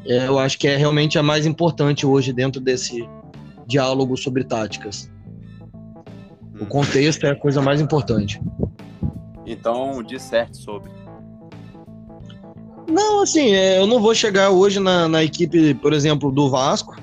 é, 0.06 0.28
eu 0.28 0.40
acho 0.40 0.58
que 0.58 0.68
é 0.68 0.78
realmente 0.78 1.18
a 1.18 1.24
mais 1.24 1.46
importante 1.46 2.06
hoje 2.06 2.32
dentro 2.34 2.62
desse 2.62 3.08
diálogo 3.66 4.16
sobre 4.18 4.44
táticas. 4.44 5.12
O 6.60 6.64
Hum. 6.64 6.68
contexto 6.68 7.26
é 7.26 7.32
a 7.32 7.36
coisa 7.36 7.62
mais 7.62 7.82
importante. 7.82 8.42
Então, 9.46 10.02
disserte 10.04 10.58
sobre. 10.58 10.90
Não, 12.90 13.22
assim, 13.22 13.52
é, 13.52 13.80
eu 13.80 13.86
não 13.86 14.02
vou 14.02 14.16
chegar 14.16 14.50
hoje 14.50 14.80
na, 14.80 15.08
na 15.08 15.24
equipe, 15.24 15.74
por 15.76 15.94
exemplo, 15.94 16.32
do 16.32 16.50
Vasco 16.50 16.96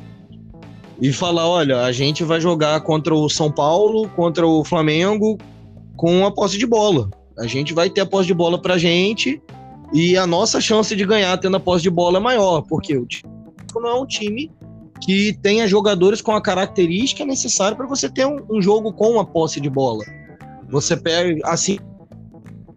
e 1.00 1.12
falar, 1.12 1.46
olha, 1.46 1.82
a 1.82 1.92
gente 1.92 2.24
vai 2.24 2.40
jogar 2.40 2.80
contra 2.80 3.14
o 3.14 3.28
São 3.28 3.50
Paulo, 3.50 4.08
contra 4.10 4.46
o 4.46 4.64
Flamengo 4.64 5.36
com 5.96 6.24
a 6.24 6.30
posse 6.30 6.58
de 6.58 6.66
bola. 6.66 7.10
A 7.38 7.46
gente 7.46 7.74
vai 7.74 7.90
ter 7.90 8.00
a 8.02 8.06
posse 8.06 8.26
de 8.26 8.34
bola 8.34 8.60
pra 8.60 8.78
gente 8.78 9.42
e 9.92 10.16
a 10.16 10.26
nossa 10.26 10.60
chance 10.60 10.94
de 10.94 11.04
ganhar 11.04 11.36
tendo 11.38 11.56
a 11.56 11.60
posse 11.60 11.82
de 11.82 11.90
bola 11.90 12.18
é 12.18 12.20
maior, 12.20 12.62
porque 12.62 12.96
o 12.96 13.06
time 13.06 13.32
não 13.74 13.88
é 13.88 13.94
um 14.00 14.06
time 14.06 14.50
que 15.00 15.36
tenha 15.42 15.66
jogadores 15.66 16.20
com 16.22 16.32
a 16.32 16.40
característica 16.40 17.24
necessária 17.24 17.76
para 17.76 17.86
você 17.86 18.08
ter 18.08 18.24
um, 18.26 18.38
um 18.50 18.62
jogo 18.62 18.92
com 18.92 19.18
a 19.18 19.24
posse 19.24 19.60
de 19.60 19.68
bola. 19.68 20.04
Você 20.70 20.96
pega, 20.96 21.40
assim, 21.44 21.78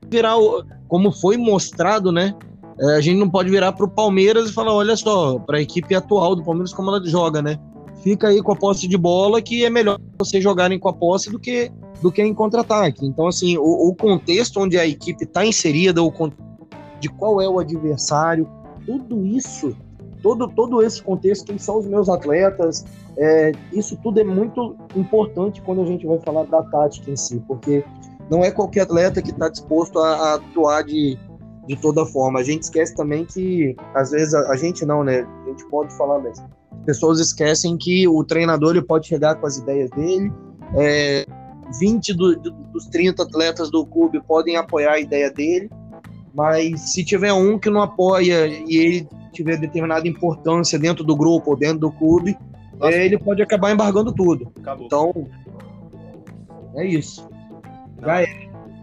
virar, 0.10 0.38
o- 0.38 0.64
como 0.88 1.12
foi 1.12 1.38
mostrado, 1.38 2.12
né? 2.12 2.34
É, 2.80 2.96
a 2.96 3.02
gente 3.02 3.18
não 3.20 3.30
pode 3.30 3.50
virar 3.50 3.72
pro 3.74 3.88
Palmeiras 3.88 4.50
e 4.50 4.54
falar, 4.54 4.74
olha 4.74 4.96
só, 4.96 5.40
para 5.40 5.58
a 5.58 5.62
equipe 5.62 5.94
atual 5.96 6.36
do 6.36 6.44
Palmeiras 6.44 6.74
como 6.74 6.90
ela 6.90 7.04
joga, 7.06 7.42
né? 7.42 7.58
Fica 8.04 8.28
aí 8.28 8.42
com 8.42 8.52
a 8.52 8.56
posse 8.56 8.88
de 8.88 8.98
bola 8.98 9.42
que 9.42 9.66
é 9.66 9.70
melhor 9.70 10.00
vocês 10.20 10.44
jogarem 10.44 10.78
com 10.80 10.88
a 10.90 10.94
posse 10.94 11.30
do 11.32 11.40
que 11.40 11.72
do 12.02 12.12
que 12.12 12.22
em 12.22 12.32
contra-ataque. 12.34 13.04
Então, 13.06 13.26
assim, 13.28 13.58
o, 13.58 13.90
o 13.90 13.96
contexto 13.96 14.60
onde 14.60 14.78
a 14.78 14.86
equipe 14.86 15.24
está 15.24 15.44
inserida, 15.44 16.02
o 16.04 16.12
con- 16.12 16.32
de 17.00 17.10
qual 17.10 17.42
é 17.42 17.48
o 17.48 17.60
adversário, 17.60 18.48
tudo 18.86 19.26
isso, 19.26 19.76
todo, 20.22 20.48
todo 20.48 20.82
esse 20.82 21.02
contexto, 21.02 21.46
quem 21.46 21.58
são 21.58 21.80
os 21.80 21.86
meus 21.86 22.10
atletas, 22.10 22.86
é, 23.18 23.52
isso 23.72 23.98
tudo 24.02 24.20
é 24.20 24.24
muito 24.24 24.76
importante 24.96 25.62
quando 25.62 25.82
a 25.82 25.86
gente 25.86 26.06
vai 26.06 26.20
falar 26.20 26.44
da 26.46 26.64
tática 26.64 27.10
em 27.12 27.16
si, 27.16 27.42
porque 27.48 27.84
não 28.30 28.44
é 28.44 28.52
qualquer 28.52 28.82
atleta 28.82 29.22
que 29.22 29.32
está 29.32 29.50
disposto 29.50 30.00
a, 30.00 30.10
a 30.16 30.34
atuar 30.36 30.84
de, 30.84 31.18
de 31.68 31.76
toda 31.78 32.06
forma. 32.06 32.40
A 32.40 32.44
gente 32.44 32.64
esquece 32.64 32.96
também 32.96 33.26
que, 33.26 33.76
às 33.94 34.12
vezes, 34.12 34.34
a, 34.34 34.52
a 34.52 34.56
gente 34.56 34.86
não, 34.86 35.04
né? 35.04 35.26
A 35.46 35.50
gente 35.50 35.66
pode 35.70 35.96
falar 35.98 36.20
dessa. 36.20 36.46
Pessoas 36.86 37.20
esquecem 37.20 37.78
que 37.78 38.08
o 38.08 38.24
treinador 38.24 38.72
ele 38.72 38.82
pode 38.82 39.08
chegar 39.08 39.36
com 39.36 39.48
as 39.48 39.58
ideias 39.58 39.90
dele, 39.92 40.32
é, 40.76 41.26
20 41.80 42.14
do- 42.14 42.36
do- 42.38 42.52
dos 42.52 42.86
30 42.88 43.24
atletas 43.24 43.70
do 43.72 43.86
clube 43.86 44.22
podem 44.26 44.56
apoiar 44.58 44.94
a 44.94 45.00
ideia 45.00 45.32
dele, 45.32 45.70
mas 46.38 46.92
se 46.92 47.04
tiver 47.04 47.34
um 47.34 47.58
que 47.58 47.68
não 47.68 47.82
apoia 47.82 48.46
e 48.46 48.78
ele 48.78 49.10
tiver 49.34 49.58
determinada 49.58 50.08
importância 50.08 50.78
dentro 50.78 51.04
do 51.04 51.16
grupo 51.16 51.50
ou 51.50 51.58
dentro 51.58 51.80
do 51.80 51.92
clube, 51.92 52.38
Nossa. 52.78 52.96
é, 52.96 53.06
ele 53.08 53.18
pode 53.18 53.42
acabar 53.42 53.72
embargando 53.72 54.14
tudo. 54.14 54.54
Acabou. 54.60 54.86
Então, 54.86 55.28
é 56.76 56.86
isso. 56.86 57.28
Não, 58.00 58.08
já 58.08 58.24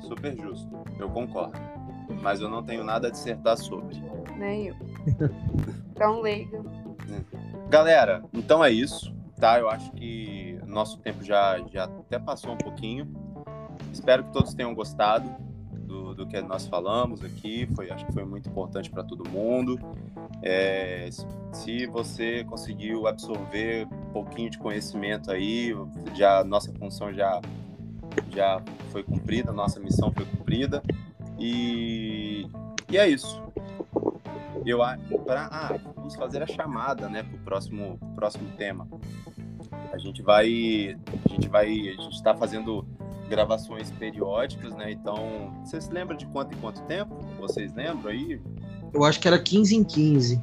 Super 0.00 0.36
justo. 0.36 0.68
Eu 0.98 1.08
concordo. 1.10 1.56
Mas 2.20 2.40
eu 2.40 2.48
não 2.48 2.60
tenho 2.60 2.82
nada 2.82 3.06
a 3.06 3.10
dissertar 3.10 3.56
sobre. 3.56 4.02
Nem 4.36 4.66
eu. 4.68 4.74
Então, 5.94 6.20
leigo. 6.22 6.66
Galera, 7.70 8.24
então 8.32 8.64
é 8.64 8.72
isso, 8.72 9.14
tá? 9.38 9.60
Eu 9.60 9.68
acho 9.68 9.92
que 9.92 10.58
nosso 10.66 10.98
tempo 10.98 11.22
já, 11.22 11.60
já 11.72 11.84
até 11.84 12.18
passou 12.18 12.54
um 12.54 12.56
pouquinho. 12.56 13.06
Espero 13.92 14.24
que 14.24 14.32
todos 14.32 14.54
tenham 14.54 14.74
gostado 14.74 15.43
do, 16.14 16.26
que 16.26 16.40
nós 16.42 16.66
falamos 16.66 17.22
aqui. 17.24 17.66
Foi, 17.74 17.90
acho 17.90 18.06
que 18.06 18.12
foi 18.12 18.24
muito 18.24 18.48
importante 18.48 18.90
para 18.90 19.02
todo 19.04 19.28
mundo. 19.28 19.78
É, 20.42 21.08
se- 21.52 21.86
você 21.86 22.44
conseguiu 22.44 23.06
absorver 23.06 23.86
um 23.86 24.12
pouquinho 24.12 24.50
de 24.50 24.58
conhecimento 24.58 25.30
aí, 25.30 25.74
já 26.14 26.42
nossa 26.44 26.72
função 26.74 27.12
já 27.12 27.40
já 28.30 28.62
foi 28.90 29.02
cumprida, 29.02 29.52
nossa 29.52 29.80
missão 29.80 30.12
foi 30.12 30.24
cumprida. 30.24 30.82
E, 31.38 32.46
e 32.88 32.96
é 32.96 33.08
isso. 33.08 33.42
Eu 34.64 34.82
a- 34.82 34.96
pra, 35.24 35.48
ah, 35.50 35.76
vamos 35.96 36.14
fazer 36.14 36.42
a 36.42 36.46
chamada, 36.46 37.08
né, 37.08 37.22
pro 37.22 37.38
próximo 37.38 37.98
pro 37.98 38.08
próximo 38.10 38.48
tema. 38.56 38.86
A 39.92 39.98
gente 39.98 40.22
vai 40.22 40.96
a 41.26 41.28
gente 41.28 41.48
vai 41.48 41.66
a 41.68 42.02
gente 42.02 42.14
está 42.14 42.34
fazendo 42.34 42.86
gravações 43.34 43.90
periódicas, 43.90 44.74
né? 44.76 44.92
Então, 44.92 45.52
você 45.64 45.80
se 45.80 45.90
lembra 45.92 46.16
de 46.16 46.24
quanto 46.26 46.54
em 46.56 46.60
quanto 46.60 46.80
tempo? 46.82 47.16
Vocês 47.38 47.74
lembram 47.74 48.10
aí? 48.12 48.40
Eu 48.92 49.02
acho 49.04 49.18
que 49.18 49.26
era 49.26 49.38
15 49.38 49.74
em 49.76 49.82
15. 49.82 50.40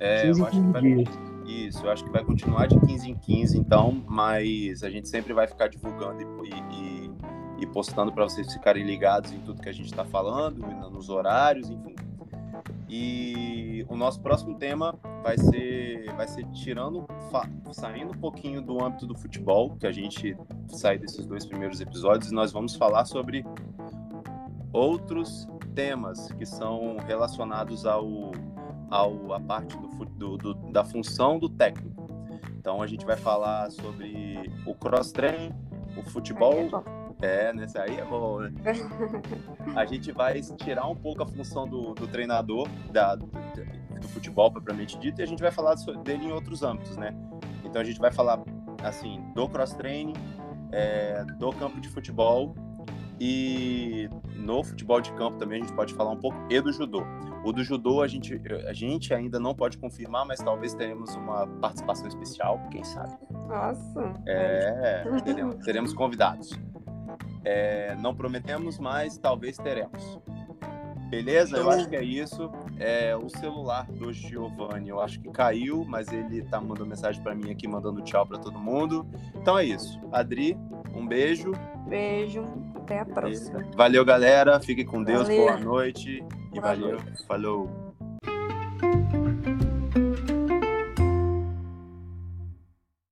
É, 0.00 0.22
15 0.26 0.40
eu 0.40 0.46
acho 0.46 0.56
que 0.56 0.80
15 0.80 1.04
vai, 1.04 1.04
isso, 1.46 1.84
eu 1.86 1.90
acho 1.92 2.04
que 2.04 2.10
vai 2.10 2.24
continuar 2.24 2.66
de 2.66 2.78
15 2.80 3.10
em 3.10 3.14
15, 3.14 3.58
então, 3.58 4.02
mas 4.08 4.82
a 4.82 4.90
gente 4.90 5.08
sempre 5.08 5.32
vai 5.32 5.46
ficar 5.46 5.68
divulgando 5.68 6.20
e, 6.44 6.48
e, 6.74 7.10
e 7.60 7.66
postando 7.66 8.10
para 8.12 8.24
vocês 8.24 8.52
ficarem 8.52 8.84
ligados 8.84 9.32
em 9.32 9.38
tudo 9.40 9.62
que 9.62 9.68
a 9.68 9.72
gente 9.72 9.86
está 9.86 10.04
falando, 10.04 10.58
no- 10.58 10.90
nos 10.90 11.08
horários, 11.08 11.70
enfim. 11.70 11.94
E 12.88 13.86
o 13.88 13.96
nosso 13.96 14.20
próximo 14.20 14.56
tema 14.58 14.94
vai 15.22 15.38
ser, 15.38 16.12
vai 16.14 16.28
ser 16.28 16.44
tirando, 16.50 17.06
saindo 17.72 18.12
um 18.12 18.18
pouquinho 18.18 18.60
do 18.60 18.84
âmbito 18.84 19.06
do 19.06 19.14
futebol, 19.16 19.70
que 19.76 19.86
a 19.86 19.92
gente 19.92 20.36
sai 20.68 20.98
desses 20.98 21.24
dois 21.24 21.46
primeiros 21.46 21.80
episódios, 21.80 22.30
e 22.30 22.34
nós 22.34 22.52
vamos 22.52 22.74
falar 22.76 23.04
sobre 23.06 23.44
outros 24.72 25.48
temas 25.74 26.30
que 26.32 26.44
são 26.46 26.96
relacionados 27.06 27.86
ao, 27.86 28.32
ao 28.90 29.32
a 29.32 29.40
parte 29.40 29.76
do, 29.78 29.88
do- 30.04 30.36
do- 30.36 30.54
da 30.70 30.84
função 30.84 31.38
do 31.38 31.48
técnico. 31.48 32.02
Então 32.58 32.82
a 32.82 32.86
gente 32.86 33.04
vai 33.04 33.16
falar 33.16 33.70
sobre 33.70 34.50
o 34.66 34.74
cross 34.74 35.12
train, 35.12 35.52
o 35.96 36.02
futebol, 36.02 36.68
é 37.22 37.52
nesse 37.52 37.78
aí 37.78 37.96
é 37.96 38.04
bom, 38.04 38.40
né? 38.40 38.50
A 39.74 39.86
gente 39.86 40.10
vai 40.12 40.40
tirar 40.40 40.86
um 40.88 40.96
pouco 40.96 41.22
a 41.22 41.26
função 41.26 41.66
do, 41.66 41.94
do 41.94 42.06
treinador, 42.08 42.68
da, 42.90 43.14
do, 43.14 43.26
do 43.26 44.08
futebol 44.08 44.50
propriamente 44.50 44.98
dito, 44.98 45.20
e 45.20 45.22
a 45.22 45.26
gente 45.26 45.40
vai 45.40 45.52
falar 45.52 45.76
dele 46.04 46.26
em 46.26 46.32
outros 46.32 46.62
âmbitos, 46.62 46.96
né? 46.96 47.14
Então 47.64 47.80
a 47.80 47.84
gente 47.84 48.00
vai 48.00 48.12
falar, 48.12 48.42
assim, 48.82 49.22
do 49.34 49.48
cross-training, 49.48 50.14
é, 50.72 51.24
do 51.38 51.52
campo 51.52 51.80
de 51.80 51.88
futebol 51.88 52.54
e 53.20 54.08
no 54.34 54.64
futebol 54.64 55.00
de 55.00 55.12
campo 55.12 55.38
também 55.38 55.62
a 55.62 55.64
gente 55.64 55.74
pode 55.76 55.94
falar 55.94 56.10
um 56.10 56.18
pouco, 56.18 56.36
e 56.50 56.60
do 56.60 56.72
judô. 56.72 57.04
O 57.44 57.52
do 57.52 57.62
judô 57.62 58.02
a 58.02 58.08
gente, 58.08 58.40
a 58.66 58.72
gente 58.72 59.14
ainda 59.14 59.38
não 59.38 59.54
pode 59.54 59.78
confirmar, 59.78 60.26
mas 60.26 60.40
talvez 60.40 60.74
teremos 60.74 61.14
uma 61.14 61.46
participação 61.60 62.08
especial, 62.08 62.60
quem 62.70 62.82
sabe. 62.82 63.16
Nossa. 63.48 64.14
É, 64.26 65.04
teremos, 65.24 65.64
teremos 65.64 65.94
convidados. 65.94 66.50
É, 67.44 67.94
não 67.96 68.14
prometemos, 68.14 68.78
mas 68.78 69.18
talvez 69.18 69.56
teremos. 69.56 70.18
Beleza? 71.12 71.58
Eu 71.58 71.70
acho 71.70 71.88
que 71.90 71.96
é 71.96 72.02
isso. 72.02 72.50
É, 72.78 73.14
o 73.14 73.28
celular 73.28 73.84
do 73.84 74.10
Giovanni, 74.14 74.88
eu 74.88 74.98
acho 74.98 75.20
que 75.20 75.30
caiu, 75.30 75.84
mas 75.84 76.10
ele 76.10 76.42
tá 76.42 76.58
mandando 76.58 76.86
mensagem 76.86 77.22
para 77.22 77.34
mim 77.34 77.50
aqui, 77.50 77.68
mandando 77.68 78.00
tchau 78.00 78.26
para 78.26 78.38
todo 78.38 78.58
mundo. 78.58 79.06
Então 79.34 79.58
é 79.58 79.64
isso. 79.64 80.00
Adri, 80.10 80.56
um 80.94 81.06
beijo. 81.06 81.52
Beijo. 81.86 82.44
Até 82.74 83.00
a 83.00 83.04
próxima. 83.04 83.62
Valeu, 83.76 84.04
galera. 84.06 84.58
Fiquem 84.58 84.86
com 84.86 85.02
Deus. 85.02 85.28
Valeu. 85.28 85.44
Boa 85.44 85.58
noite. 85.58 86.24
E 86.50 86.60
Boa 86.60 86.74
valeu. 86.74 86.98
Falou. 87.28 87.92